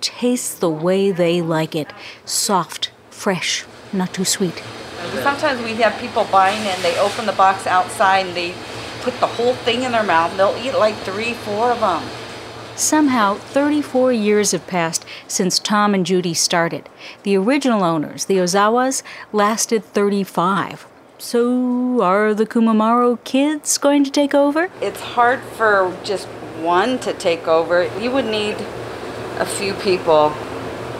tastes 0.00 0.54
the 0.54 0.70
way 0.70 1.10
they 1.10 1.40
like 1.40 1.74
it 1.74 1.92
soft, 2.24 2.90
fresh, 3.10 3.64
not 3.92 4.14
too 4.14 4.24
sweet. 4.24 4.62
Sometimes 5.22 5.62
we 5.62 5.74
have 5.74 5.98
people 6.00 6.24
buying 6.30 6.60
and 6.66 6.82
they 6.82 6.98
open 6.98 7.26
the 7.26 7.32
box 7.32 7.66
outside 7.66 8.26
and 8.26 8.36
they 8.36 8.54
put 9.02 9.18
the 9.20 9.26
whole 9.26 9.54
thing 9.54 9.82
in 9.84 9.92
their 9.92 10.02
mouth. 10.02 10.30
And 10.30 10.40
they'll 10.40 10.56
eat 10.56 10.76
like 10.76 10.96
three, 10.96 11.34
four 11.34 11.70
of 11.70 11.80
them. 11.80 12.02
Somehow, 12.78 13.34
34 13.34 14.12
years 14.12 14.52
have 14.52 14.64
passed 14.68 15.04
since 15.26 15.58
Tom 15.58 15.94
and 15.94 16.06
Judy 16.06 16.32
started. 16.32 16.88
The 17.24 17.36
original 17.36 17.82
owners, 17.82 18.26
the 18.26 18.36
Ozawas, 18.36 19.02
lasted 19.32 19.84
35. 19.84 20.86
So, 21.18 22.00
are 22.00 22.32
the 22.34 22.46
Kumamaro 22.46 23.18
kids 23.24 23.78
going 23.78 24.04
to 24.04 24.12
take 24.12 24.32
over? 24.32 24.70
It's 24.80 25.00
hard 25.00 25.40
for 25.40 25.92
just 26.04 26.28
one 26.62 27.00
to 27.00 27.12
take 27.14 27.48
over. 27.48 27.90
You 27.98 28.12
would 28.12 28.26
need 28.26 28.54
a 29.40 29.44
few 29.44 29.74
people 29.74 30.32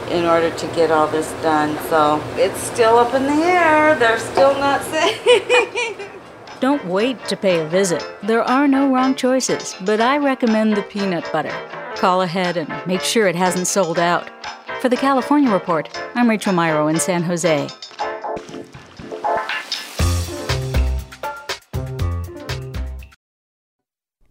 in 0.09 0.25
order 0.25 0.49
to 0.51 0.67
get 0.75 0.91
all 0.91 1.07
this 1.07 1.31
done. 1.41 1.77
So, 1.87 2.21
it's 2.35 2.59
still 2.59 2.97
up 2.97 3.13
in 3.13 3.23
the 3.23 3.41
air. 3.45 3.95
They're 3.95 4.19
still 4.19 4.53
not 4.55 4.81
saying. 4.91 6.08
Don't 6.59 6.85
wait 6.87 7.23
to 7.29 7.37
pay 7.37 7.61
a 7.61 7.65
visit. 7.69 8.05
There 8.21 8.43
are 8.43 8.67
no 8.67 8.93
wrong 8.93 9.15
choices, 9.15 9.75
but 9.85 10.01
I 10.01 10.17
recommend 10.17 10.75
the 10.75 10.81
peanut 10.81 11.23
butter. 11.31 11.55
Call 11.95 12.21
ahead 12.21 12.57
and 12.57 12.69
make 12.85 12.99
sure 12.99 13.27
it 13.27 13.35
hasn't 13.35 13.67
sold 13.67 13.97
out. 13.97 14.29
For 14.81 14.89
the 14.89 14.97
California 14.97 15.49
Report, 15.51 15.89
I'm 16.15 16.29
Rachel 16.29 16.53
Myrow 16.53 16.89
in 16.89 16.99
San 16.99 17.23
Jose. 17.23 17.69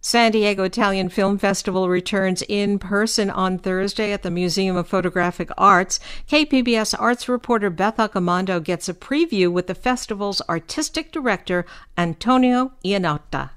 San 0.09 0.33
Diego 0.33 0.63
Italian 0.63 1.11
Film 1.11 1.37
Festival 1.37 1.91
returns 1.91 2.41
in 2.49 2.79
person 2.79 3.29
on 3.29 3.59
Thursday 3.59 4.11
at 4.11 4.23
the 4.23 4.31
Museum 4.31 4.75
of 4.75 4.89
Photographic 4.89 5.51
Arts. 5.59 6.01
KPBS 6.27 6.99
arts 6.99 7.29
reporter 7.29 7.69
Beth 7.69 7.99
Accomando 7.99 8.65
gets 8.65 8.89
a 8.89 8.95
preview 8.95 9.53
with 9.53 9.67
the 9.67 9.75
festival's 9.75 10.41
artistic 10.49 11.13
director, 11.13 11.67
Antonio 11.99 12.73
Iannotta. 12.83 13.51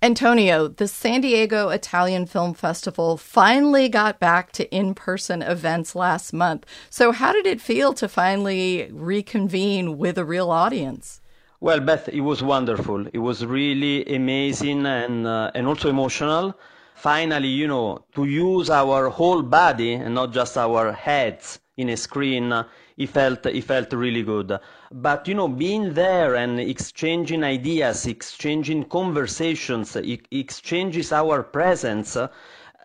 Antonio, 0.00 0.68
the 0.68 0.86
San 0.86 1.22
Diego 1.22 1.70
Italian 1.70 2.26
Film 2.26 2.54
Festival 2.54 3.16
finally 3.16 3.88
got 3.88 4.20
back 4.20 4.52
to 4.52 4.72
in 4.72 4.94
person 4.94 5.42
events 5.42 5.96
last 5.96 6.32
month. 6.32 6.66
So, 6.88 7.10
how 7.10 7.32
did 7.32 7.46
it 7.46 7.60
feel 7.60 7.94
to 7.94 8.08
finally 8.08 8.88
reconvene 8.92 9.98
with 9.98 10.18
a 10.18 10.24
real 10.24 10.52
audience? 10.52 11.20
Well, 11.60 11.78
Beth, 11.80 12.08
it 12.08 12.20
was 12.22 12.42
wonderful. 12.42 13.06
It 13.12 13.18
was 13.18 13.46
really 13.46 14.04
amazing 14.12 14.86
and 14.86 15.24
uh, 15.26 15.50
and 15.54 15.66
also 15.68 15.88
emotional. 15.88 16.58
Finally, 16.94 17.46
you 17.48 17.68
know, 17.68 18.04
to 18.14 18.24
use 18.24 18.70
our 18.70 19.08
whole 19.08 19.42
body 19.42 19.92
and 19.94 20.14
not 20.16 20.32
just 20.32 20.56
our 20.58 20.92
heads 20.92 21.60
in 21.76 21.90
a 21.90 21.96
screen, 21.96 22.52
uh, 22.52 22.64
it 22.96 23.08
felt 23.08 23.46
it 23.46 23.62
felt 23.62 23.92
really 23.92 24.22
good. 24.24 24.58
But 24.90 25.28
you 25.28 25.34
know, 25.34 25.46
being 25.48 25.94
there 25.94 26.34
and 26.34 26.58
exchanging 26.58 27.44
ideas, 27.44 28.06
exchanging 28.06 28.84
conversations, 28.86 29.94
it 29.96 30.26
exchanges 30.32 31.12
our 31.12 31.42
presence, 31.44 32.16
uh, 32.16 32.28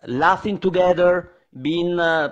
laughing 0.05 0.59
together, 0.59 1.32
being 1.61 1.99
uh, 1.99 2.30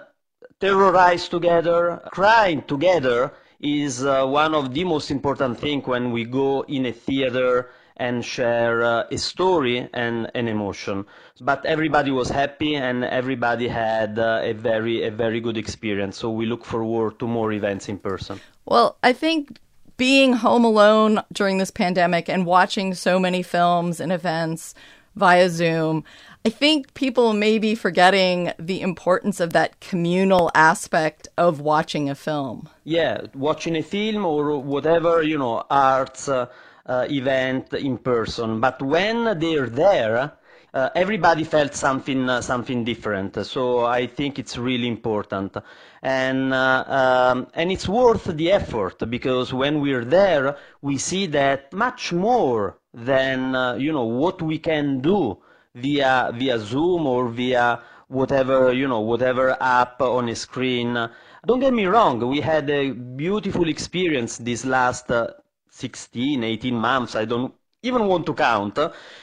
terrorized 0.60 1.32
together, 1.32 2.02
crying 2.12 2.62
together 2.64 3.32
is 3.62 4.04
uh, 4.04 4.26
one 4.26 4.56
of 4.56 4.74
the 4.74 4.84
most 4.84 5.12
important 5.12 5.60
things 5.60 5.86
when 5.86 6.12
we 6.12 6.26
go 6.26 6.62
in 6.68 6.86
a 6.86 6.92
theater 6.92 7.70
and 7.98 8.26
share 8.26 8.84
uh, 8.84 9.04
a 9.12 9.18
story 9.18 9.88
and 9.94 10.32
an 10.34 10.48
emotion. 10.48 11.06
But 11.40 11.66
everybody 11.66 12.10
was 12.10 12.30
happy 12.30 12.76
and 12.76 13.06
everybody 13.06 13.68
had 13.68 14.18
uh, 14.18 14.40
a 14.42 14.54
very 14.54 15.04
a 15.04 15.12
very 15.12 15.40
good 15.40 15.58
experience. 15.58 16.18
So 16.18 16.32
we 16.32 16.46
look 16.46 16.66
forward 16.66 17.20
to 17.20 17.28
more 17.28 17.52
events 17.52 17.90
in 17.90 18.00
person. 18.00 18.42
Well, 18.66 18.98
I 19.04 19.14
think 19.14 19.60
being 19.98 20.34
home 20.34 20.66
alone 20.66 21.22
during 21.32 21.60
this 21.60 21.70
pandemic 21.70 22.28
and 22.28 22.46
watching 22.46 22.96
so 22.96 23.20
many 23.20 23.44
films 23.44 24.00
and 24.00 24.12
events 24.12 24.74
via 25.16 25.50
Zoom, 25.50 26.04
I 26.44 26.50
think 26.50 26.96
people 26.96 27.34
may 27.34 27.60
be 27.60 27.76
forgetting 27.76 28.52
the 28.58 28.82
importance 28.82 29.40
of 29.40 29.54
that 29.54 29.80
communal 29.80 30.50
aspect 30.56 31.28
of 31.38 31.60
watching 31.60 32.10
a 32.10 32.16
film. 32.16 32.68
Yeah, 32.84 33.22
watching 33.36 33.76
a 33.76 33.84
film 33.84 34.26
or 34.26 34.58
whatever, 34.58 35.22
you 35.22 35.38
know, 35.38 35.64
arts 35.70 36.28
uh, 36.28 36.48
uh, 36.88 37.06
event 37.12 37.72
in 37.76 38.00
person. 38.00 38.60
But 38.60 38.82
when 38.82 39.38
they're 39.38 39.70
there, 39.70 40.34
uh, 40.74 40.90
everybody 40.96 41.44
felt 41.44 41.76
something 41.76 42.28
uh, 42.28 42.42
something 42.42 42.86
different. 42.86 43.46
So 43.46 43.86
I 43.86 44.08
think 44.08 44.40
it's 44.40 44.58
really 44.58 44.88
important, 44.88 45.58
and 46.02 46.54
uh, 46.56 46.84
um, 46.88 47.48
and 47.54 47.72
it's 47.72 47.88
worth 47.88 48.26
the 48.26 48.52
effort 48.52 48.98
because 49.12 49.54
when 49.54 49.80
we're 49.80 50.06
there, 50.06 50.58
we 50.82 50.98
see 50.98 51.28
that 51.28 51.72
much 51.72 52.12
more 52.12 52.80
than 52.96 53.54
uh, 53.54 53.76
you 53.76 53.92
know 53.92 54.06
what 54.06 54.42
we 54.42 54.58
can 54.58 55.02
do 55.02 55.38
via 55.76 56.32
via 56.34 56.60
Zoom 56.60 57.08
or 57.08 57.30
via 57.30 57.80
whatever 58.08 58.74
you 58.74 58.88
know 58.88 59.00
whatever 59.00 59.56
app 59.62 60.02
on 60.02 60.30
a 60.30 60.36
screen. 60.36 61.10
Don't 61.46 61.60
get 61.60 61.74
me 61.74 61.86
wrong, 61.86 62.20
we 62.28 62.40
had 62.40 62.70
a 62.70 62.92
beautiful 62.92 63.68
experience 63.68 64.38
these 64.38 64.66
last 64.66 65.10
uh, 65.12 65.28
16, 65.70 66.44
18 66.44 66.76
months. 66.76 67.16
I 67.16 67.26
don't 67.26 67.54
even 67.84 68.06
want 68.06 68.28
to 68.28 68.34
count 68.34 68.78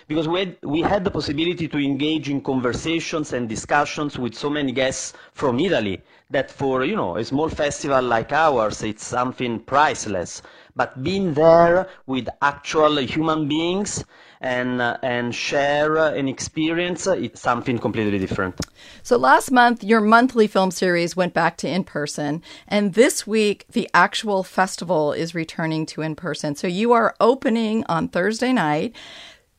because 0.09 0.26
we 0.26 0.40
had, 0.40 0.57
we 0.62 0.80
had 0.80 1.05
the 1.05 1.11
possibility 1.11 1.68
to 1.68 1.78
engage 1.78 2.28
in 2.28 2.40
conversations 2.40 3.32
and 3.32 3.49
discussions 3.49 4.18
with 4.18 4.34
so 4.34 4.51
many 4.51 4.72
guests 4.72 5.12
from 5.32 5.61
Italy 5.61 6.01
that 6.30 6.51
for 6.51 6.84
you 6.84 6.96
know 6.96 7.16
a 7.16 7.24
small 7.24 7.49
festival 7.49 8.03
like 8.03 8.32
ours 8.32 8.82
it's 8.82 9.07
something 9.07 9.61
priceless 9.61 10.42
but 10.74 11.03
being 11.05 11.32
there 11.34 11.88
with 12.07 12.28
actual 12.42 12.96
human 12.99 13.46
beings 13.49 14.05
and 14.41 14.80
uh, 14.80 14.97
and 15.03 15.34
share 15.34 15.97
an 15.97 16.28
experience 16.28 17.07
it's 17.07 17.41
something 17.41 17.78
completely 17.78 18.18
different 18.18 18.59
so 19.03 19.16
last 19.16 19.51
month 19.51 19.82
your 19.82 20.01
monthly 20.01 20.47
film 20.47 20.70
series 20.70 21.16
went 21.16 21.34
back 21.34 21.57
to 21.57 21.68
in 21.68 21.84
person 21.84 22.43
and 22.66 22.95
this 22.95 23.26
week 23.26 23.66
the 23.72 23.89
actual 23.95 24.43
festival 24.43 25.12
is 25.12 25.34
returning 25.34 25.84
to 25.86 26.03
in 26.03 26.14
person 26.14 26.55
so 26.55 26.66
you 26.66 26.93
are 26.93 27.14
opening 27.20 27.84
on 27.89 28.09
Thursday 28.09 28.53
night 28.53 28.95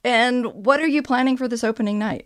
and 0.04 0.46
what 0.46 0.80
are 0.80 0.88
you 0.88 1.02
planning 1.02 1.36
for 1.36 1.48
this 1.48 1.64
opening 1.64 2.00
night 2.00 2.26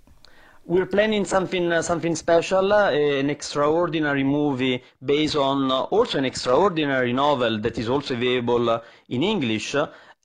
we're 0.66 0.86
planning 0.86 1.26
something 1.26 1.74
uh, 1.74 1.82
something 1.82 2.16
special, 2.16 2.72
uh, 2.72 2.90
an 2.92 3.30
extraordinary 3.30 4.24
movie 4.24 4.82
based 5.04 5.36
on 5.36 5.70
uh, 5.70 5.82
also 5.82 6.18
an 6.18 6.24
extraordinary 6.24 7.12
novel 7.12 7.60
that 7.60 7.78
is 7.78 7.90
also 7.90 8.14
available 8.14 8.70
uh, 8.70 8.80
in 9.10 9.24
English. 9.24 9.76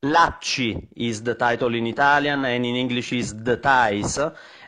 Lacci 0.05 0.87
is 0.95 1.25
the 1.25 1.35
title 1.35 1.75
in 1.75 1.89
Italian 1.89 2.45
and 2.45 2.65
in 2.65 2.77
English 2.77 3.13
is 3.13 3.35
The 3.35 3.57
Ties. 3.57 4.17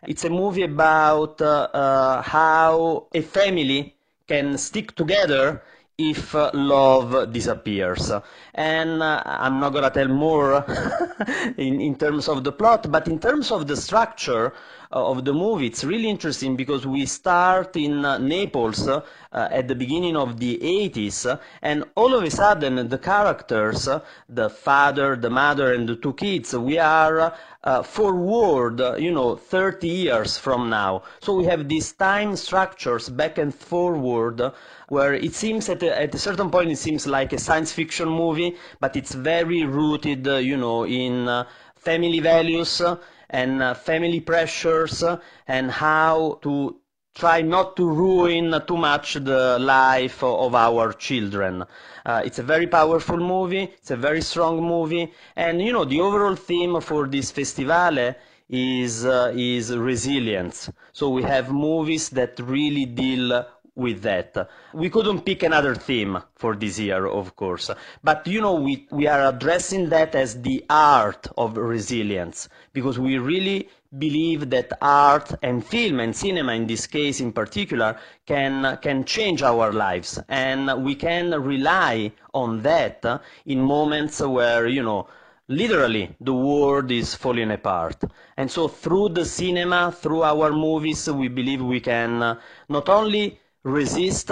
It's 0.02 0.24
a 0.24 0.30
movie 0.30 0.64
about 0.64 1.40
uh, 1.40 2.20
how 2.20 3.06
a 3.14 3.20
family 3.20 3.94
can 4.26 4.58
stick 4.58 4.96
together 4.96 5.62
if 5.96 6.34
uh, 6.34 6.50
love 6.52 7.32
disappears. 7.32 8.10
And 8.54 9.02
uh, 9.02 9.22
I'm 9.24 9.60
not 9.60 9.70
going 9.70 9.84
to 9.84 9.90
tell 9.90 10.08
more 10.08 10.64
in, 11.56 11.80
in 11.80 11.94
terms 11.94 12.26
of 12.26 12.42
the 12.42 12.50
plot, 12.50 12.90
but 12.90 13.06
in 13.06 13.20
terms 13.20 13.52
of 13.52 13.68
the 13.68 13.76
structure, 13.76 14.52
of 14.92 15.24
the 15.24 15.32
movie. 15.32 15.66
It's 15.66 15.84
really 15.84 16.08
interesting 16.08 16.56
because 16.56 16.86
we 16.86 17.06
start 17.06 17.76
in 17.76 18.04
uh, 18.04 18.18
Naples 18.18 18.88
uh, 18.88 19.02
at 19.32 19.68
the 19.68 19.74
beginning 19.74 20.16
of 20.16 20.40
the 20.40 20.58
80s, 20.60 21.38
and 21.62 21.84
all 21.94 22.14
of 22.14 22.24
a 22.24 22.30
sudden 22.30 22.88
the 22.88 22.98
characters, 22.98 23.88
the 24.28 24.50
father, 24.50 25.14
the 25.14 25.30
mother, 25.30 25.72
and 25.74 25.88
the 25.88 25.94
two 25.94 26.12
kids, 26.14 26.54
we 26.56 26.78
are 26.78 27.32
uh, 27.62 27.82
forward, 27.82 28.80
uh, 28.80 28.96
you 28.96 29.12
know, 29.12 29.36
30 29.36 29.86
years 29.86 30.38
from 30.38 30.68
now. 30.68 31.02
So 31.20 31.34
we 31.36 31.44
have 31.44 31.68
these 31.68 31.92
time 31.92 32.34
structures 32.34 33.08
back 33.08 33.38
and 33.38 33.54
forward 33.54 34.40
where 34.88 35.14
it 35.14 35.34
seems 35.34 35.68
at 35.68 35.84
a, 35.84 36.02
at 36.02 36.14
a 36.14 36.18
certain 36.18 36.50
point 36.50 36.70
it 36.70 36.78
seems 36.78 37.06
like 37.06 37.32
a 37.32 37.38
science 37.38 37.72
fiction 37.72 38.08
movie, 38.08 38.56
but 38.80 38.96
it's 38.96 39.14
very 39.14 39.64
rooted, 39.64 40.26
uh, 40.26 40.36
you 40.36 40.56
know, 40.56 40.84
in 40.84 41.44
family 41.76 42.18
values 42.18 42.82
and 43.30 43.62
uh, 43.62 43.74
family 43.74 44.20
pressures 44.20 45.02
and 45.48 45.70
how 45.70 46.38
to 46.42 46.76
try 47.14 47.42
not 47.42 47.76
to 47.76 47.88
ruin 47.88 48.54
too 48.66 48.76
much 48.76 49.14
the 49.14 49.58
life 49.58 50.22
of 50.22 50.54
our 50.54 50.92
children. 50.92 51.64
Uh, 52.04 52.22
it's 52.24 52.38
a 52.38 52.42
very 52.42 52.66
powerful 52.66 53.16
movie, 53.18 53.62
it's 53.62 53.90
a 53.90 53.96
very 53.96 54.20
strong 54.22 54.62
movie, 54.62 55.12
and 55.36 55.60
you 55.60 55.72
know, 55.72 55.84
the 55.84 56.00
overall 56.00 56.34
theme 56.36 56.80
for 56.80 57.06
this 57.06 57.32
festivale 57.32 58.14
is, 58.48 59.04
uh, 59.04 59.32
is 59.34 59.76
resilience. 59.76 60.70
So 60.92 61.10
we 61.10 61.22
have 61.22 61.50
movies 61.52 62.10
that 62.10 62.38
really 62.40 62.86
deal 62.86 63.46
with 63.80 64.02
that. 64.02 64.48
We 64.72 64.90
couldn't 64.90 65.22
pick 65.22 65.42
another 65.42 65.74
theme 65.74 66.18
for 66.36 66.54
this 66.54 66.78
year, 66.78 67.06
of 67.06 67.34
course, 67.34 67.70
but 68.04 68.26
you 68.26 68.40
know, 68.40 68.54
we, 68.54 68.86
we 68.90 69.06
are 69.06 69.28
addressing 69.28 69.88
that 69.88 70.14
as 70.14 70.40
the 70.42 70.64
art 70.70 71.26
of 71.36 71.56
resilience 71.56 72.48
because 72.72 72.98
we 72.98 73.18
really 73.18 73.68
believe 73.98 74.50
that 74.50 74.72
art 74.80 75.32
and 75.42 75.66
film 75.66 75.98
and 75.98 76.14
cinema 76.14 76.52
in 76.52 76.66
this 76.66 76.86
case 76.86 77.20
in 77.20 77.32
particular 77.32 77.98
can 78.24 78.78
can 78.82 79.04
change 79.04 79.42
our 79.42 79.72
lives. 79.72 80.18
And 80.28 80.84
we 80.84 80.94
can 80.94 81.30
rely 81.42 82.12
on 82.32 82.62
that 82.62 83.04
in 83.46 83.60
moments 83.60 84.20
where 84.20 84.68
you 84.68 84.82
know 84.84 85.08
literally 85.48 86.14
the 86.20 86.32
world 86.32 86.92
is 86.92 87.16
falling 87.16 87.50
apart. 87.50 88.04
And 88.36 88.48
so 88.48 88.68
through 88.68 89.08
the 89.10 89.24
cinema 89.24 89.90
through 89.90 90.22
our 90.22 90.52
movies 90.52 91.10
we 91.10 91.26
believe 91.26 91.60
we 91.60 91.80
can 91.80 92.38
not 92.68 92.88
only 92.88 93.39
resist, 93.62 94.30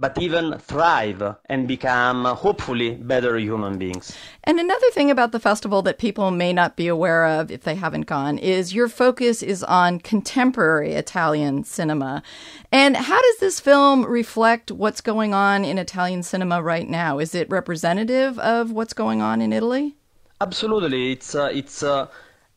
but 0.00 0.18
even 0.18 0.58
thrive 0.58 1.22
and 1.46 1.68
become, 1.68 2.24
hopefully, 2.24 2.96
better 2.96 3.38
human 3.38 3.78
beings. 3.78 4.16
And 4.42 4.58
another 4.58 4.90
thing 4.90 5.10
about 5.10 5.30
the 5.32 5.38
festival 5.38 5.82
that 5.82 5.98
people 5.98 6.30
may 6.32 6.52
not 6.52 6.76
be 6.76 6.88
aware 6.88 7.26
of 7.26 7.50
if 7.50 7.62
they 7.62 7.76
haven't 7.76 8.06
gone 8.06 8.36
is 8.36 8.74
your 8.74 8.88
focus 8.88 9.42
is 9.42 9.62
on 9.62 10.00
contemporary 10.00 10.94
Italian 10.94 11.62
cinema. 11.64 12.22
And 12.72 12.96
how 12.96 13.22
does 13.22 13.38
this 13.38 13.60
film 13.60 14.04
reflect 14.04 14.72
what's 14.72 15.00
going 15.00 15.32
on 15.32 15.64
in 15.64 15.78
Italian 15.78 16.24
cinema 16.24 16.60
right 16.60 16.88
now? 16.88 17.20
Is 17.20 17.34
it 17.34 17.48
representative 17.48 18.38
of 18.40 18.72
what's 18.72 18.94
going 18.94 19.22
on 19.22 19.40
in 19.40 19.52
Italy? 19.52 19.94
Absolutely. 20.40 21.12
It's, 21.12 21.36
uh, 21.36 21.50
it's, 21.52 21.84
uh, 21.84 22.08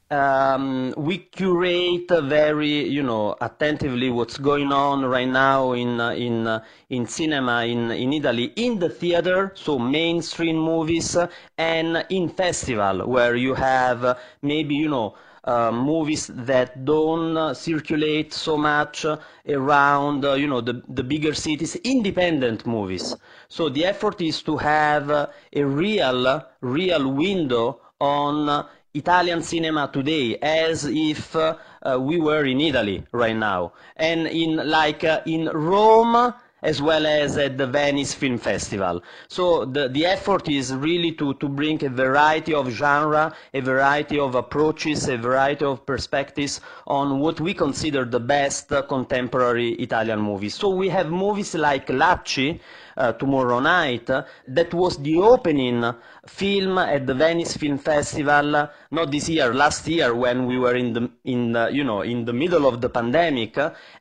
um, 0.10 0.94
we 0.96 1.18
curate 1.18 2.10
very, 2.10 2.88
you 2.88 3.04
know, 3.04 3.36
attentively 3.42 4.10
what's 4.10 4.38
going 4.38 4.72
on 4.72 5.06
right 5.06 5.28
now 5.28 5.74
in 5.74 6.00
uh, 6.00 6.12
in 6.12 6.48
uh, 6.48 6.64
in 6.90 7.06
cinema 7.06 7.66
in 7.66 7.92
in 7.92 8.14
Italy, 8.14 8.54
in 8.56 8.80
the 8.80 8.90
theater, 8.90 9.52
so 9.56 9.78
mainstream 9.78 10.58
movies, 10.58 11.16
uh, 11.16 11.28
and 11.58 12.06
in 12.10 12.30
festival 12.30 13.06
where 13.08 13.36
you 13.36 13.54
have 13.54 14.04
uh, 14.06 14.16
maybe 14.42 14.76
you 14.76 14.90
know. 14.90 15.16
Uh, 15.44 15.72
movies 15.72 16.28
that 16.34 16.84
don't 16.84 17.56
circulate 17.56 18.34
so 18.34 18.58
much 18.58 19.06
around, 19.48 20.22
you 20.38 20.46
know, 20.46 20.60
the, 20.60 20.84
the 20.90 21.02
bigger 21.02 21.34
cities, 21.34 21.78
independent 21.86 22.66
movies. 22.66 23.16
So 23.48 23.70
the 23.70 23.86
effort 23.86 24.20
is 24.20 24.42
to 24.42 24.58
have 24.58 25.10
a 25.10 25.30
real, 25.54 26.46
real 26.60 27.14
window 27.14 27.80
on 28.02 28.66
Italian 28.94 29.42
cinema 29.42 29.90
today 29.92 30.38
as 30.38 30.86
if 30.86 31.36
uh, 31.36 31.56
we 32.00 32.20
were 32.20 32.46
in 32.46 32.60
Italy 32.62 33.04
right 33.12 33.36
now. 33.36 33.74
And 33.96 34.28
in 34.28 34.56
like 34.70 35.04
uh, 35.04 35.22
in 35.26 35.50
Rome, 35.50 36.34
as 36.64 36.82
well 36.82 37.06
as 37.06 37.38
at 37.38 37.58
the 37.58 37.68
Venice 37.68 38.14
Film 38.14 38.38
Festival. 38.38 39.04
So 39.28 39.66
the, 39.66 39.90
the 39.90 40.06
effort 40.06 40.50
is 40.50 40.74
really 40.74 41.12
to, 41.14 41.36
to 41.36 41.48
bring 41.48 41.84
a 41.86 41.90
variety 41.90 42.54
of 42.54 42.70
genre, 42.70 43.34
a 43.54 43.60
variety 43.62 44.18
of 44.18 44.34
approaches, 44.34 45.08
a 45.08 45.18
variety 45.18 45.66
of 45.66 45.86
perspectives 45.86 46.62
on 46.88 47.20
what 47.20 47.40
we 47.40 47.54
consider 47.54 48.06
the 48.06 48.20
best 48.20 48.72
contemporary 48.88 49.74
Italian 49.74 50.20
movies. 50.20 50.56
So 50.56 50.70
we 50.70 50.90
have 50.90 51.12
movies 51.12 51.54
like 51.54 51.88
Lacci, 51.88 52.60
Uh, 52.98 53.14
tomorrow 53.14 53.60
night. 53.60 54.08
That 54.08 54.74
was 54.74 54.98
the 54.98 55.18
opening 55.18 55.86
film 56.26 56.80
at 56.80 57.06
the 57.06 57.14
Venice 57.14 57.56
Film 57.56 57.78
Festival, 57.78 58.72
not 58.90 59.12
this 59.12 59.30
year, 59.30 59.54
last 59.54 59.88
year 59.88 60.16
when 60.16 60.48
we 60.48 60.58
were 60.58 60.74
in 60.74 60.94
the, 60.94 61.12
in 61.24 61.52
the, 61.52 61.70
you 61.72 61.84
know, 61.84 62.02
in 62.02 62.26
the 62.26 62.34
middle 62.34 62.66
of 62.66 62.82
the 62.82 62.90
pandemic. 62.90 63.56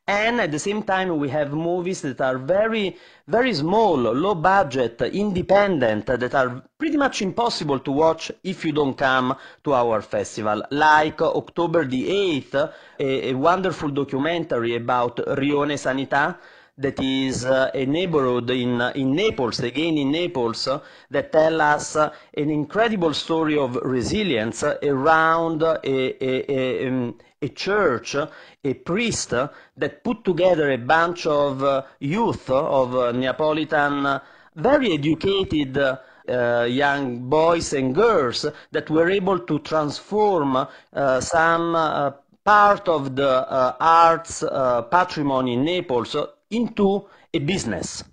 And 0.06 0.40
at 0.40 0.50
the 0.50 0.58
same 0.58 0.82
time, 0.82 1.18
we 1.18 1.28
have 1.28 1.52
movies 1.52 2.00
that 2.00 2.22
are 2.22 2.38
very, 2.38 2.96
very 3.28 3.52
small, 3.52 3.96
low 3.96 4.34
budget, 4.34 5.02
independent, 5.02 6.06
that 6.06 6.34
are 6.34 6.62
pretty 6.78 6.96
much 6.96 7.20
impossible 7.20 7.80
to 7.80 7.92
watch 7.92 8.32
if 8.44 8.64
you 8.64 8.72
don't 8.72 8.96
come 8.96 9.36
to 9.62 9.74
our 9.74 10.00
festival. 10.00 10.62
Like 10.70 11.20
October 11.20 11.84
the 11.84 12.08
8th, 12.08 12.72
a, 12.98 13.28
a 13.28 13.34
wonderful 13.34 13.90
documentary 13.90 14.74
about 14.74 15.18
Rione 15.18 15.74
Sanità, 15.76 16.38
that 16.78 17.00
is 17.02 17.44
uh, 17.44 17.70
a 17.72 17.86
neighborhood 17.86 18.50
in, 18.50 18.80
uh, 18.80 18.92
in 18.94 19.12
Naples, 19.12 19.60
again 19.60 19.96
in 19.96 20.10
Naples, 20.10 20.68
uh, 20.68 20.80
that 21.10 21.32
tell 21.32 21.60
us 21.62 21.96
an 21.96 22.12
incredible 22.50 23.14
story 23.14 23.56
of 23.56 23.76
resilience 23.76 24.62
around 24.62 25.62
a, 25.62 25.80
a, 25.84 26.52
a, 26.52 26.88
um, 26.88 27.14
a, 27.40 27.48
church, 27.48 28.14
a 28.14 28.74
priest 28.74 29.30
that 29.30 30.04
put 30.04 30.22
together 30.24 30.70
a 30.70 30.76
bunch 30.76 31.26
of 31.26 31.84
youth, 32.00 32.50
of 32.50 33.14
Neapolitan, 33.14 34.20
very 34.54 34.92
educated 34.92 35.78
uh, 35.78 36.66
young 36.68 37.20
boys 37.28 37.72
and 37.72 37.94
girls 37.94 38.44
that 38.72 38.90
were 38.90 39.08
able 39.08 39.38
to 39.38 39.60
transform 39.60 40.56
uh, 40.56 41.20
some 41.20 41.74
uh, 41.74 42.10
part 42.44 42.88
of 42.88 43.16
the 43.16 43.46
arts 43.80 44.44
patrimony 44.90 45.54
in 45.54 45.64
Naples 45.64 46.16
into 46.50 47.06
a 47.32 47.38
business. 47.38 48.04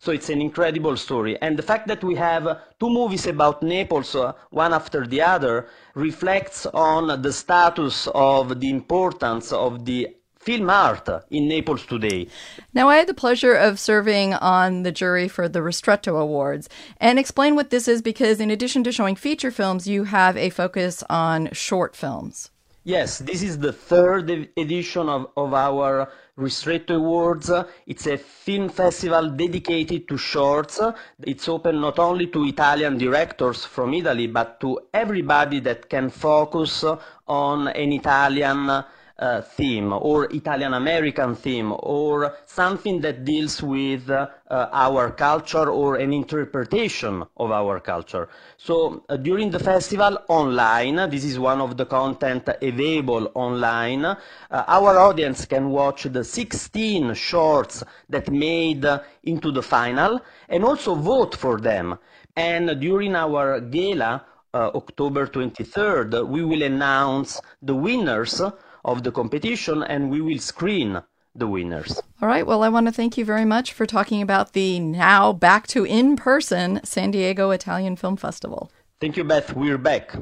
So 0.00 0.12
it's 0.12 0.28
an 0.28 0.42
incredible 0.42 0.96
story. 0.96 1.40
And 1.40 1.58
the 1.58 1.62
fact 1.62 1.88
that 1.88 2.04
we 2.04 2.14
have 2.16 2.60
two 2.78 2.90
movies 2.90 3.26
about 3.26 3.62
Naples, 3.62 4.14
uh, 4.14 4.32
one 4.50 4.74
after 4.74 5.06
the 5.06 5.22
other, 5.22 5.68
reflects 5.94 6.66
on 6.66 7.22
the 7.22 7.32
status 7.32 8.06
of 8.14 8.60
the 8.60 8.68
importance 8.68 9.52
of 9.52 9.86
the 9.86 10.14
film 10.38 10.68
art 10.70 11.08
in 11.30 11.48
Naples 11.48 11.86
today. 11.86 12.28
Now, 12.72 12.88
I 12.88 12.96
had 12.96 13.08
the 13.08 13.14
pleasure 13.14 13.54
of 13.54 13.80
serving 13.80 14.34
on 14.34 14.82
the 14.82 14.92
jury 14.92 15.26
for 15.26 15.48
the 15.48 15.60
Ristretto 15.60 16.20
Awards. 16.20 16.68
And 17.00 17.18
explain 17.18 17.56
what 17.56 17.70
this 17.70 17.88
is 17.88 18.02
because, 18.02 18.40
in 18.40 18.50
addition 18.50 18.84
to 18.84 18.92
showing 18.92 19.16
feature 19.16 19.50
films, 19.50 19.88
you 19.88 20.04
have 20.04 20.36
a 20.36 20.50
focus 20.50 21.02
on 21.08 21.48
short 21.52 21.96
films. 21.96 22.50
Yes, 22.84 23.18
this 23.18 23.42
is 23.42 23.58
the 23.58 23.72
third 23.72 24.30
edition 24.56 25.08
of, 25.08 25.26
of 25.36 25.52
our 25.52 26.12
Ristretto 26.38 26.96
Awards. 26.96 27.50
It's 27.86 28.06
a 28.06 28.18
film 28.18 28.68
festival 28.68 29.30
dedicated 29.30 30.06
to 30.08 30.18
shorts. 30.18 30.80
It's 31.22 31.48
open 31.48 31.80
not 31.80 31.98
only 31.98 32.26
to 32.26 32.44
Italian 32.44 32.98
directors 32.98 33.64
from 33.64 33.94
Italy, 33.94 34.26
but 34.26 34.60
to 34.60 34.80
everybody 34.92 35.60
that 35.60 35.88
can 35.88 36.10
focus 36.10 36.84
on 37.26 37.68
an 37.68 37.92
Italian 37.92 38.84
uh, 39.18 39.40
theme 39.40 39.92
or 39.92 40.24
Italian 40.32 40.74
American 40.74 41.34
theme 41.34 41.72
or 41.78 42.36
something 42.46 43.00
that 43.00 43.24
deals 43.24 43.62
with 43.62 44.10
uh, 44.10 44.28
our 44.50 45.10
culture 45.10 45.70
or 45.70 45.96
an 45.96 46.12
interpretation 46.12 47.24
of 47.36 47.50
our 47.50 47.80
culture. 47.80 48.28
So 48.58 49.04
uh, 49.08 49.16
during 49.16 49.50
the 49.50 49.58
festival 49.58 50.18
online, 50.28 50.96
this 51.10 51.24
is 51.24 51.38
one 51.38 51.60
of 51.60 51.76
the 51.76 51.86
content 51.86 52.48
available 52.60 53.30
online, 53.34 54.04
uh, 54.04 54.16
our 54.50 54.98
audience 54.98 55.46
can 55.46 55.70
watch 55.70 56.04
the 56.04 56.22
16 56.24 57.14
shorts 57.14 57.82
that 58.08 58.30
made 58.30 58.86
into 59.24 59.50
the 59.50 59.62
final 59.62 60.20
and 60.48 60.64
also 60.64 60.94
vote 60.94 61.34
for 61.34 61.60
them. 61.60 61.98
And 62.36 62.78
during 62.80 63.16
our 63.16 63.60
gala, 63.60 64.24
uh, 64.52 64.70
October 64.74 65.26
23rd, 65.26 66.26
we 66.26 66.42
will 66.42 66.62
announce 66.62 67.40
the 67.62 67.74
winners 67.74 68.40
of 68.86 69.02
the 69.02 69.12
competition 69.12 69.82
and 69.82 70.08
we 70.10 70.22
will 70.22 70.38
screen 70.38 71.02
the 71.34 71.46
winners. 71.46 72.00
All 72.22 72.28
right. 72.28 72.46
Well, 72.46 72.62
I 72.62 72.70
want 72.70 72.86
to 72.86 72.92
thank 72.92 73.18
you 73.18 73.24
very 73.24 73.44
much 73.44 73.74
for 73.74 73.84
talking 73.84 74.22
about 74.22 74.54
the 74.54 74.80
now 74.80 75.34
back 75.34 75.66
to 75.68 75.84
in 75.84 76.16
person 76.16 76.80
San 76.82 77.10
Diego 77.10 77.50
Italian 77.50 77.96
Film 77.96 78.16
Festival. 78.16 78.72
Thank 79.00 79.18
you, 79.18 79.24
Beth. 79.24 79.54
We're 79.54 79.76
back. 79.76 80.16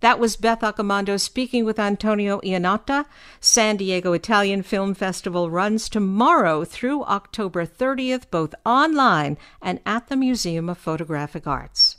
That 0.00 0.18
was 0.18 0.36
Beth 0.36 0.60
Accomando 0.60 1.20
speaking 1.20 1.66
with 1.66 1.78
Antonio 1.78 2.40
Iannotta. 2.40 3.04
San 3.38 3.76
Diego 3.76 4.14
Italian 4.14 4.62
Film 4.62 4.94
Festival 4.94 5.50
runs 5.50 5.90
tomorrow 5.90 6.64
through 6.64 7.04
October 7.04 7.66
30th, 7.66 8.30
both 8.30 8.54
online 8.64 9.36
and 9.60 9.80
at 9.84 10.08
the 10.08 10.16
Museum 10.16 10.70
of 10.70 10.78
Photographic 10.78 11.46
Arts. 11.46 11.98